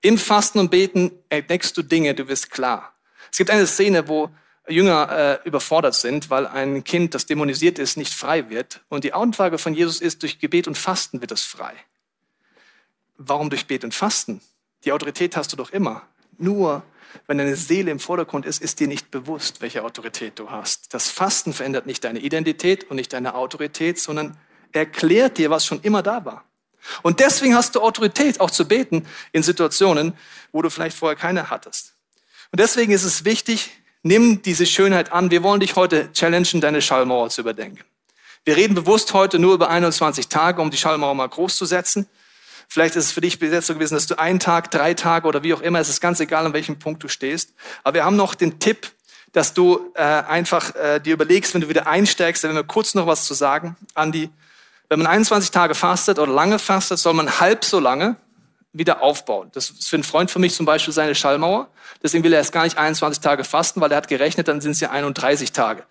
Im 0.00 0.18
Fasten 0.18 0.58
und 0.58 0.70
Beten 0.70 1.12
entdeckst 1.28 1.76
du 1.76 1.82
Dinge, 1.82 2.14
du 2.14 2.26
wirst 2.26 2.50
klar. 2.50 2.94
Es 3.30 3.38
gibt 3.38 3.50
eine 3.50 3.66
Szene, 3.66 4.08
wo 4.08 4.30
Jünger 4.68 5.40
äh, 5.44 5.48
überfordert 5.48 5.94
sind, 5.94 6.30
weil 6.30 6.46
ein 6.46 6.84
Kind, 6.84 7.14
das 7.14 7.26
dämonisiert 7.26 7.78
ist, 7.78 7.96
nicht 7.96 8.12
frei 8.12 8.50
wird. 8.50 8.82
Und 8.88 9.04
die 9.04 9.12
Aussage 9.12 9.58
von 9.58 9.74
Jesus 9.74 10.00
ist, 10.00 10.22
durch 10.22 10.38
Gebet 10.38 10.68
und 10.68 10.76
Fasten 10.76 11.20
wird 11.20 11.32
es 11.32 11.42
frei. 11.42 11.74
Warum 13.16 13.50
durch 13.50 13.62
Gebet 13.62 13.84
und 13.84 13.94
Fasten? 13.94 14.40
Die 14.84 14.92
Autorität 14.92 15.36
hast 15.36 15.52
du 15.52 15.56
doch 15.56 15.70
immer. 15.70 16.02
Nur 16.36 16.82
wenn 17.26 17.38
deine 17.38 17.56
Seele 17.56 17.90
im 17.90 18.00
Vordergrund 18.00 18.46
ist, 18.46 18.60
ist 18.60 18.80
dir 18.80 18.88
nicht 18.88 19.10
bewusst, 19.10 19.60
welche 19.60 19.82
Autorität 19.82 20.38
du 20.38 20.50
hast. 20.50 20.92
Das 20.94 21.10
Fasten 21.10 21.52
verändert 21.52 21.86
nicht 21.86 22.04
deine 22.04 22.20
Identität 22.20 22.84
und 22.90 22.96
nicht 22.96 23.12
deine 23.12 23.34
Autorität, 23.34 23.98
sondern 23.98 24.36
erklärt 24.72 25.38
dir, 25.38 25.50
was 25.50 25.64
schon 25.64 25.80
immer 25.82 26.02
da 26.02 26.24
war. 26.24 26.44
Und 27.02 27.20
deswegen 27.20 27.54
hast 27.54 27.74
du 27.74 27.80
Autorität, 27.80 28.40
auch 28.40 28.50
zu 28.50 28.66
beten 28.66 29.06
in 29.32 29.42
Situationen, 29.42 30.14
wo 30.52 30.62
du 30.62 30.70
vielleicht 30.70 30.96
vorher 30.96 31.16
keine 31.16 31.50
hattest. 31.50 31.94
Und 32.50 32.60
deswegen 32.60 32.92
ist 32.92 33.04
es 33.04 33.24
wichtig, 33.24 33.70
nimm 34.02 34.42
diese 34.42 34.66
Schönheit 34.66 35.12
an. 35.12 35.30
Wir 35.30 35.42
wollen 35.42 35.60
dich 35.60 35.76
heute 35.76 36.12
challengen, 36.12 36.60
deine 36.60 36.80
Schallmauer 36.80 37.30
zu 37.30 37.42
überdenken. 37.42 37.84
Wir 38.44 38.56
reden 38.56 38.74
bewusst 38.74 39.12
heute 39.12 39.38
nur 39.38 39.54
über 39.54 39.68
21 39.68 40.28
Tage, 40.28 40.62
um 40.62 40.70
die 40.70 40.78
Schallmauer 40.78 41.14
mal 41.14 41.28
groß 41.28 41.56
zu 41.56 41.66
setzen. 41.66 42.06
Vielleicht 42.66 42.96
ist 42.96 43.06
es 43.06 43.12
für 43.12 43.20
dich 43.20 43.38
bis 43.38 43.52
jetzt 43.52 43.66
so 43.66 43.74
gewesen, 43.74 43.94
dass 43.94 44.06
du 44.06 44.18
einen 44.18 44.40
Tag, 44.40 44.70
drei 44.70 44.94
Tage 44.94 45.26
oder 45.26 45.42
wie 45.42 45.54
auch 45.54 45.60
immer, 45.60 45.80
es 45.80 45.88
ist 45.88 46.00
ganz 46.00 46.20
egal, 46.20 46.46
an 46.46 46.52
welchem 46.52 46.78
Punkt 46.78 47.02
du 47.02 47.08
stehst. 47.08 47.54
Aber 47.82 47.94
wir 47.94 48.04
haben 48.04 48.16
noch 48.16 48.34
den 48.34 48.58
Tipp, 48.58 48.92
dass 49.32 49.54
du 49.54 49.90
äh, 49.94 50.02
einfach 50.02 50.74
äh, 50.74 51.00
dir 51.00 51.14
überlegst, 51.14 51.54
wenn 51.54 51.60
du 51.60 51.68
wieder 51.68 51.86
einsteigst, 51.86 52.42
werden 52.42 52.56
wir 52.56 52.64
kurz 52.64 52.94
noch 52.94 53.06
was 53.06 53.24
zu 53.24 53.34
sagen, 53.34 53.76
Andi. 53.94 54.30
Wenn 54.88 55.00
man 55.00 55.06
21 55.06 55.50
Tage 55.50 55.74
fastet 55.74 56.18
oder 56.18 56.32
lange 56.32 56.58
fastet, 56.58 56.98
soll 56.98 57.12
man 57.12 57.40
halb 57.40 57.64
so 57.64 57.78
lange 57.78 58.16
wieder 58.78 59.02
aufbauen. 59.02 59.50
Das 59.52 59.70
ist 59.70 59.88
für 59.88 59.96
einen 59.96 60.04
Freund 60.04 60.30
von 60.30 60.40
mich 60.40 60.54
zum 60.54 60.66
Beispiel 60.66 60.94
seine 60.94 61.14
Schallmauer. 61.14 61.68
Deswegen 62.02 62.24
will 62.24 62.32
er 62.32 62.38
erst 62.38 62.52
gar 62.52 62.64
nicht 62.64 62.78
21 62.78 63.20
Tage 63.20 63.44
fasten, 63.44 63.80
weil 63.80 63.90
er 63.90 63.96
hat 63.98 64.08
gerechnet, 64.08 64.48
dann 64.48 64.60
sind 64.60 64.72
es 64.72 64.80
ja 64.80 64.90
31 64.90 65.52
Tage. 65.52 65.84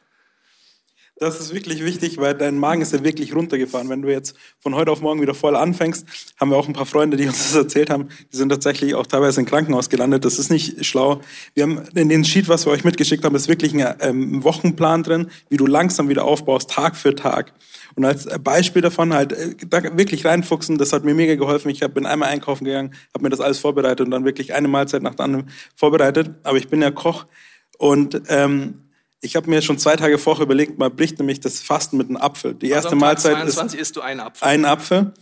Das 1.20 1.40
ist 1.40 1.52
wirklich 1.52 1.84
wichtig, 1.84 2.18
weil 2.20 2.36
dein 2.36 2.60
Magen 2.60 2.82
ist 2.84 2.94
ja 2.94 3.04
wirklich 3.04 3.34
runtergefahren. 3.34 3.90
Wenn 3.90 4.04
du 4.04 4.12
jetzt 4.12 4.36
von 4.60 4.76
heute 4.76 4.92
auf 4.92 5.02
morgen 5.02 5.20
wieder 5.20 5.34
voll 5.34 5.56
anfängst, 5.56 6.06
haben 6.40 6.52
wir 6.52 6.58
auch 6.58 6.68
ein 6.68 6.74
paar 6.74 6.86
Freunde, 6.86 7.18
die 7.18 7.26
uns 7.26 7.40
das 7.40 7.56
erzählt 7.56 7.90
haben. 7.90 8.10
Die 8.32 8.38
sind 8.38 8.50
tatsächlich 8.50 8.94
auch 8.94 9.08
teilweise 9.08 9.40
im 9.40 9.48
Krankenhaus 9.48 9.90
gelandet. 9.90 10.26
Das 10.26 10.38
ist 10.38 10.52
nicht 10.52 10.86
schlau. 10.86 11.22
Wir 11.56 11.64
haben 11.64 11.82
in 11.96 12.10
den 12.10 12.24
Sheet, 12.24 12.50
was 12.50 12.68
wir 12.68 12.72
euch 12.72 12.84
mitgeschickt 12.84 13.26
haben, 13.26 13.36
ist 13.36 13.48
wirklich 13.48 13.74
ein 13.74 13.96
ähm, 14.00 14.44
Wochenplan 14.44 15.02
drin, 15.02 15.32
wie 15.50 15.58
du 15.58 15.66
langsam 15.66 16.08
wieder 16.08 16.24
aufbaust, 16.24 16.70
Tag 16.70 16.96
für 16.96 17.16
Tag. 17.16 17.52
Und 17.98 18.06
als 18.06 18.28
Beispiel 18.44 18.84
davon 18.84 19.12
halt 19.12 19.34
äh, 19.34 19.98
wirklich 19.98 20.24
reinfuchsen, 20.24 20.78
das 20.78 20.94
hat 20.94 21.04
mir 21.04 21.16
mega 21.16 21.34
geholfen. 21.34 21.70
Ich 21.72 21.80
bin 21.80 22.06
einmal 22.06 22.30
einkaufen 22.30 22.64
gegangen, 22.64 22.94
habe 23.12 23.24
mir 23.24 23.32
das 23.32 23.42
alles 23.42 23.58
vorbereitet 23.58 24.02
und 24.02 24.12
dann 24.12 24.24
wirklich 24.24 24.54
eine 24.54 24.68
Mahlzeit 24.68 25.02
nach 25.02 25.16
der 25.16 25.26
anderen 25.26 25.50
vorbereitet. 25.76 26.30
Aber 26.44 26.60
ich 26.60 26.68
bin 26.68 26.80
ja 26.84 26.92
Koch 26.92 27.26
und 27.80 28.22
ähm, 28.28 28.84
ich 29.20 29.36
habe 29.36 29.50
mir 29.50 29.64
schon 29.64 29.80
zwei 29.80 29.96
Tage 29.96 30.20
vorher 30.20 30.46
überlegt, 30.46 30.78
man 30.78 30.96
bricht 30.96 31.18
nämlich 31.18 31.40
das 31.40 31.60
Fasten 31.60 31.98
mit 31.98 32.08
einem 32.08 32.18
Apfel. 32.18 32.54
Die 32.54 32.70
erste 32.70 32.90
also 32.90 32.98
Mahlzeit 32.98 33.34
22 33.34 33.80
ist 33.80 33.88
isst 33.88 33.96
du 33.96 34.02
einen 34.02 34.20
Apfel. 34.20 34.48
Ein 34.48 34.66
Apfel, 34.66 35.14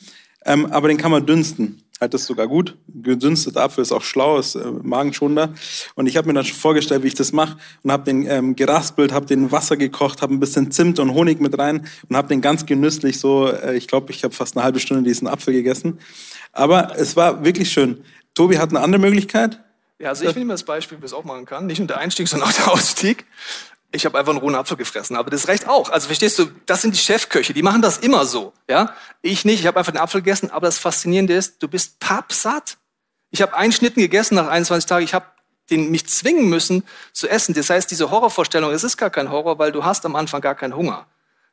ähm, 0.43 0.65
aber 0.65 0.89
den 0.89 0.97
kann 0.97 1.11
man 1.11 1.25
dünsten. 1.25 1.81
Halt 2.01 2.13
das 2.13 2.25
sogar 2.25 2.47
gut. 2.47 2.77
Gedünsteter 2.88 3.63
Apfel 3.63 3.81
ist 3.81 3.93
auch 3.93 4.01
schlau, 4.01 4.38
ist 4.38 4.55
äh, 4.55 4.65
magenschonender. 4.84 5.53
Und 5.95 6.08
ich 6.08 6.17
habe 6.17 6.27
mir 6.27 6.34
dann 6.34 6.43
schon 6.43 6.58
vorgestellt, 6.58 7.03
wie 7.03 7.08
ich 7.08 7.13
das 7.13 7.31
mache 7.31 7.58
und 7.84 7.91
habe 7.91 8.03
den 8.03 8.29
ähm, 8.29 8.55
geraspelt, 8.55 9.13
habe 9.13 9.25
den 9.25 9.51
Wasser 9.51 9.77
gekocht, 9.77 10.21
habe 10.21 10.34
ein 10.34 10.41
bisschen 10.41 10.71
Zimt 10.71 10.99
und 10.99 11.13
Honig 11.13 11.39
mit 11.39 11.58
rein 11.58 11.88
und 12.10 12.17
habe 12.17 12.27
den 12.27 12.41
ganz 12.41 12.65
genüsslich 12.65 13.17
so. 13.19 13.47
Äh, 13.47 13.77
ich 13.77 13.88
glaube, 13.88 14.12
ich 14.12 14.25
habe 14.25 14.34
fast 14.34 14.58
eine 14.58 14.65
halbe 14.65 14.81
Stunde 14.81 15.03
diesen 15.03 15.27
Apfel 15.27 15.53
gegessen. 15.53 15.99
Aber 16.51 16.97
es 16.97 17.15
war 17.15 17.45
wirklich 17.45 17.71
schön. 17.71 18.03
Tobi 18.34 18.58
hat 18.58 18.71
eine 18.71 18.81
andere 18.81 19.01
Möglichkeit. 19.01 19.62
Ja, 19.97 20.10
also 20.10 20.25
ich 20.25 20.36
nehme 20.36 20.51
das 20.51 20.63
Beispiel, 20.63 20.99
wie 20.99 21.05
es 21.05 21.13
auch 21.13 21.23
machen 21.23 21.45
kann. 21.45 21.67
Nicht 21.67 21.79
nur 21.79 21.88
der 21.88 21.99
Einstieg, 21.99 22.27
sondern 22.27 22.49
auch 22.49 22.53
der 22.53 22.71
Ausstieg. 22.73 23.25
Ich 23.95 24.05
habe 24.05 24.17
einfach 24.17 24.31
einen 24.31 24.39
rohen 24.39 24.55
Apfel 24.55 24.77
gefressen, 24.77 25.15
aber 25.15 25.29
das 25.29 25.47
reicht 25.47 25.67
auch. 25.67 25.89
Also 25.89 26.08
verstehst 26.08 26.38
du, 26.38 26.47
das 26.65 26.81
sind 26.81 26.93
die 26.93 26.99
Chefköche, 26.99 27.53
die 27.53 27.63
machen 27.63 27.81
das 27.81 27.97
immer 27.97 28.25
so. 28.25 28.53
Ja, 28.69 28.93
Ich 29.21 29.45
nicht, 29.45 29.62
ich 29.62 29.67
habe 29.67 29.79
einfach 29.79 29.91
den 29.91 30.01
Apfel 30.01 30.21
gegessen, 30.21 30.51
aber 30.51 30.67
das 30.67 30.77
Faszinierende 30.77 31.34
ist, 31.34 31.63
du 31.63 31.67
bist 31.67 31.99
pappsatt. 31.99 32.77
Ich 33.31 33.41
habe 33.41 33.55
einen 33.55 33.71
Schnitten 33.71 34.01
gegessen 34.01 34.36
nach 34.36 34.47
21 34.47 34.88
Tagen, 34.88 35.03
ich 35.03 35.13
habe 35.13 35.25
mich 35.69 36.08
zwingen 36.08 36.47
müssen 36.47 36.84
zu 37.12 37.27
essen. 37.27 37.53
Das 37.55 37.69
heißt, 37.69 37.89
diese 37.89 38.12
Horrorvorstellung, 38.12 38.71
es 38.71 38.84
ist 38.84 38.97
gar 38.97 39.10
kein 39.10 39.31
Horror, 39.31 39.58
weil 39.58 39.71
du 39.71 39.84
hast 39.84 40.05
am 40.05 40.15
Anfang 40.15 40.41
gar 40.41 40.55
keinen 40.55 40.75
Hunger. 40.75 41.08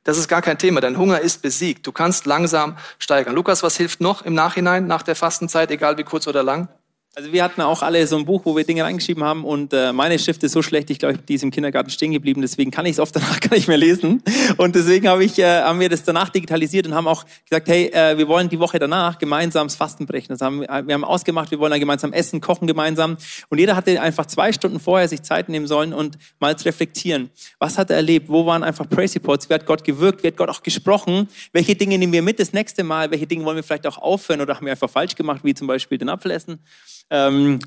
Das 0.05 0.19
ist 0.19 0.29
gar 0.29 0.43
kein 0.43 0.59
Thema. 0.59 0.81
Dein 0.81 0.99
Hunger 0.99 1.21
ist 1.21 1.43
besiegt. 1.43 1.87
Du 1.87 1.93
kannst 1.93 2.27
langsam 2.27 2.77
steigern. 2.99 3.35
Lukas, 3.35 3.63
was 3.63 3.77
hilft 3.77 4.01
noch 4.01 4.23
im 4.23 4.35
Nachhinein, 4.35 4.87
nach 4.87 5.03
der 5.03 5.15
Fastenzeit, 5.15 5.71
egal 5.71 5.97
wie 5.97 6.03
kurz 6.03 6.27
oder 6.27 6.43
lang? 6.43 6.69
Also 7.15 7.31
wir 7.31 7.45
hatten 7.45 7.61
auch 7.61 7.83
alle 7.83 8.07
so 8.07 8.17
ein 8.17 8.25
Buch, 8.25 8.41
wo 8.47 8.57
wir 8.57 8.65
Dinge 8.65 8.85
reingeschrieben 8.85 9.23
haben 9.23 9.45
und 9.45 9.75
äh, 9.75 9.93
meine 9.93 10.19
Schrift 10.19 10.43
ist 10.45 10.53
so 10.53 10.63
schlecht, 10.63 10.89
ich 10.89 10.99
glaube, 10.99 11.19
die 11.19 11.35
ist 11.35 11.43
im 11.43 11.51
Kindergarten 11.51 11.91
stehen 11.91 12.11
geblieben, 12.11 12.41
deswegen 12.41 12.71
kann 12.71 12.87
ich 12.87 12.93
es 12.93 13.01
oft 13.01 13.15
danach 13.17 13.39
gar 13.39 13.55
nicht 13.55 13.69
mehr 13.69 13.77
lesen. 13.77 14.23
Und 14.57 14.75
deswegen 14.75 15.07
hab 15.09 15.21
ich, 15.21 15.39
äh, 15.39 15.61
haben 15.61 15.79
wir 15.79 15.91
das 15.91 16.05
danach 16.05 16.31
digitalisiert 16.31 16.87
und 16.87 16.95
haben 16.95 17.07
auch 17.07 17.27
gesagt, 17.47 17.69
hey, 17.69 17.89
äh, 17.93 18.17
wir 18.17 18.29
wollen 18.29 18.49
die 18.49 18.59
Woche 18.59 18.79
danach 18.79 19.19
gemeinsam 19.19 19.67
das 19.67 19.77
Fasten 19.77 20.07
brechen. 20.07 20.29
Das 20.31 20.41
haben, 20.41 20.63
wir 20.63 20.95
haben 20.95 21.05
ausgemacht, 21.05 21.51
wir 21.51 21.59
wollen 21.59 21.73
dann 21.73 21.81
gemeinsam 21.81 22.15
essen, 22.15 22.41
kochen 22.41 22.67
gemeinsam. 22.67 23.19
Und 23.51 23.59
jeder 23.59 23.77
hatte 23.77 24.01
einfach 24.01 24.25
zwei 24.25 24.51
Stunden 24.51 24.81
vorher 24.81 25.07
sich 25.07 25.21
Zeit 25.21 25.51
nehmen 25.51 25.67
sollen 25.67 25.93
und 25.93 26.17
mal 26.41 26.57
zu 26.57 26.65
reflektieren. 26.65 27.29
Was 27.59 27.77
hat 27.77 27.91
er 27.91 27.97
erlebt? 27.97 28.31
Wo 28.31 28.47
waren 28.47 28.63
einfach 28.63 28.89
Praise 28.89 29.17
Reports? 29.17 29.51
Wie 29.51 29.55
hat 29.55 29.67
Gott 29.67 29.85
gewirkt? 29.85 30.23
Wie 30.23 30.29
hat 30.29 30.39
Gott 30.39 30.49
auch 30.49 30.63
gesprochen? 30.63 31.29
Welche 31.53 31.77
Dinge 31.77 31.99
nehmen 31.99 32.15
wir 32.15 32.23
mit 32.23 32.41
das 32.41 32.55
nächste 32.55 32.85
Mal? 32.85 33.11
Welche 33.11 33.27
Dinge 33.27 33.45
wollen 33.45 33.57
wir 33.57 33.63
vielleicht 33.63 33.87
auch 33.87 33.99
aufhören 33.99 34.41
oder 34.41 34.57
haben 34.57 34.65
wir 34.65 34.73
einfach 34.73 34.89
falsch 34.89 35.15
gemacht, 35.15 35.43
wie 35.45 35.53
zum 35.53 35.67
Beispiel 35.67 35.99
den 35.99 36.09
Apfel 36.09 36.31
essen? 36.31 36.59
Ähm, 37.11 37.59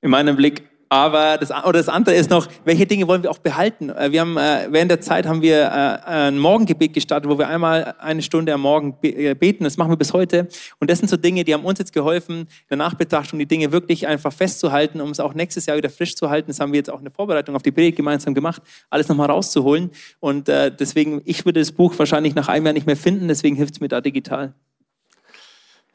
in 0.00 0.10
meinem 0.10 0.36
Blick. 0.36 0.64
Aber 0.92 1.38
das, 1.38 1.50
oder 1.50 1.78
das 1.78 1.88
andere 1.88 2.14
ist 2.14 2.28
noch, 2.28 2.46
welche 2.66 2.84
Dinge 2.84 3.08
wollen 3.08 3.22
wir 3.22 3.30
auch 3.30 3.38
behalten? 3.38 3.88
Äh, 3.88 4.12
wir 4.12 4.20
haben, 4.20 4.36
äh, 4.36 4.66
während 4.68 4.90
der 4.90 5.00
Zeit 5.00 5.24
haben 5.24 5.40
wir 5.40 5.62
äh, 5.62 6.10
ein 6.10 6.38
Morgengebet 6.38 6.92
gestartet, 6.92 7.30
wo 7.30 7.38
wir 7.38 7.48
einmal 7.48 7.94
eine 7.98 8.20
Stunde 8.20 8.52
am 8.52 8.60
Morgen 8.60 8.98
äh, 9.00 9.34
beten. 9.34 9.64
Das 9.64 9.78
machen 9.78 9.90
wir 9.90 9.96
bis 9.96 10.12
heute. 10.12 10.48
Und 10.80 10.90
das 10.90 10.98
sind 10.98 11.08
so 11.08 11.16
Dinge, 11.16 11.44
die 11.44 11.54
haben 11.54 11.64
uns 11.64 11.78
jetzt 11.78 11.94
geholfen, 11.94 12.40
in 12.40 12.46
der 12.68 12.76
Nachbetrachtung 12.76 13.38
die 13.38 13.46
Dinge 13.46 13.72
wirklich 13.72 14.06
einfach 14.06 14.34
festzuhalten, 14.34 15.00
um 15.00 15.08
es 15.08 15.18
auch 15.18 15.32
nächstes 15.32 15.64
Jahr 15.64 15.78
wieder 15.78 15.88
frisch 15.88 16.14
zu 16.14 16.28
halten. 16.28 16.48
Das 16.48 16.60
haben 16.60 16.72
wir 16.72 16.80
jetzt 16.80 16.90
auch 16.90 16.98
in 16.98 17.06
der 17.06 17.14
Vorbereitung 17.14 17.56
auf 17.56 17.62
die 17.62 17.72
Predigt 17.72 17.96
gemeinsam 17.96 18.34
gemacht, 18.34 18.60
alles 18.90 19.08
nochmal 19.08 19.30
rauszuholen. 19.30 19.92
Und 20.20 20.50
äh, 20.50 20.70
deswegen, 20.70 21.22
ich 21.24 21.46
würde 21.46 21.60
das 21.60 21.72
Buch 21.72 21.94
wahrscheinlich 21.98 22.34
nach 22.34 22.48
einem 22.48 22.66
Jahr 22.66 22.74
nicht 22.74 22.86
mehr 22.86 22.98
finden, 22.98 23.28
deswegen 23.28 23.56
hilft 23.56 23.76
es 23.76 23.80
mir 23.80 23.88
da 23.88 24.02
digital. 24.02 24.52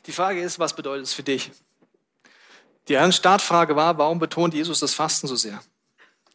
Die 0.07 0.11
Frage 0.11 0.41
ist, 0.41 0.57
was 0.57 0.75
bedeutet 0.75 1.05
es 1.05 1.13
für 1.13 1.21
dich? 1.21 1.51
Die 2.87 3.11
Startfrage 3.11 3.75
war, 3.75 3.97
warum 3.97 4.19
betont 4.19 4.53
Jesus 4.53 4.79
das 4.79 4.93
Fasten 4.93 5.27
so 5.27 5.35
sehr? 5.35 5.61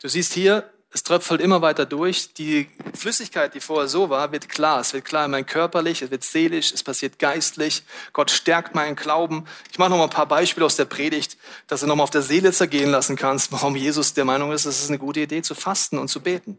Du 0.00 0.08
siehst 0.08 0.32
hier, 0.32 0.70
es 0.94 1.02
tröpfelt 1.02 1.40
immer 1.40 1.62
weiter 1.62 1.86
durch. 1.86 2.34
Die 2.34 2.68
Flüssigkeit, 2.94 3.54
die 3.54 3.60
vorher 3.60 3.88
so 3.88 4.10
war, 4.10 4.30
wird 4.30 4.50
klar. 4.50 4.80
Es 4.80 4.92
wird 4.92 5.06
klar 5.06 5.24
in 5.24 5.30
mein 5.30 5.46
körperlich, 5.46 6.02
es 6.02 6.10
wird 6.10 6.22
seelisch, 6.22 6.70
es 6.72 6.82
passiert 6.82 7.18
geistlich. 7.18 7.82
Gott 8.12 8.30
stärkt 8.30 8.74
meinen 8.74 8.94
Glauben. 8.94 9.46
Ich 9.70 9.78
mache 9.78 9.88
noch 9.88 9.96
mal 9.96 10.04
ein 10.04 10.10
paar 10.10 10.26
Beispiele 10.26 10.66
aus 10.66 10.76
der 10.76 10.84
Predigt, 10.84 11.38
dass 11.66 11.80
du 11.80 11.86
noch 11.86 11.96
mal 11.96 12.02
auf 12.02 12.10
der 12.10 12.20
Seele 12.20 12.52
zergehen 12.52 12.90
lassen 12.90 13.16
kannst, 13.16 13.52
warum 13.52 13.74
Jesus 13.74 14.12
der 14.12 14.26
Meinung 14.26 14.52
ist, 14.52 14.66
es 14.66 14.82
ist 14.82 14.90
eine 14.90 14.98
gute 14.98 15.20
Idee 15.20 15.40
zu 15.40 15.54
fasten 15.54 15.96
und 15.96 16.08
zu 16.08 16.20
beten. 16.20 16.58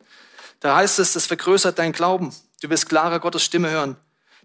Da 0.62 0.76
heißt 0.78 0.98
es, 0.98 1.16
es 1.16 1.28
vergrößert 1.28 1.78
deinen 1.78 1.94
Glauben. 1.94 2.34
Du 2.62 2.70
wirst 2.70 2.90
klarer 2.90 3.20
Gottes 3.20 3.44
Stimme 3.44 3.70
hören. 3.70 3.98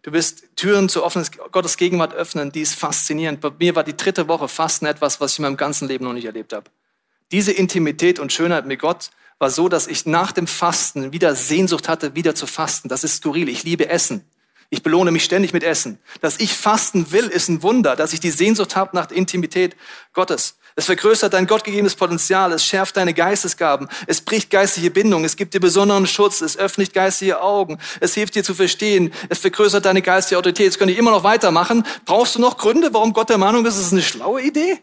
Du 0.02 0.12
wirst 0.12 0.44
Türen 0.56 0.88
zu 0.88 1.04
offenen 1.04 1.26
Gottes 1.50 1.76
Gegenwart 1.76 2.14
öffnen, 2.14 2.52
die 2.52 2.60
ist 2.60 2.74
faszinierend. 2.74 3.40
Bei 3.40 3.50
mir 3.58 3.74
war 3.74 3.84
die 3.84 3.96
dritte 3.96 4.28
Woche 4.28 4.48
Fasten 4.48 4.86
etwas, 4.86 5.20
was 5.20 5.32
ich 5.32 5.38
in 5.38 5.42
meinem 5.42 5.56
ganzen 5.56 5.88
Leben 5.88 6.04
noch 6.04 6.12
nicht 6.12 6.24
erlebt 6.24 6.52
habe. 6.52 6.70
Diese 7.32 7.52
Intimität 7.52 8.18
und 8.18 8.32
Schönheit 8.32 8.66
mit 8.66 8.80
Gott 8.80 9.10
war 9.38 9.50
so, 9.50 9.68
dass 9.68 9.86
ich 9.86 10.06
nach 10.06 10.32
dem 10.32 10.46
Fasten 10.46 11.12
wieder 11.12 11.34
Sehnsucht 11.34 11.88
hatte, 11.88 12.14
wieder 12.14 12.34
zu 12.34 12.46
fasten. 12.46 12.88
Das 12.88 13.04
ist 13.04 13.16
skurril. 13.16 13.48
Ich 13.48 13.64
liebe 13.64 13.88
Essen. 13.88 14.24
Ich 14.70 14.82
belohne 14.82 15.10
mich 15.10 15.24
ständig 15.24 15.52
mit 15.52 15.62
Essen. 15.62 15.98
Dass 16.20 16.40
ich 16.40 16.52
fasten 16.52 17.10
will, 17.12 17.26
ist 17.26 17.48
ein 17.48 17.62
Wunder, 17.62 17.96
dass 17.96 18.12
ich 18.12 18.20
die 18.20 18.30
Sehnsucht 18.30 18.76
habe 18.76 18.94
nach 18.94 19.10
Intimität 19.10 19.76
Gottes. 20.12 20.58
Es 20.78 20.86
vergrößert 20.86 21.32
dein 21.32 21.48
gottgegebenes 21.48 21.96
Potenzial. 21.96 22.52
Es 22.52 22.64
schärft 22.64 22.96
deine 22.96 23.12
Geistesgaben. 23.12 23.88
Es 24.06 24.20
bricht 24.20 24.48
geistliche 24.48 24.92
Bindung. 24.92 25.24
Es 25.24 25.34
gibt 25.34 25.52
dir 25.52 25.58
besonderen 25.58 26.06
Schutz. 26.06 26.40
Es 26.40 26.56
öffnet 26.56 26.94
geistige 26.94 27.42
Augen. 27.42 27.80
Es 27.98 28.14
hilft 28.14 28.36
dir 28.36 28.44
zu 28.44 28.54
verstehen. 28.54 29.12
Es 29.28 29.40
vergrößert 29.40 29.84
deine 29.84 30.02
geistige 30.02 30.38
Autorität. 30.38 30.66
Jetzt 30.66 30.78
könnte 30.78 30.92
ich 30.92 30.98
immer 31.00 31.10
noch 31.10 31.24
weitermachen. 31.24 31.84
Brauchst 32.04 32.36
du 32.36 32.40
noch 32.40 32.58
Gründe, 32.58 32.94
warum 32.94 33.12
Gott 33.12 33.28
der 33.28 33.38
Meinung 33.38 33.66
ist, 33.66 33.74
es 33.74 33.86
ist 33.86 33.92
eine 33.92 34.02
schlaue 34.02 34.40
Idee? 34.40 34.80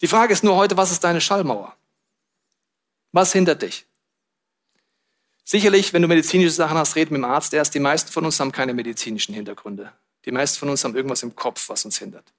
Die 0.00 0.06
Frage 0.06 0.32
ist 0.32 0.42
nur 0.42 0.56
heute, 0.56 0.78
was 0.78 0.90
ist 0.90 1.04
deine 1.04 1.20
Schallmauer? 1.20 1.76
Was 3.12 3.34
hindert 3.34 3.60
dich? 3.60 3.84
Sicherlich, 5.44 5.92
wenn 5.92 6.00
du 6.00 6.08
medizinische 6.08 6.52
Sachen 6.52 6.78
hast, 6.78 6.96
reden 6.96 7.12
mit 7.12 7.22
dem 7.22 7.30
Arzt 7.30 7.52
erst. 7.52 7.74
Die 7.74 7.78
meisten 7.78 8.10
von 8.10 8.24
uns 8.24 8.40
haben 8.40 8.52
keine 8.52 8.72
medizinischen 8.72 9.34
Hintergründe. 9.34 9.92
Die 10.24 10.32
meisten 10.32 10.58
von 10.58 10.70
uns 10.70 10.82
haben 10.82 10.96
irgendwas 10.96 11.22
im 11.22 11.36
Kopf, 11.36 11.68
was 11.68 11.84
uns 11.84 11.98
hindert. 11.98 12.32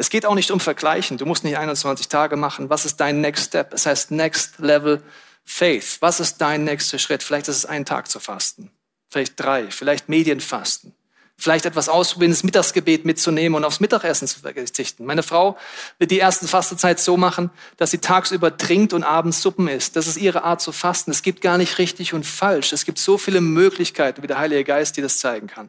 Es 0.00 0.08
geht 0.08 0.24
auch 0.24 0.34
nicht 0.34 0.50
um 0.50 0.60
Vergleichen. 0.60 1.18
Du 1.18 1.26
musst 1.26 1.44
nicht 1.44 1.58
21 1.58 2.08
Tage 2.08 2.36
machen. 2.36 2.70
Was 2.70 2.86
ist 2.86 2.96
dein 3.00 3.20
Next 3.20 3.48
Step? 3.48 3.74
Es 3.74 3.84
heißt 3.84 4.10
Next 4.10 4.58
Level 4.58 5.02
Faith. 5.44 5.98
Was 6.00 6.20
ist 6.20 6.38
dein 6.38 6.64
nächster 6.64 6.98
Schritt? 6.98 7.22
Vielleicht 7.22 7.48
ist 7.48 7.56
es 7.56 7.66
einen 7.66 7.84
Tag 7.84 8.08
zu 8.08 8.18
fasten. 8.18 8.70
Vielleicht 9.10 9.38
drei. 9.38 9.70
Vielleicht 9.70 10.08
Medienfasten. 10.08 10.94
Vielleicht 11.36 11.66
etwas 11.66 11.90
ausprobieren, 11.90 12.30
das 12.30 12.44
Mittagsgebet 12.44 13.04
mitzunehmen 13.04 13.54
und 13.54 13.64
aufs 13.66 13.80
Mittagessen 13.80 14.26
zu 14.26 14.40
verzichten. 14.40 15.04
Meine 15.04 15.22
Frau 15.22 15.58
wird 15.98 16.10
die 16.10 16.20
ersten 16.20 16.48
Fastenzeit 16.48 16.98
so 16.98 17.18
machen, 17.18 17.50
dass 17.76 17.90
sie 17.90 17.98
tagsüber 17.98 18.56
trinkt 18.56 18.94
und 18.94 19.04
abends 19.04 19.42
Suppen 19.42 19.68
isst. 19.68 19.96
Das 19.96 20.06
ist 20.06 20.16
ihre 20.16 20.44
Art 20.44 20.62
zu 20.62 20.72
fasten. 20.72 21.10
Es 21.10 21.20
gibt 21.20 21.42
gar 21.42 21.58
nicht 21.58 21.76
richtig 21.76 22.14
und 22.14 22.24
falsch. 22.24 22.72
Es 22.72 22.86
gibt 22.86 22.98
so 22.98 23.18
viele 23.18 23.42
Möglichkeiten, 23.42 24.22
wie 24.22 24.28
der 24.28 24.38
Heilige 24.38 24.64
Geist 24.64 24.96
dir 24.96 25.02
das 25.02 25.18
zeigen 25.18 25.46
kann. 25.46 25.68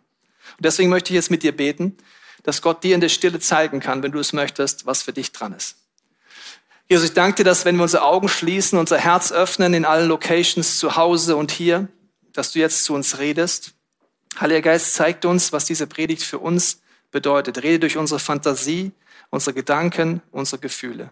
Und 0.55 0.65
deswegen 0.65 0.89
möchte 0.89 1.11
ich 1.11 1.15
jetzt 1.15 1.32
mit 1.32 1.43
dir 1.43 1.51
beten, 1.51 1.97
dass 2.44 2.62
Gott 2.62 2.84
dir 2.84 2.96
in 2.96 3.02
der 3.02 3.10
Stille 3.10 3.39
zeigen 3.39 3.80
kann, 3.80 4.04
wenn 4.04 4.12
du 4.12 4.20
es 4.20 4.34
möchtest, 4.34 4.86
was 4.86 5.04
für 5.04 5.14
dich 5.14 5.32
dran 5.32 5.54
ist. 5.54 5.76
Jesus, 6.89 7.10
ich 7.10 7.14
danke 7.14 7.38
dir, 7.38 7.44
dass 7.46 7.64
wenn 7.64 7.78
wir 7.78 7.84
unsere 7.84 8.04
Augen 8.04 8.28
schließen, 8.28 8.78
unser 8.78 8.98
Herz 8.98 9.32
öffnen 9.32 9.74
in 9.74 9.86
allen 9.86 10.10
Locations, 10.10 10.78
zu 10.78 10.96
Hause 10.98 11.38
und 11.38 11.52
hier, 11.52 11.88
dass 12.34 12.52
du 12.52 12.60
jetzt 12.60 12.84
zu 12.84 12.94
uns 12.94 13.18
redest. 13.18 13.74
Heiliger 14.39 14.62
Geist, 14.62 14.94
zeigt 14.94 15.26
uns, 15.26 15.54
was 15.54 15.66
diese 15.66 15.88
Predigt 15.88 16.24
für 16.24 16.39
uns 16.39 16.82
bedeutet. 17.12 17.64
Rede 17.64 17.80
durch 17.80 17.98
unsere 17.98 18.20
Fantasie, 18.20 18.92
unsere 19.30 19.54
Gedanken, 19.54 20.22
unsere 20.32 20.60
Gefühle. 20.60 21.12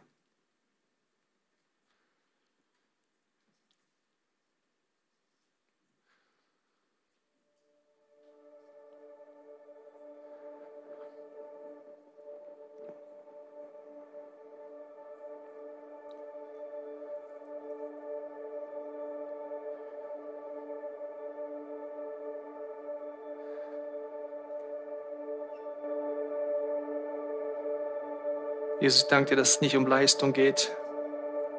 Jesus, 28.81 29.01
ich 29.01 29.07
danke 29.09 29.31
dir, 29.31 29.35
dass 29.35 29.49
es 29.49 29.61
nicht 29.61 29.75
um 29.75 29.85
Leistung 29.85 30.31
geht, 30.31 30.73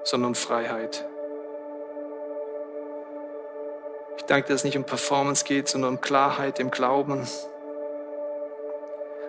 sondern 0.04 0.28
um 0.28 0.34
Freiheit. 0.34 1.06
Ich 4.16 4.24
danke 4.24 4.46
dir, 4.46 4.54
dass 4.54 4.60
es 4.60 4.64
nicht 4.64 4.78
um 4.78 4.84
Performance 4.84 5.44
geht, 5.44 5.68
sondern 5.68 5.94
um 5.96 6.00
Klarheit 6.00 6.58
im 6.58 6.70
Glauben. 6.70 7.28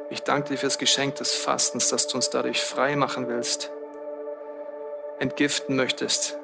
Ich 0.10 0.24
danke 0.24 0.50
dir 0.50 0.58
für 0.58 0.68
das 0.68 0.78
Geschenk 0.78 1.16
des 1.16 1.34
Fastens, 1.34 1.90
dass 1.90 2.08
du 2.08 2.16
uns 2.16 2.30
dadurch 2.30 2.62
frei 2.62 2.96
machen 2.96 3.28
willst, 3.28 3.72
entgiften 5.20 5.76
möchtest, 5.76 6.38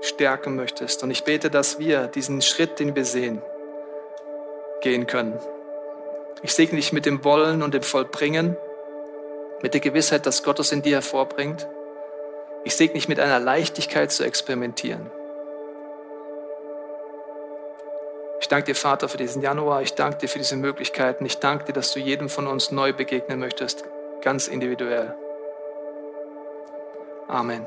stärken 0.00 0.56
möchtest. 0.56 1.02
Und 1.02 1.10
ich 1.10 1.24
bete, 1.24 1.50
dass 1.50 1.78
wir 1.78 2.06
diesen 2.06 2.40
Schritt, 2.40 2.78
den 2.78 2.96
wir 2.96 3.04
sehen, 3.04 3.42
gehen 4.80 5.06
können. 5.06 5.38
Ich 6.42 6.54
segne 6.54 6.76
dich 6.76 6.94
mit 6.94 7.04
dem 7.04 7.24
Wollen 7.24 7.62
und 7.62 7.74
dem 7.74 7.82
Vollbringen 7.82 8.56
mit 9.62 9.74
der 9.74 9.80
Gewissheit, 9.80 10.26
dass 10.26 10.42
Gott 10.42 10.58
es 10.58 10.72
in 10.72 10.82
dir 10.82 10.96
hervorbringt. 10.96 11.66
Ich 12.64 12.76
segne 12.76 12.94
dich 12.94 13.08
mit 13.08 13.18
einer 13.18 13.40
Leichtigkeit 13.40 14.12
zu 14.12 14.24
experimentieren. 14.24 15.10
Ich 18.40 18.48
danke 18.48 18.66
dir, 18.66 18.74
Vater, 18.74 19.08
für 19.08 19.16
diesen 19.16 19.40
Januar. 19.40 19.82
Ich 19.82 19.94
danke 19.94 20.18
dir 20.18 20.28
für 20.28 20.38
diese 20.38 20.56
Möglichkeiten. 20.56 21.24
Ich 21.24 21.38
danke 21.38 21.66
dir, 21.66 21.72
dass 21.72 21.92
du 21.92 22.00
jedem 22.00 22.28
von 22.28 22.46
uns 22.46 22.70
neu 22.72 22.92
begegnen 22.92 23.38
möchtest, 23.38 23.84
ganz 24.20 24.48
individuell. 24.48 25.14
Amen. 27.28 27.66